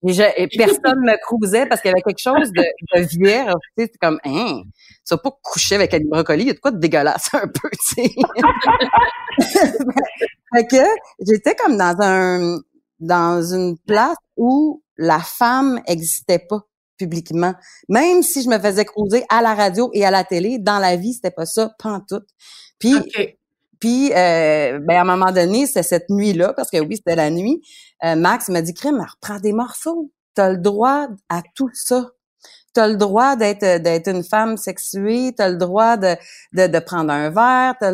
je- 0.06 0.58
personne 0.58 1.00
me 1.02 1.18
cruisait 1.22 1.66
parce 1.66 1.82
qu'il 1.82 1.90
y 1.90 1.94
avait 1.94 2.02
quelque 2.02 2.22
chose 2.22 2.52
de, 2.54 2.64
de 2.96 3.02
vierge, 3.06 3.54
tu 3.78 3.84
sais, 3.86 3.92
comme, 4.02 4.20
hein, 4.26 4.62
tu 5.06 5.14
vas 5.14 5.18
pas 5.18 5.32
coucher 5.44 5.76
avec 5.76 5.94
Annie 5.94 6.08
Brocoli, 6.10 6.44
il 6.44 6.48
y 6.48 6.52
a 6.52 6.54
de 6.54 6.60
quoi 6.60 6.72
de 6.72 6.80
dégueulasse 6.80 7.30
un 7.34 7.48
peu, 7.48 7.70
tu 7.72 8.04
sais. 8.04 8.10
fait 10.56 10.68
que 10.68 10.84
j'étais 11.28 11.56
comme 11.56 11.78
dans 11.78 11.96
un, 12.02 12.60
dans 13.00 13.42
une 13.44 13.78
place 13.80 14.18
où 14.38 14.82
la 14.98 15.20
femme 15.20 15.82
existait 15.88 16.40
pas 16.40 16.62
publiquement. 17.04 17.54
Même 17.90 18.24
si 18.24 18.42
je 18.44 18.50
me 18.50 18.58
faisais 18.60 18.86
cruiser 18.86 19.24
à 19.30 19.42
la 19.42 19.54
radio 19.54 19.90
et 19.94 20.06
à 20.06 20.12
la 20.12 20.24
télé, 20.24 20.58
dans 20.60 20.80
la 20.80 20.96
vie, 20.96 21.14
c'était 21.14 21.32
pas 21.32 21.46
ça, 21.46 21.72
pantoute. 21.80 22.28
Puis. 22.80 22.96
Puis, 23.80 24.14
euh, 24.14 24.80
ben, 24.80 24.96
à 24.96 25.02
un 25.02 25.04
moment 25.04 25.34
donné, 25.34 25.68
c'est 25.68 25.84
cette 25.84 26.10
nuit-là, 26.10 26.54
parce 26.54 26.70
que 26.70 26.78
oui, 26.78 26.96
c'était 26.96 27.18
la 27.18 27.30
nuit, 27.30 27.62
euh, 28.06 28.16
Max 28.16 28.48
m'a 28.48 28.62
dit, 28.62 28.74
Crème, 28.74 29.02
reprends 29.02 29.42
des 29.42 29.52
morceaux. 29.52 30.10
T'as 30.36 30.52
le 30.52 30.58
droit 30.58 31.10
à 31.28 31.42
tout 31.54 31.70
ça. 31.74 32.12
T'as 32.74 32.88
le 32.88 32.96
droit 32.96 33.36
d'être 33.36 33.82
d'être 33.82 34.08
une 34.08 34.24
femme 34.24 34.56
sexuée, 34.56 35.34
t'as 35.36 35.50
le 35.50 35.58
droit 35.58 35.98
de, 35.98 36.16
de, 36.54 36.68
de 36.68 36.80
prendre 36.80 37.12
un 37.12 37.30
verre, 37.30 37.76
t'as 37.78 37.92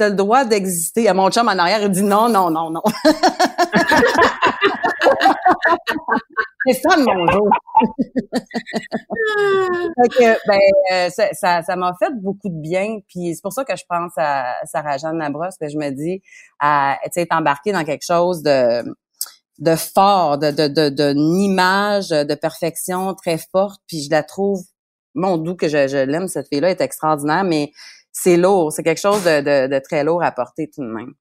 as 0.00 0.08
le 0.08 0.14
droit 0.14 0.46
d'exister. 0.46 1.08
À 1.08 1.14
mon 1.14 1.30
chum 1.30 1.46
en 1.46 1.58
arrière, 1.58 1.82
il 1.82 1.90
dit 1.90 2.02
non, 2.02 2.30
non, 2.30 2.50
non, 2.50 2.70
non. 2.70 2.82
c'est 6.66 6.74
ça 6.74 6.96
mon 6.96 7.26
jour. 7.30 7.48
ben, 10.46 10.58
euh, 10.92 11.10
ça, 11.10 11.62
ça, 11.62 11.76
m'a 11.76 11.94
fait 11.98 12.12
beaucoup 12.20 12.48
de 12.48 12.60
bien. 12.60 12.98
Puis 13.08 13.34
c'est 13.34 13.42
pour 13.42 13.52
ça 13.52 13.64
que 13.64 13.76
je 13.76 13.84
pense 13.88 14.12
à 14.16 14.56
Sarah-Jeanne 14.64 15.18
Labrosse, 15.18 15.56
que 15.60 15.68
je 15.68 15.76
me 15.76 15.90
dis 15.90 16.22
à 16.58 16.98
être 17.04 17.34
embarquée 17.34 17.72
dans 17.72 17.84
quelque 17.84 18.04
chose 18.04 18.42
de 18.42 18.84
de 19.58 19.74
fort, 19.74 20.38
de, 20.38 20.52
de, 20.52 20.68
de, 20.68 20.88
d'une 20.88 21.40
image 21.40 22.10
de 22.10 22.34
perfection 22.34 23.14
très 23.14 23.38
forte. 23.38 23.80
Puis 23.88 24.02
je 24.02 24.10
la 24.10 24.22
trouve, 24.22 24.62
mon 25.14 25.36
doux 25.36 25.56
que 25.56 25.68
je, 25.68 25.88
je 25.88 25.96
l'aime, 25.96 26.28
cette 26.28 26.48
fille-là 26.48 26.70
est 26.70 26.80
extraordinaire, 26.80 27.42
mais 27.42 27.72
c'est 28.12 28.36
lourd. 28.36 28.72
C'est 28.72 28.84
quelque 28.84 29.00
chose 29.00 29.24
de, 29.24 29.40
de, 29.40 29.72
de 29.72 29.78
très 29.80 30.04
lourd 30.04 30.22
à 30.22 30.30
porter 30.30 30.70
tout 30.72 30.82
de 30.82 30.88
même. 30.88 31.12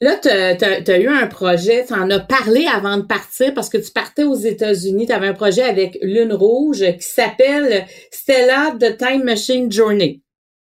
Là, 0.00 0.16
tu 0.16 0.28
as, 0.28 0.98
eu 0.98 1.08
un 1.08 1.26
projet, 1.26 1.84
tu 1.86 1.94
en 1.94 2.10
as 2.10 2.20
parlé 2.20 2.66
avant 2.66 2.96
de 2.96 3.02
partir 3.02 3.54
parce 3.54 3.68
que 3.68 3.78
tu 3.78 3.92
partais 3.92 4.24
aux 4.24 4.34
États-Unis. 4.34 5.06
Tu 5.06 5.12
avais 5.12 5.28
un 5.28 5.34
projet 5.34 5.62
avec 5.62 5.98
Lune 6.02 6.32
Rouge 6.32 6.84
qui 6.98 7.06
s'appelle 7.06 7.86
Stella 8.10 8.74
The 8.78 8.96
Time 8.96 9.24
Machine 9.24 9.70
Journey. 9.70 10.22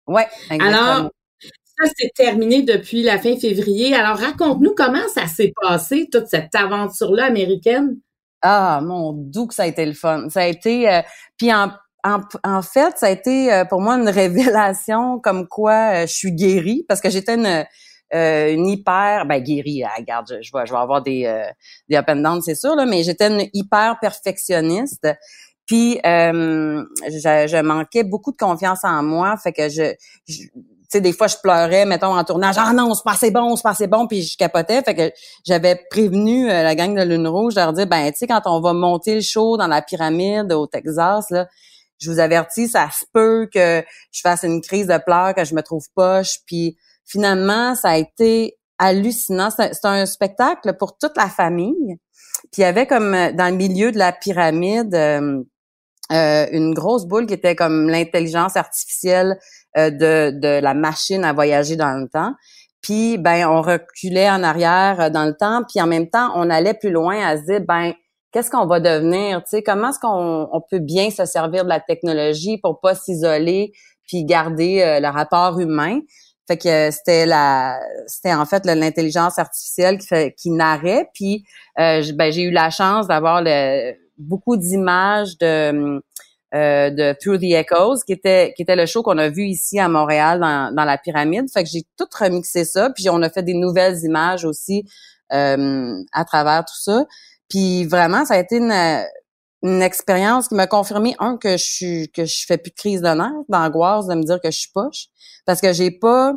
Oui, 0.06 0.22
Alors, 0.60 1.10
ça 1.40 1.90
s'est 1.96 2.10
terminé 2.14 2.62
depuis 2.62 3.02
la 3.02 3.18
fin 3.18 3.36
février. 3.36 3.94
Alors, 3.94 4.16
raconte-nous 4.18 4.74
comment 4.74 5.08
ça 5.12 5.26
s'est 5.26 5.52
passé, 5.60 6.08
toute 6.10 6.28
cette 6.28 6.54
aventure-là 6.54 7.24
américaine. 7.24 7.98
Ah, 8.42 8.80
mon 8.82 9.12
doux 9.12 9.48
que 9.48 9.54
ça 9.54 9.64
a 9.64 9.66
été 9.66 9.84
le 9.84 9.92
fun. 9.94 10.28
Ça 10.30 10.42
a 10.42 10.46
été... 10.46 10.88
Euh, 10.88 11.02
puis 11.36 11.52
en, 11.52 11.70
en, 12.04 12.62
fait, 12.62 12.96
ça 12.96 13.06
a 13.06 13.10
été 13.10 13.52
euh, 13.52 13.64
pour 13.64 13.80
moi 13.80 13.94
une 13.94 14.08
révélation 14.08 15.18
comme 15.18 15.48
quoi 15.48 16.02
euh, 16.02 16.06
je 16.06 16.12
suis 16.12 16.32
guérie 16.32 16.84
parce 16.88 17.00
que 17.00 17.10
j'étais 17.10 17.34
une 17.34 17.64
euh, 18.14 18.52
une 18.52 18.66
hyper, 18.68 19.26
ben 19.26 19.42
guérie, 19.42 19.82
ah, 19.84 19.90
regarde, 19.98 20.26
je, 20.30 20.42
je, 20.42 20.50
vais, 20.56 20.64
je 20.64 20.72
vais 20.72 20.78
avoir 20.78 21.02
des, 21.02 21.26
euh, 21.26 21.44
des 21.88 21.96
up 21.96 22.06
and 22.08 22.16
down, 22.16 22.40
c'est 22.40 22.54
sûr, 22.54 22.76
là, 22.76 22.86
mais 22.86 23.02
j'étais 23.02 23.28
une 23.28 23.48
hyper 23.52 23.98
perfectionniste. 24.00 25.08
Puis 25.66 25.98
euh, 26.06 26.84
je, 27.08 27.46
je, 27.48 27.60
manquais 27.62 28.04
beaucoup 28.04 28.30
de 28.30 28.36
confiance 28.36 28.84
en 28.84 29.02
moi, 29.02 29.36
fait 29.36 29.52
que 29.52 29.68
je, 29.68 29.94
tu 30.28 30.48
sais, 30.88 31.00
des 31.00 31.12
fois 31.12 31.26
je 31.26 31.34
pleurais, 31.42 31.84
mettons 31.84 32.16
en 32.16 32.22
tournage, 32.22 32.54
ah 32.58 32.72
non, 32.72 32.94
c'est 32.94 33.02
pas 33.02 33.14
assez 33.14 33.32
bon, 33.32 33.56
c'est 33.56 33.64
pas 33.64 33.70
assez 33.70 33.88
bon, 33.88 34.06
puis 34.06 34.22
je 34.22 34.36
capotais, 34.36 34.80
fait 34.82 34.94
que 34.94 35.10
j'avais 35.44 35.74
prévenu 35.90 36.46
la 36.46 36.76
gang 36.76 36.94
de 36.96 37.02
Lune 37.02 37.26
Rouge, 37.26 37.54
je 37.54 37.58
leur 37.58 37.72
dis, 37.72 37.84
ben 37.84 38.08
tu 38.12 38.18
sais, 38.18 38.26
quand 38.28 38.42
on 38.44 38.60
va 38.60 38.72
monter 38.74 39.16
le 39.16 39.20
show 39.22 39.56
dans 39.56 39.66
la 39.66 39.82
pyramide 39.82 40.52
au 40.52 40.68
Texas, 40.68 41.30
là, 41.30 41.48
je 41.98 42.10
vous 42.10 42.20
avertis, 42.20 42.68
ça 42.68 42.88
se 42.96 43.04
peut 43.12 43.48
que 43.52 43.82
je 44.12 44.20
fasse 44.20 44.44
une 44.44 44.60
crise 44.60 44.86
de 44.86 44.98
pleurs, 45.04 45.34
que 45.34 45.44
je 45.44 45.54
me 45.54 45.62
trouve 45.62 45.84
poche, 45.96 46.38
puis 46.46 46.76
finalement, 47.06 47.74
ça 47.74 47.90
a 47.90 47.96
été 47.96 48.58
hallucinant. 48.78 49.48
C'est 49.50 49.84
un, 49.84 50.06
spectacle 50.06 50.76
pour 50.78 50.98
toute 50.98 51.16
la 51.16 51.28
famille. 51.28 51.98
Puis 52.52 52.60
il 52.60 52.62
y 52.62 52.64
avait 52.64 52.86
comme 52.86 53.14
euh, 53.14 53.32
dans 53.32 53.48
le 53.50 53.56
milieu 53.56 53.92
de 53.92 53.98
la 53.98 54.12
pyramide 54.12 54.94
euh, 54.94 55.42
euh, 56.12 56.46
une 56.52 56.74
grosse 56.74 57.06
boule 57.06 57.26
qui 57.26 57.34
était 57.34 57.56
comme 57.56 57.88
l'intelligence 57.88 58.56
artificielle 58.56 59.38
de, 59.76 60.60
la 60.60 60.72
machine 60.72 61.24
à 61.24 61.32
voyager 61.32 61.76
dans 61.76 62.00
le 62.00 62.08
temps. 62.08 62.32
Puis 62.80 63.18
ben 63.18 63.46
on 63.46 63.60
reculait 63.60 64.30
en 64.30 64.42
arrière 64.42 65.10
dans 65.10 65.24
le 65.24 65.36
temps, 65.36 65.64
puis 65.68 65.82
en 65.82 65.86
même 65.86 66.08
temps 66.08 66.30
on 66.34 66.48
allait 66.48 66.74
plus 66.74 66.90
loin 66.90 67.18
à 67.26 67.36
se 67.36 67.42
dire 67.42 67.60
ben 67.60 67.92
qu'est-ce 68.32 68.50
qu'on 68.50 68.66
va 68.66 68.80
devenir, 68.80 69.42
tu 69.42 69.50
sais 69.50 69.62
comment 69.62 69.90
est-ce 69.90 69.98
qu'on 69.98 70.48
on 70.50 70.60
peut 70.70 70.78
bien 70.78 71.10
se 71.10 71.26
servir 71.26 71.64
de 71.64 71.68
la 71.68 71.80
technologie 71.80 72.58
pour 72.58 72.80
pas 72.80 72.94
s'isoler 72.94 73.72
puis 74.06 74.24
garder 74.24 74.98
le 75.02 75.08
rapport 75.08 75.58
humain? 75.58 76.00
Fait 76.46 76.56
que 76.56 76.68
euh, 76.68 76.90
c'était 76.90 77.26
la, 77.26 77.80
c'était 78.06 78.34
en 78.34 78.44
fait 78.46 78.64
l'intelligence 78.66 79.38
artificielle 79.38 79.98
qui, 79.98 80.06
fait, 80.06 80.34
qui 80.36 80.50
narrait. 80.50 81.08
Puis 81.12 81.44
euh, 81.78 82.02
ben, 82.14 82.32
j'ai 82.32 82.42
eu 82.42 82.50
la 82.50 82.70
chance 82.70 83.08
d'avoir 83.08 83.42
beaucoup 84.18 84.56
d'images 84.56 85.36
de 85.38 86.00
euh, 86.54 86.90
de 86.90 87.12
Through 87.20 87.38
the 87.38 87.52
Echoes, 87.52 88.04
qui 88.06 88.12
était 88.12 88.54
qui 88.56 88.62
était 88.62 88.76
le 88.76 88.86
show 88.86 89.02
qu'on 89.02 89.18
a 89.18 89.28
vu 89.28 89.42
ici 89.42 89.80
à 89.80 89.88
Montréal 89.88 90.38
dans, 90.40 90.72
dans 90.74 90.84
la 90.84 90.98
pyramide. 90.98 91.50
Fait 91.52 91.64
que 91.64 91.68
j'ai 91.68 91.82
tout 91.98 92.06
remixé 92.16 92.64
ça, 92.64 92.90
puis 92.90 93.10
on 93.10 93.20
a 93.22 93.28
fait 93.28 93.42
des 93.42 93.54
nouvelles 93.54 93.98
images 94.04 94.44
aussi 94.44 94.84
à 95.30 96.24
travers 96.24 96.64
tout 96.64 96.80
ça. 96.80 97.04
Puis 97.50 97.84
vraiment, 97.86 98.24
ça 98.24 98.34
a 98.34 98.38
été 98.38 98.58
une, 98.58 98.72
une 99.62 99.82
expérience 99.82 100.48
qui 100.48 100.54
m'a 100.54 100.66
confirmé 100.66 101.16
un 101.18 101.36
que 101.36 101.56
je 101.56 101.64
suis 101.64 102.12
que 102.12 102.24
je 102.24 102.44
fais 102.46 102.58
plus 102.58 102.70
de 102.70 102.76
crise 102.76 103.00
d'honneur, 103.00 103.32
d'angoisse 103.48 104.06
de 104.06 104.14
me 104.14 104.22
dire 104.22 104.40
que 104.40 104.50
je 104.50 104.58
suis 104.58 104.70
poche 104.72 105.06
parce 105.46 105.60
que 105.60 105.72
j'ai 105.72 105.90
pas 105.90 106.34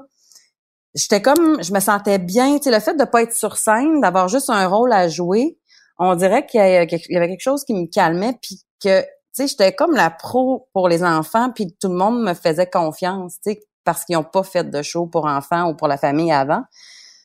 j'étais 0.96 1.22
comme 1.22 1.62
je 1.62 1.74
me 1.74 1.80
sentais 1.80 2.18
bien, 2.18 2.58
tu 2.58 2.64
sais 2.64 2.72
le 2.72 2.80
fait 2.80 2.96
de 2.96 3.06
pas 3.06 3.22
être 3.24 3.34
sur 3.34 3.58
scène, 3.58 4.02
d'avoir 4.02 4.28
juste 4.28 4.50
un 4.50 4.68
rôle 4.68 4.92
à 4.94 5.08
jouer, 5.08 5.58
on 5.98 6.16
dirait 6.16 6.46
qu'il 6.46 6.62
y 6.62 6.64
avait 6.64 6.88
quelque 7.28 7.42
chose 7.42 7.64
qui 7.66 7.74
me 7.74 7.88
calmait 7.88 8.38
puis 8.42 8.62
que 8.82 9.02
tu 9.02 9.08
sais 9.34 9.48
j'étais 9.48 9.74
comme 9.74 9.96
la 9.96 10.10
pro 10.10 10.70
pour 10.74 10.88
les 10.88 11.04
enfants 11.04 11.52
puis 11.54 11.76
tout 11.80 11.90
le 11.90 11.96
monde 11.96 12.22
me 12.24 12.34
faisait 12.34 12.70
confiance, 12.70 13.36
tu 13.44 13.52
sais 13.52 13.60
parce 13.84 14.06
qu'ils 14.06 14.18
ont 14.18 14.24
pas 14.24 14.44
fait 14.44 14.70
de 14.70 14.82
show 14.82 15.08
pour 15.08 15.26
enfants 15.26 15.70
ou 15.70 15.76
pour 15.76 15.88
la 15.88 15.98
famille 15.98 16.32
avant. 16.32 16.62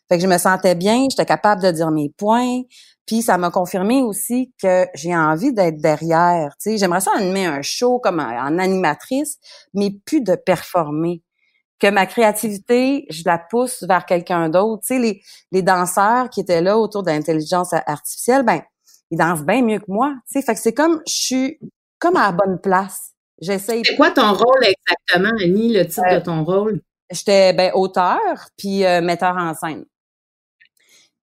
Fait 0.09 0.17
que 0.17 0.23
je 0.23 0.29
me 0.29 0.39
sentais 0.39 0.75
bien, 0.75 1.07
j'étais 1.11 1.27
capable 1.27 1.63
de 1.63 1.71
dire 1.71 1.91
mes 1.91 2.11
points, 2.11 2.63
puis 3.07 3.23
ça 3.23 3.37
m'a 3.39 3.51
confirmé 3.51 4.03
aussi 4.03 4.53
que 4.61 4.87
j'ai 4.95 5.15
envie 5.15 5.53
d'être 5.53 5.81
derrière. 5.81 6.55
Tu 6.61 6.71
sais, 6.71 6.79
j'aimerais 6.79 7.01
ça 7.01 7.13
animer 7.17 7.47
un 7.47 7.63
show 7.63 7.99
comme 7.99 8.21
en 8.21 8.59
animatrice, 8.59 9.39
mais 9.75 9.91
plus 10.05 10.23
de 10.23 10.35
performer. 10.35 11.23
Que 11.79 11.91
ma 11.91 12.07
créativité, 12.07 13.05
je 13.11 13.23
la 13.27 13.39
pousse 13.39 13.83
vers 13.83 14.07
quelqu'un 14.07 14.49
d'autre. 14.49 14.83
Tu 14.87 14.95
sais, 14.95 14.99
les, 14.99 15.23
les 15.53 15.63
danseurs 15.63 16.31
qui 16.31 16.41
étaient 16.41 16.63
là 16.63 16.79
autour 16.79 17.03
de 17.03 17.11
l'intelligence 17.11 17.75
artificielle, 17.87 18.43
ben 18.43 18.63
ils 19.11 19.19
dansent 19.19 19.45
bien 19.45 19.63
mieux 19.63 19.81
que 19.81 19.91
moi. 19.91 20.15
Tu 20.27 20.39
sais, 20.39 20.47
fait 20.47 20.55
que 20.55 20.61
c'est 20.61 20.73
comme 20.73 21.03
je 21.07 21.15
suis 21.15 21.59
comme 21.99 22.17
à 22.17 22.27
la 22.27 22.33
bonne 22.33 22.59
place. 22.61 23.11
J'essaye. 23.41 23.83
C'est 23.85 23.97
quoi 23.97 24.11
ton 24.11 24.33
rôle 24.33 24.65
exactement, 24.65 25.37
Annie, 25.43 25.73
le 25.73 25.87
titre 25.87 26.15
de 26.15 26.21
ton 26.21 26.45
rôle? 26.45 26.81
J'étais 27.11 27.53
ben 27.53 27.71
auteur 27.75 28.19
puis 28.57 28.85
euh, 28.85 29.03
metteur 29.03 29.37
en 29.37 29.55
scène. 29.55 29.85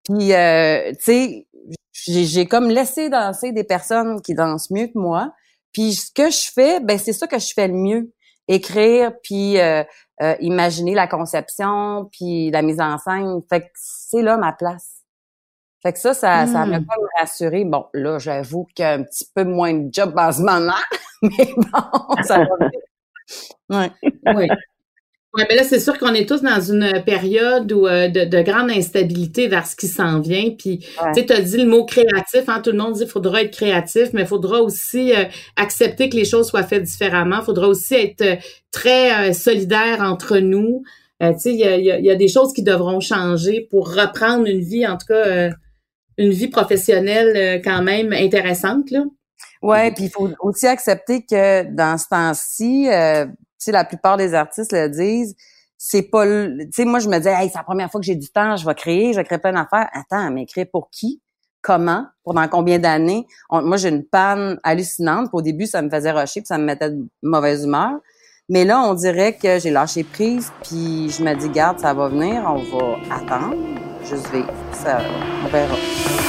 Puis 0.04 0.34
euh, 0.34 0.92
tu 0.94 1.04
sais, 1.04 1.48
j'ai 1.94 2.46
comme 2.48 2.70
laissé 2.70 3.10
danser 3.10 3.52
des 3.52 3.64
personnes 3.64 4.22
qui 4.22 4.34
dansent 4.34 4.72
mieux 4.72 4.88
que 4.88 4.98
moi. 4.98 5.34
Puis 5.74 5.94
ce 5.94 6.12
que 6.12 6.30
je 6.30 6.52
fais, 6.54 6.80
ben 6.80 6.98
c'est 6.98 7.14
ça 7.14 7.28
que 7.28 7.40
je 7.40 7.54
fais 7.54 7.68
le 7.68 7.76
mieux. 7.76 8.14
Écrire, 8.48 9.14
puis 9.24 9.60
euh, 9.60 9.84
euh, 10.22 10.36
imaginer 10.42 10.94
la 10.94 11.08
conception, 11.08 12.10
puis 12.12 12.50
la 12.52 12.62
mise 12.62 12.82
en 12.82 12.98
scène. 12.98 13.42
Fait 13.50 13.62
que 13.62 13.68
c'est 13.76 14.22
là 14.22 14.38
ma 14.38 14.52
place. 14.52 15.02
Fait 15.82 15.94
que 15.94 16.00
ça, 16.00 16.14
ça, 16.14 16.46
ça 16.46 16.66
m'a 16.66 16.80
pas 16.80 16.96
hmm. 16.96 17.20
rassuré. 17.20 17.66
Bon, 17.66 17.86
là, 17.94 18.20
j'avoue 18.20 18.66
qu'il 18.76 18.84
y 18.84 18.88
a 18.88 18.94
un 18.94 19.04
petit 19.04 19.26
peu 19.34 19.44
moins 19.44 19.74
de 19.74 19.92
job 19.92 20.14
en 20.18 20.32
ce 20.32 20.42
moment, 20.42 20.74
mais 21.22 21.54
bon, 21.56 22.24
ça 22.24 22.40
va 22.40 22.46
Ouais. 23.70 23.92
Oui. 24.36 24.48
Oui, 25.34 25.44
mais 25.50 25.56
là, 25.56 25.64
c'est 25.64 25.80
sûr 25.80 25.98
qu'on 25.98 26.14
est 26.14 26.28
tous 26.28 26.42
dans 26.42 26.60
une 26.60 27.04
période 27.06 27.72
où, 27.72 27.88
euh, 27.88 28.10
de, 28.10 28.26
de, 28.26 28.42
grande 28.42 28.70
instabilité 28.70 29.48
vers 29.48 29.66
ce 29.66 29.78
qui 29.78 29.88
s'en 29.88 30.20
vient. 30.20 30.50
Puis, 30.58 30.86
tu 31.16 31.34
as 31.34 31.42
dit 31.42 31.58
le 31.58 31.68
mot 31.70 31.86
créatif. 31.86 32.44
Hein, 32.48 32.60
tout 32.62 32.72
le 32.72 32.78
monde 32.78 32.94
dit 32.94 33.04
qu'il 33.04 33.10
faudra 33.10 33.42
être 33.42 33.56
créatif, 33.56 34.10
mais 34.12 34.22
il 34.22 34.28
faudra 34.28 34.62
aussi 34.62 35.14
euh, 35.14 35.24
accepter 35.56 36.10
que 36.10 36.18
les 36.18 36.26
choses 36.26 36.48
soient 36.48 36.64
faites 36.64 36.84
différemment. 36.84 37.38
Il 37.40 37.46
faudra 37.46 37.70
aussi 37.70 37.96
être 37.96 38.22
euh, 38.22 38.36
très 38.72 39.32
solidaire 39.32 40.02
entre 40.02 40.38
nous. 40.40 40.84
tu 41.22 41.28
sais, 41.38 41.54
il 41.54 41.60
y 41.60 41.66
a, 41.66 41.78
y 41.78 42.10
a, 42.10 42.16
des 42.16 42.28
choses 42.28 42.52
qui 42.52 42.64
devront 42.64 43.00
changer 43.00 43.68
pour 43.70 43.94
reprendre 43.96 44.48
une 44.48 44.62
vie, 44.62 44.86
en 44.86 44.98
tout 44.98 45.08
cas, 45.08 45.50
une 46.18 46.32
vie 46.32 46.50
professionnelle 46.50 47.62
quand 47.64 47.82
même 47.84 48.12
intéressante. 48.12 48.92
Là. 48.92 49.04
Ouais, 49.62 49.92
puis 49.92 50.06
il 50.06 50.10
faut 50.10 50.30
aussi 50.42 50.68
accepter 50.68 51.22
que 51.22 51.64
dans 51.74 51.98
ce 51.98 52.08
temps-ci, 52.10 52.88
sais, 53.66 53.72
la 53.72 53.86
plupart 53.86 54.18
des 54.18 54.34
artistes 54.34 54.72
le 54.72 54.90
disent, 54.90 55.36
c'est 55.78 56.04
pas, 56.04 56.26
tu 56.26 56.68
sais, 56.72 56.86
moi, 56.86 57.00
je 57.00 57.10
me 57.10 57.18
disais, 57.18 57.34
hey, 57.34 57.50
c'est 57.50 57.58
la 57.58 57.64
première 57.64 57.90
fois 57.90 58.00
que 58.00 58.06
j'ai 58.06 58.16
du 58.16 58.30
temps, 58.30 58.56
je 58.56 58.66
vais 58.66 58.76
créer, 58.76 59.14
je 59.14 59.18
vais 59.18 59.24
créer 59.24 59.40
plein 59.40 59.54
d'affaires. 59.54 59.90
Attends, 59.94 60.30
mais 60.32 60.46
créer 60.46 60.66
pour 60.66 60.90
qui? 60.92 61.22
Comment? 61.62 62.06
Pendant 62.24 62.48
combien 62.48 62.78
d'années? 62.80 63.26
Moi, 63.52 63.78
j'ai 63.78 63.90
une 63.90 64.06
panne 64.06 64.60
hallucinante. 64.64 65.30
Au 65.34 65.42
début, 65.42 65.66
ça 65.66 65.82
me 65.82 65.90
faisait 65.90 66.12
rusher, 66.12 66.42
puis 66.42 66.48
ça 66.48 66.58
me 66.58 66.66
mettait 66.66 66.92
de 66.92 67.08
mauvaise 67.24 67.64
humeur. 67.66 68.00
Mais 68.50 68.66
là, 68.66 68.82
on 68.82 68.94
dirait 68.94 69.34
que 69.34 69.60
j'ai 69.60 69.72
lâché 69.72 70.04
prise, 70.04 70.52
puis 70.64 71.10
je 71.10 71.24
me 71.24 71.34
dis, 71.36 71.50
garde, 71.50 71.80
ça 71.80 71.94
va 71.94 72.10
venir, 72.10 72.44
on 72.46 72.58
va 72.78 73.16
attendre, 73.16 73.56
juste 74.04 74.30
vivre. 74.32 74.54
Ça, 74.74 75.00
on 75.46 75.48
verra. 75.48 76.21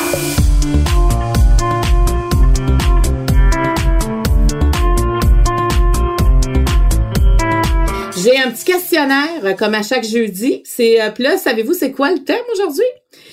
J'ai 8.23 8.39
un 8.39 8.51
petit 8.51 8.65
questionnaire, 8.65 9.45
euh, 9.45 9.55
comme 9.55 9.75
à 9.75 9.83
chaque 9.83 10.05
jeudi. 10.05 10.63
C'est 10.65 11.01
euh, 11.03 11.11
puis 11.11 11.25
là, 11.25 11.37
savez-vous 11.37 11.75
c'est 11.75 11.93
quoi 11.93 12.13
le 12.13 12.25
thème 12.25 12.45
aujourd'hui? 12.53 12.85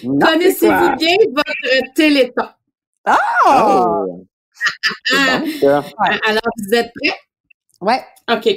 Connaissez-vous 0.03 0.95
bien 0.97 1.15
votre 1.33 1.93
téléthon? 1.95 2.47
Ah! 3.05 3.17
Oh. 3.47 4.25
Ah, 5.15 5.41
bon, 5.61 5.81
ah, 5.99 6.17
Alors, 6.27 6.41
vous 6.57 6.75
êtes 6.75 6.91
prêts? 7.01 7.15
Ouais. 7.81 8.01
OK. 8.31 8.49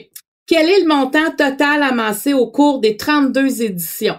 Quel 0.47 0.69
est 0.69 0.81
le 0.81 0.89
montant 0.89 1.31
total 1.31 1.83
amassé 1.83 2.35
au 2.35 2.51
cours 2.51 2.81
des 2.81 2.97
32 2.97 3.63
éditions? 3.63 4.19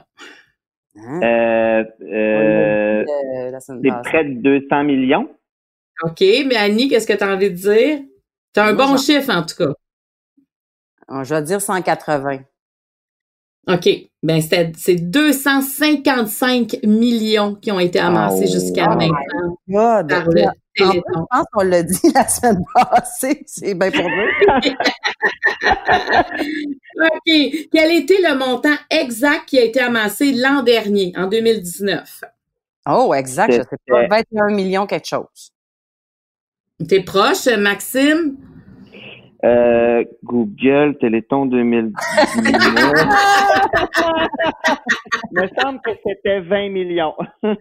Hein? 0.96 1.22
Euh, 1.22 1.84
euh, 2.02 3.04
Euh, 3.10 3.60
c'est 3.60 4.02
près 4.04 4.24
de 4.26 4.42
200 4.42 4.84
millions. 4.84 5.30
OK, 6.04 6.22
mais 6.22 6.56
Annie, 6.56 6.88
qu'est-ce 6.88 7.08
que 7.08 7.14
tu 7.14 7.24
as 7.24 7.34
envie 7.34 7.52
de 7.52 7.56
dire? 7.56 8.00
T'as 8.54 8.66
un 8.66 8.74
Moi, 8.74 8.88
bon 8.88 8.98
chiffre, 8.98 9.30
en 9.30 9.44
tout 9.44 9.56
cas. 9.56 9.74
Euh, 11.14 11.24
Je 11.24 11.36
vais 11.36 11.42
dire 11.44 11.62
180. 11.62 12.40
OK. 13.68 13.90
Ben, 14.22 14.42
c'était- 14.42 14.72
c'est 14.78 14.96
255 14.96 16.80
millions 16.84 17.56
qui 17.56 17.72
ont 17.72 17.80
été 17.80 18.00
amassés 18.00 18.46
Oh, 18.48 18.52
jusqu'à 18.52 18.88
oh 18.92 18.96
maintenant 18.98 19.58
God. 19.70 20.10
par 20.10 20.22
En 20.22 20.26
le 20.26 20.30
plus, 20.32 20.46
Téléthon. 20.76 21.02
je 21.16 21.20
pense 21.38 21.46
qu'on 21.54 21.64
l'a 21.64 21.84
dit 21.84 22.12
la 22.14 22.28
semaine 22.28 22.64
passée. 22.76 23.44
C'est 23.46 23.74
bien 23.74 23.92
pour 23.92 24.04
nous. 24.04 24.28
OK. 27.06 27.68
Quel 27.72 27.92
était 27.92 28.20
le 28.22 28.38
montant 28.38 28.76
exact 28.90 29.46
qui 29.48 29.60
a 29.60 29.64
été 29.64 29.80
amassé 29.80 30.34
l'an 30.34 30.62
dernier, 30.64 31.14
en 31.16 31.28
2019? 31.28 32.24
Oh, 32.90 33.14
exact. 33.14 33.52
Je 33.54 33.62
sais 33.62 33.68
pas. 33.88 34.02
C'était- 34.04 34.08
21 34.10 34.50
millions 34.54 34.86
quelque 34.86 35.08
chose. 35.08 35.52
T'es 36.88 37.02
proche, 37.02 37.46
Maxime? 37.48 38.36
Euh, 39.44 40.04
Google, 40.24 40.98
Téléthon 41.00 41.46
2019. 41.48 41.94
Il 45.32 45.42
me 45.42 45.48
semble 45.60 45.82
que 45.82 45.92
c'était 46.06 46.40
20 46.42 46.70
millions. 46.70 47.14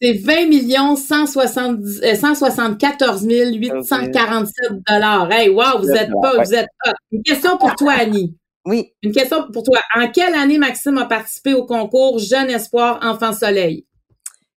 C'est 0.00 0.12
20 0.12 0.46
millions 0.46 0.96
170, 0.96 2.02
euh, 2.04 2.14
174 2.14 3.24
847 3.26 4.54
dollars. 4.86 5.32
Hey, 5.32 5.48
wow, 5.48 5.78
vous 5.80 5.90
êtes 5.90 6.10
pas, 6.22 6.42
vous 6.42 6.54
êtes 6.54 6.68
hot. 6.86 6.92
Une 7.10 7.22
question 7.22 7.56
pour 7.56 7.74
toi, 7.74 7.94
Annie. 7.98 8.36
Oui. 8.66 8.92
Une 9.02 9.12
question 9.12 9.50
pour 9.50 9.62
toi. 9.62 9.80
En 9.96 10.08
quelle 10.10 10.34
année 10.34 10.58
Maxime 10.58 10.98
a 10.98 11.06
participé 11.06 11.54
au 11.54 11.64
concours 11.64 12.18
Jeune 12.18 12.50
Espoir 12.50 13.00
Enfant 13.02 13.32
Soleil? 13.32 13.86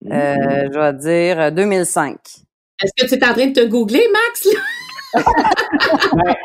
Euh, 0.05 0.67
je 0.73 0.79
vais 0.79 0.93
dire 0.93 1.39
euh, 1.39 1.51
2005. 1.51 2.17
Est-ce 2.81 2.91
que 2.97 3.07
tu 3.07 3.15
es 3.15 3.25
en 3.25 3.33
train 3.33 3.47
de 3.47 3.53
te 3.53 3.65
googler, 3.65 4.07
Max? 4.11 4.47
Ben, 6.13 6.35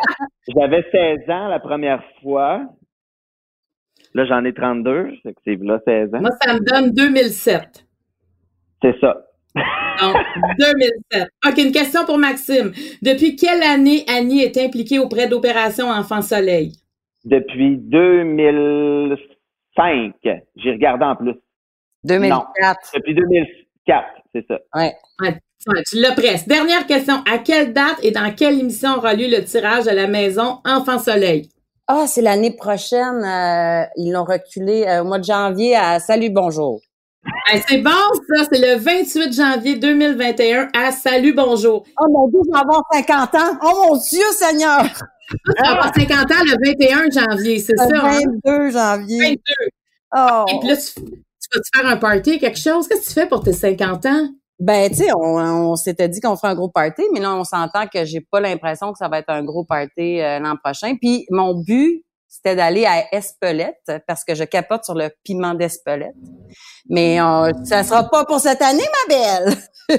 J'avais 0.48 0.84
16 0.90 1.30
ans 1.30 1.48
la 1.48 1.60
première 1.60 2.02
fois. 2.22 2.66
Là, 4.14 4.24
j'en 4.26 4.44
ai 4.44 4.52
32. 4.54 5.12
fait 5.22 5.34
que 5.34 5.40
C'est 5.44 5.56
là 5.56 5.78
16 5.84 6.14
ans. 6.14 6.20
Moi, 6.20 6.30
ça 6.40 6.54
me 6.54 6.60
donne 6.60 6.92
2007. 6.92 7.84
C'est 8.82 8.98
ça. 9.00 9.26
Donc, 10.00 10.16
2007. 10.58 11.28
OK, 11.46 11.58
une 11.58 11.72
question 11.72 12.04
pour 12.04 12.18
Maxime. 12.18 12.72
Depuis 13.02 13.36
quelle 13.36 13.62
année 13.62 14.04
Annie 14.08 14.42
est 14.42 14.58
impliquée 14.58 14.98
auprès 14.98 15.28
d'Opération 15.28 15.88
Enfant 15.88 16.22
Soleil? 16.22 16.72
Depuis 17.24 17.76
2005. 17.78 20.14
J'ai 20.56 20.70
regardé 20.70 21.04
en 21.04 21.14
plus. 21.16 21.34
2004. 22.04 22.92
Depuis 22.94 23.14
2004, 23.14 24.06
c'est 24.34 24.46
ça. 24.46 24.58
Ouais. 24.74 24.92
Tu 25.90 26.00
l'as 26.00 26.12
presque. 26.12 26.46
Dernière 26.46 26.86
question. 26.86 27.22
À 27.30 27.38
quelle 27.38 27.72
date 27.72 27.96
et 28.02 28.10
dans 28.10 28.32
quelle 28.34 28.58
émission 28.60 28.96
aura 28.96 29.14
lieu 29.14 29.28
le 29.28 29.44
tirage 29.44 29.84
de 29.84 29.90
la 29.90 30.06
maison 30.06 30.58
Enfant 30.64 30.98
Soleil? 30.98 31.48
Ah, 31.86 32.06
c'est 32.06 32.22
l'année 32.22 32.54
prochaine. 32.54 33.24
euh, 33.24 33.84
ils 33.96 34.12
l'ont 34.12 34.24
reculé 34.24 34.84
euh, 34.86 35.02
au 35.02 35.04
mois 35.04 35.18
de 35.18 35.24
janvier 35.24 35.76
à 35.76 36.00
Salut 36.00 36.30
Bonjour. 36.30 36.80
C'est 37.68 37.78
bon, 37.78 37.90
ça. 37.90 38.44
C'est 38.52 38.58
le 38.58 38.78
28 38.78 39.32
janvier 39.32 39.76
2021 39.76 40.68
à 40.74 40.92
Salut 40.92 41.32
Bonjour. 41.32 41.84
Oh 41.98 42.06
mon 42.10 42.28
Dieu, 42.28 42.40
je 42.46 42.52
vais 42.52 42.58
avoir 42.58 42.82
50 42.92 43.34
ans. 43.34 43.58
Oh 43.62 43.86
mon 43.88 43.96
Dieu, 43.96 44.24
Seigneur! 44.32 44.82
Tu 45.30 45.62
vas 45.62 45.70
avoir 45.70 45.94
50 45.94 46.30
ans 46.30 46.44
le 46.44 46.74
21 47.10 47.22
janvier, 47.26 47.58
c'est 47.58 47.76
ça? 47.76 47.86
Le 47.88 47.96
hein? 47.96 48.20
22 48.44 48.70
janvier. 48.70 49.18
22. 49.20 49.38
Oh. 50.16 50.44
Et 50.48 50.58
puis 50.58 50.68
là, 50.68 50.76
tu, 50.76 50.94
tu 50.94 51.48
vas-tu 51.54 51.70
faire 51.80 51.86
un 51.90 51.96
party, 51.96 52.38
quelque 52.38 52.58
chose? 52.58 52.86
Qu'est-ce 52.86 53.00
que 53.00 53.06
tu 53.06 53.12
fais 53.12 53.26
pour 53.26 53.42
tes 53.42 53.54
50 53.54 54.06
ans? 54.06 54.28
Ben, 54.64 54.88
tu 54.88 54.96
sais, 54.96 55.10
on, 55.14 55.76
s'était 55.76 56.08
dit 56.08 56.20
qu'on 56.20 56.36
ferait 56.36 56.48
un 56.48 56.54
gros 56.54 56.70
party, 56.70 57.02
mais 57.12 57.20
là, 57.20 57.34
on 57.34 57.44
s'entend 57.44 57.86
que 57.86 58.06
j'ai 58.06 58.22
pas 58.22 58.40
l'impression 58.40 58.92
que 58.92 58.98
ça 58.98 59.08
va 59.08 59.18
être 59.18 59.28
un 59.28 59.44
gros 59.44 59.66
party 59.66 60.22
euh, 60.22 60.38
l'an 60.38 60.56
prochain. 60.56 60.96
Puis 60.98 61.26
mon 61.28 61.60
but, 61.60 62.02
c'était 62.28 62.56
d'aller 62.56 62.86
à 62.86 63.14
Espelette 63.14 63.92
parce 64.06 64.24
que 64.24 64.34
je 64.34 64.44
capote 64.44 64.82
sur 64.82 64.94
le 64.94 65.10
piment 65.22 65.52
d'Espelette. 65.52 66.14
Mais 66.88 67.20
euh, 67.20 67.50
ça 67.64 67.82
sera 67.82 68.08
pas 68.10 68.24
pour 68.24 68.40
cette 68.40 68.62
année, 68.62 68.84
ma 69.08 69.14
belle. 69.14 69.56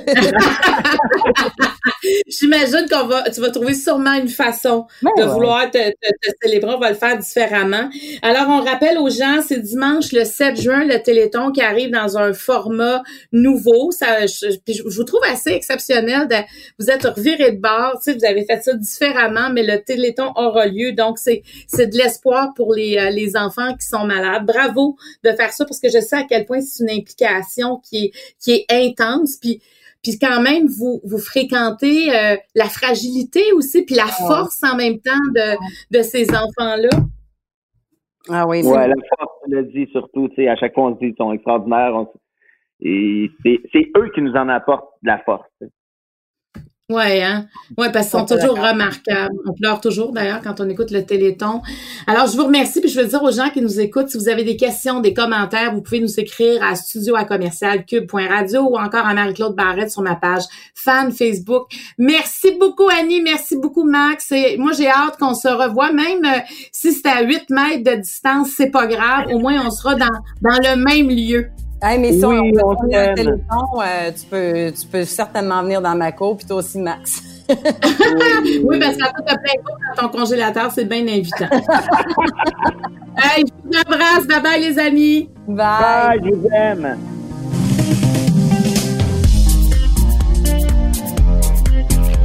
J'imagine 2.27 2.85
qu'on 2.89 3.05
va, 3.07 3.29
tu 3.29 3.41
vas 3.41 3.49
trouver 3.51 3.73
sûrement 3.73 4.13
une 4.13 4.27
façon 4.27 4.85
Ben 5.01 5.11
de 5.17 5.23
ouais. 5.23 5.27
vouloir 5.29 5.69
te, 5.71 5.77
te- 5.77 5.91
te 6.21 6.31
célébrer. 6.41 6.73
On 6.73 6.79
va 6.79 6.89
le 6.89 6.95
faire 6.95 7.17
différemment. 7.17 7.89
Alors, 8.21 8.47
on 8.49 8.61
rappelle 8.63 8.97
aux 8.97 9.09
gens, 9.09 9.41
c'est 9.47 9.59
dimanche 9.59 10.11
le 10.11 10.23
7 10.25 10.59
juin, 10.59 10.85
le 10.85 11.01
Téléthon 11.01 11.51
qui 11.51 11.61
arrive 11.61 11.91
dans 11.91 12.17
un 12.17 12.33
format 12.33 13.03
nouveau. 13.31 13.91
Ça, 13.91 14.25
je, 14.25 14.51
je- 14.67 14.73
je 14.73 14.95
vous 14.97 15.03
trouve 15.03 15.21
assez 15.31 15.51
exceptionnel. 15.51 16.27
De, 16.27 16.35
vous 16.79 16.89
êtes 16.89 17.03
reviré 17.05 17.51
de 17.51 17.59
bord, 17.61 17.93
tu 18.03 18.11
sais, 18.11 18.17
vous 18.17 18.25
avez 18.25 18.45
fait 18.45 18.61
ça 18.63 18.73
différemment, 18.73 19.49
mais 19.51 19.63
le 19.63 19.81
Téléthon 19.83 20.31
aura 20.35 20.65
lieu. 20.67 20.91
Donc, 20.93 21.17
c'est, 21.19 21.43
c'est 21.67 21.87
de 21.87 21.97
l'espoir 21.97 22.53
pour 22.55 22.73
les, 22.73 22.97
euh, 22.97 23.09
les 23.09 23.35
enfants 23.37 23.73
qui 23.75 23.85
sont 23.87 24.05
malades. 24.05 24.45
Bravo 24.45 24.95
de 25.23 25.31
faire 25.31 25.51
ça 25.53 25.65
parce 25.65 25.79
que 25.79 25.89
je 25.89 25.99
sais 25.99 26.15
à 26.17 26.23
quel 26.27 26.44
point 26.45 26.61
c'est 26.61 26.83
une 26.83 26.99
implication 26.99 27.79
qui 27.83 28.05
est, 28.05 28.11
qui 28.39 28.51
est 28.51 28.65
intense. 28.69 29.37
Puis, 29.37 29.61
puis 30.03 30.19
quand 30.19 30.41
même, 30.41 30.67
vous, 30.67 31.01
vous 31.03 31.17
fréquentez 31.17 32.15
euh, 32.15 32.37
la 32.53 32.65
fragilité 32.65 33.53
aussi, 33.53 33.83
puis 33.83 33.95
la 33.95 34.05
force 34.05 34.63
en 34.63 34.75
même 34.75 34.99
temps 34.99 35.13
de, 35.33 35.97
de 35.97 36.03
ces 36.03 36.29
enfants-là. 36.29 36.89
Ah 38.29 38.47
oui, 38.47 38.63
c'est 38.63 38.69
Ouais, 38.69 38.87
la 38.87 38.95
force, 39.17 39.31
tu 39.43 39.51
l'as 39.53 39.63
dit 39.63 39.87
surtout, 39.91 40.29
tu 40.29 40.35
sais, 40.35 40.47
à 40.47 40.55
chaque 40.55 40.73
fois, 40.73 40.85
on 40.85 40.95
se 40.95 40.99
dit 40.99 41.07
qu'ils 41.07 41.15
sont 41.17 41.31
extraordinaires. 41.31 41.95
on 41.95 42.07
Et 42.81 43.29
c'est 43.43 43.59
c'est 43.71 43.91
eux 43.97 44.09
qui 44.13 44.21
nous 44.21 44.33
en 44.33 44.49
apportent 44.49 44.93
de 45.03 45.07
la 45.07 45.19
force. 45.19 45.49
Ouais, 46.87 47.23
hein? 47.23 47.47
Ouais, 47.79 47.91
parce 47.91 48.11
qu'ils 48.11 48.19
sont 48.19 48.25
toujours 48.27 48.59
remarquables. 48.59 49.33
On 49.47 49.53
pleure 49.53 49.81
toujours, 49.81 50.11
d'ailleurs, 50.11 50.39
quand 50.43 50.61
on 50.61 50.69
écoute 50.69 50.91
le 50.91 51.03
Téléthon. 51.03 51.63
Alors, 52.05 52.27
je 52.27 52.37
vous 52.37 52.45
remercie, 52.45 52.79
puis 52.79 52.91
je 52.91 53.01
veux 53.01 53.07
dire 53.07 53.23
aux 53.23 53.31
gens 53.31 53.49
qui 53.49 53.59
nous 53.59 53.79
écoutent, 53.79 54.09
si 54.09 54.19
vous 54.19 54.29
avez 54.29 54.43
des 54.43 54.55
questions, 54.55 54.99
des 54.99 55.11
commentaires, 55.11 55.73
vous 55.73 55.81
pouvez 55.81 55.99
nous 55.99 56.19
écrire 56.19 56.61
à 56.63 56.75
studio 56.75 57.15
à 57.15 57.25
commercial 57.25 57.85
cube.radio 57.85 58.61
ou 58.69 58.77
encore 58.77 59.03
à 59.03 59.15
Marie-Claude 59.15 59.55
Barrette 59.55 59.89
sur 59.89 60.03
ma 60.03 60.15
page 60.15 60.43
fan 60.75 61.11
Facebook. 61.11 61.71
Merci 61.97 62.51
beaucoup, 62.59 62.87
Annie. 62.87 63.21
Merci 63.21 63.57
beaucoup, 63.57 63.83
Max. 63.83 64.31
Et 64.31 64.57
moi, 64.57 64.71
j'ai 64.73 64.87
hâte 64.87 65.17
qu'on 65.17 65.33
se 65.33 65.47
revoie, 65.47 65.91
même 65.91 66.23
euh, 66.23 66.39
si 66.71 66.93
c'est 66.93 67.07
à 67.07 67.23
8 67.23 67.49
mètres 67.49 67.83
de 67.83 67.99
distance, 67.99 68.49
c'est 68.55 68.69
pas 68.69 68.85
grave. 68.85 69.25
Au 69.33 69.39
moins, 69.39 69.65
on 69.65 69.71
sera 69.71 69.95
dans, 69.95 70.05
dans 70.43 70.59
le 70.59 70.75
même 70.75 71.09
lieu. 71.09 71.49
Hey, 71.87 71.99
mais 71.99 72.13
si 72.13 72.25
Oui, 72.25 72.51
on, 72.63 72.67
on 72.67 72.71
un 72.71 72.87
t'aime. 72.89 73.15
téléphone, 73.15 73.37
euh, 73.79 74.11
tu 74.11 74.25
peux, 74.25 74.71
tu 74.81 74.87
peux 74.87 75.05
certainement 75.05 75.61
venir 75.61 75.81
dans 75.81 75.95
ma 75.95 76.11
cour, 76.11 76.35
puis 76.37 76.47
toi 76.47 76.57
aussi, 76.57 76.79
Max. 76.79 77.21
Oui, 77.47 78.79
parce 78.79 78.97
qu'à 78.97 79.09
toi, 79.11 79.23
t'as 79.27 79.37
plein 79.37 79.53
de 79.53 79.59
choses 79.67 79.77
dans 79.95 80.07
ton 80.09 80.17
congélateur, 80.17 80.71
c'est 80.71 80.85
bien 80.85 81.01
invitant. 81.07 81.45
hey, 83.17 83.43
je 83.45 83.51
vous 83.63 83.77
embrasse. 83.85 84.25
Bye 84.27 84.41
bye, 84.41 84.61
les 84.61 84.79
amis. 84.79 85.29
Bye. 85.47 85.55
Bye, 85.57 86.21
je 86.23 86.29
vous 86.33 86.47
aime. 86.51 86.97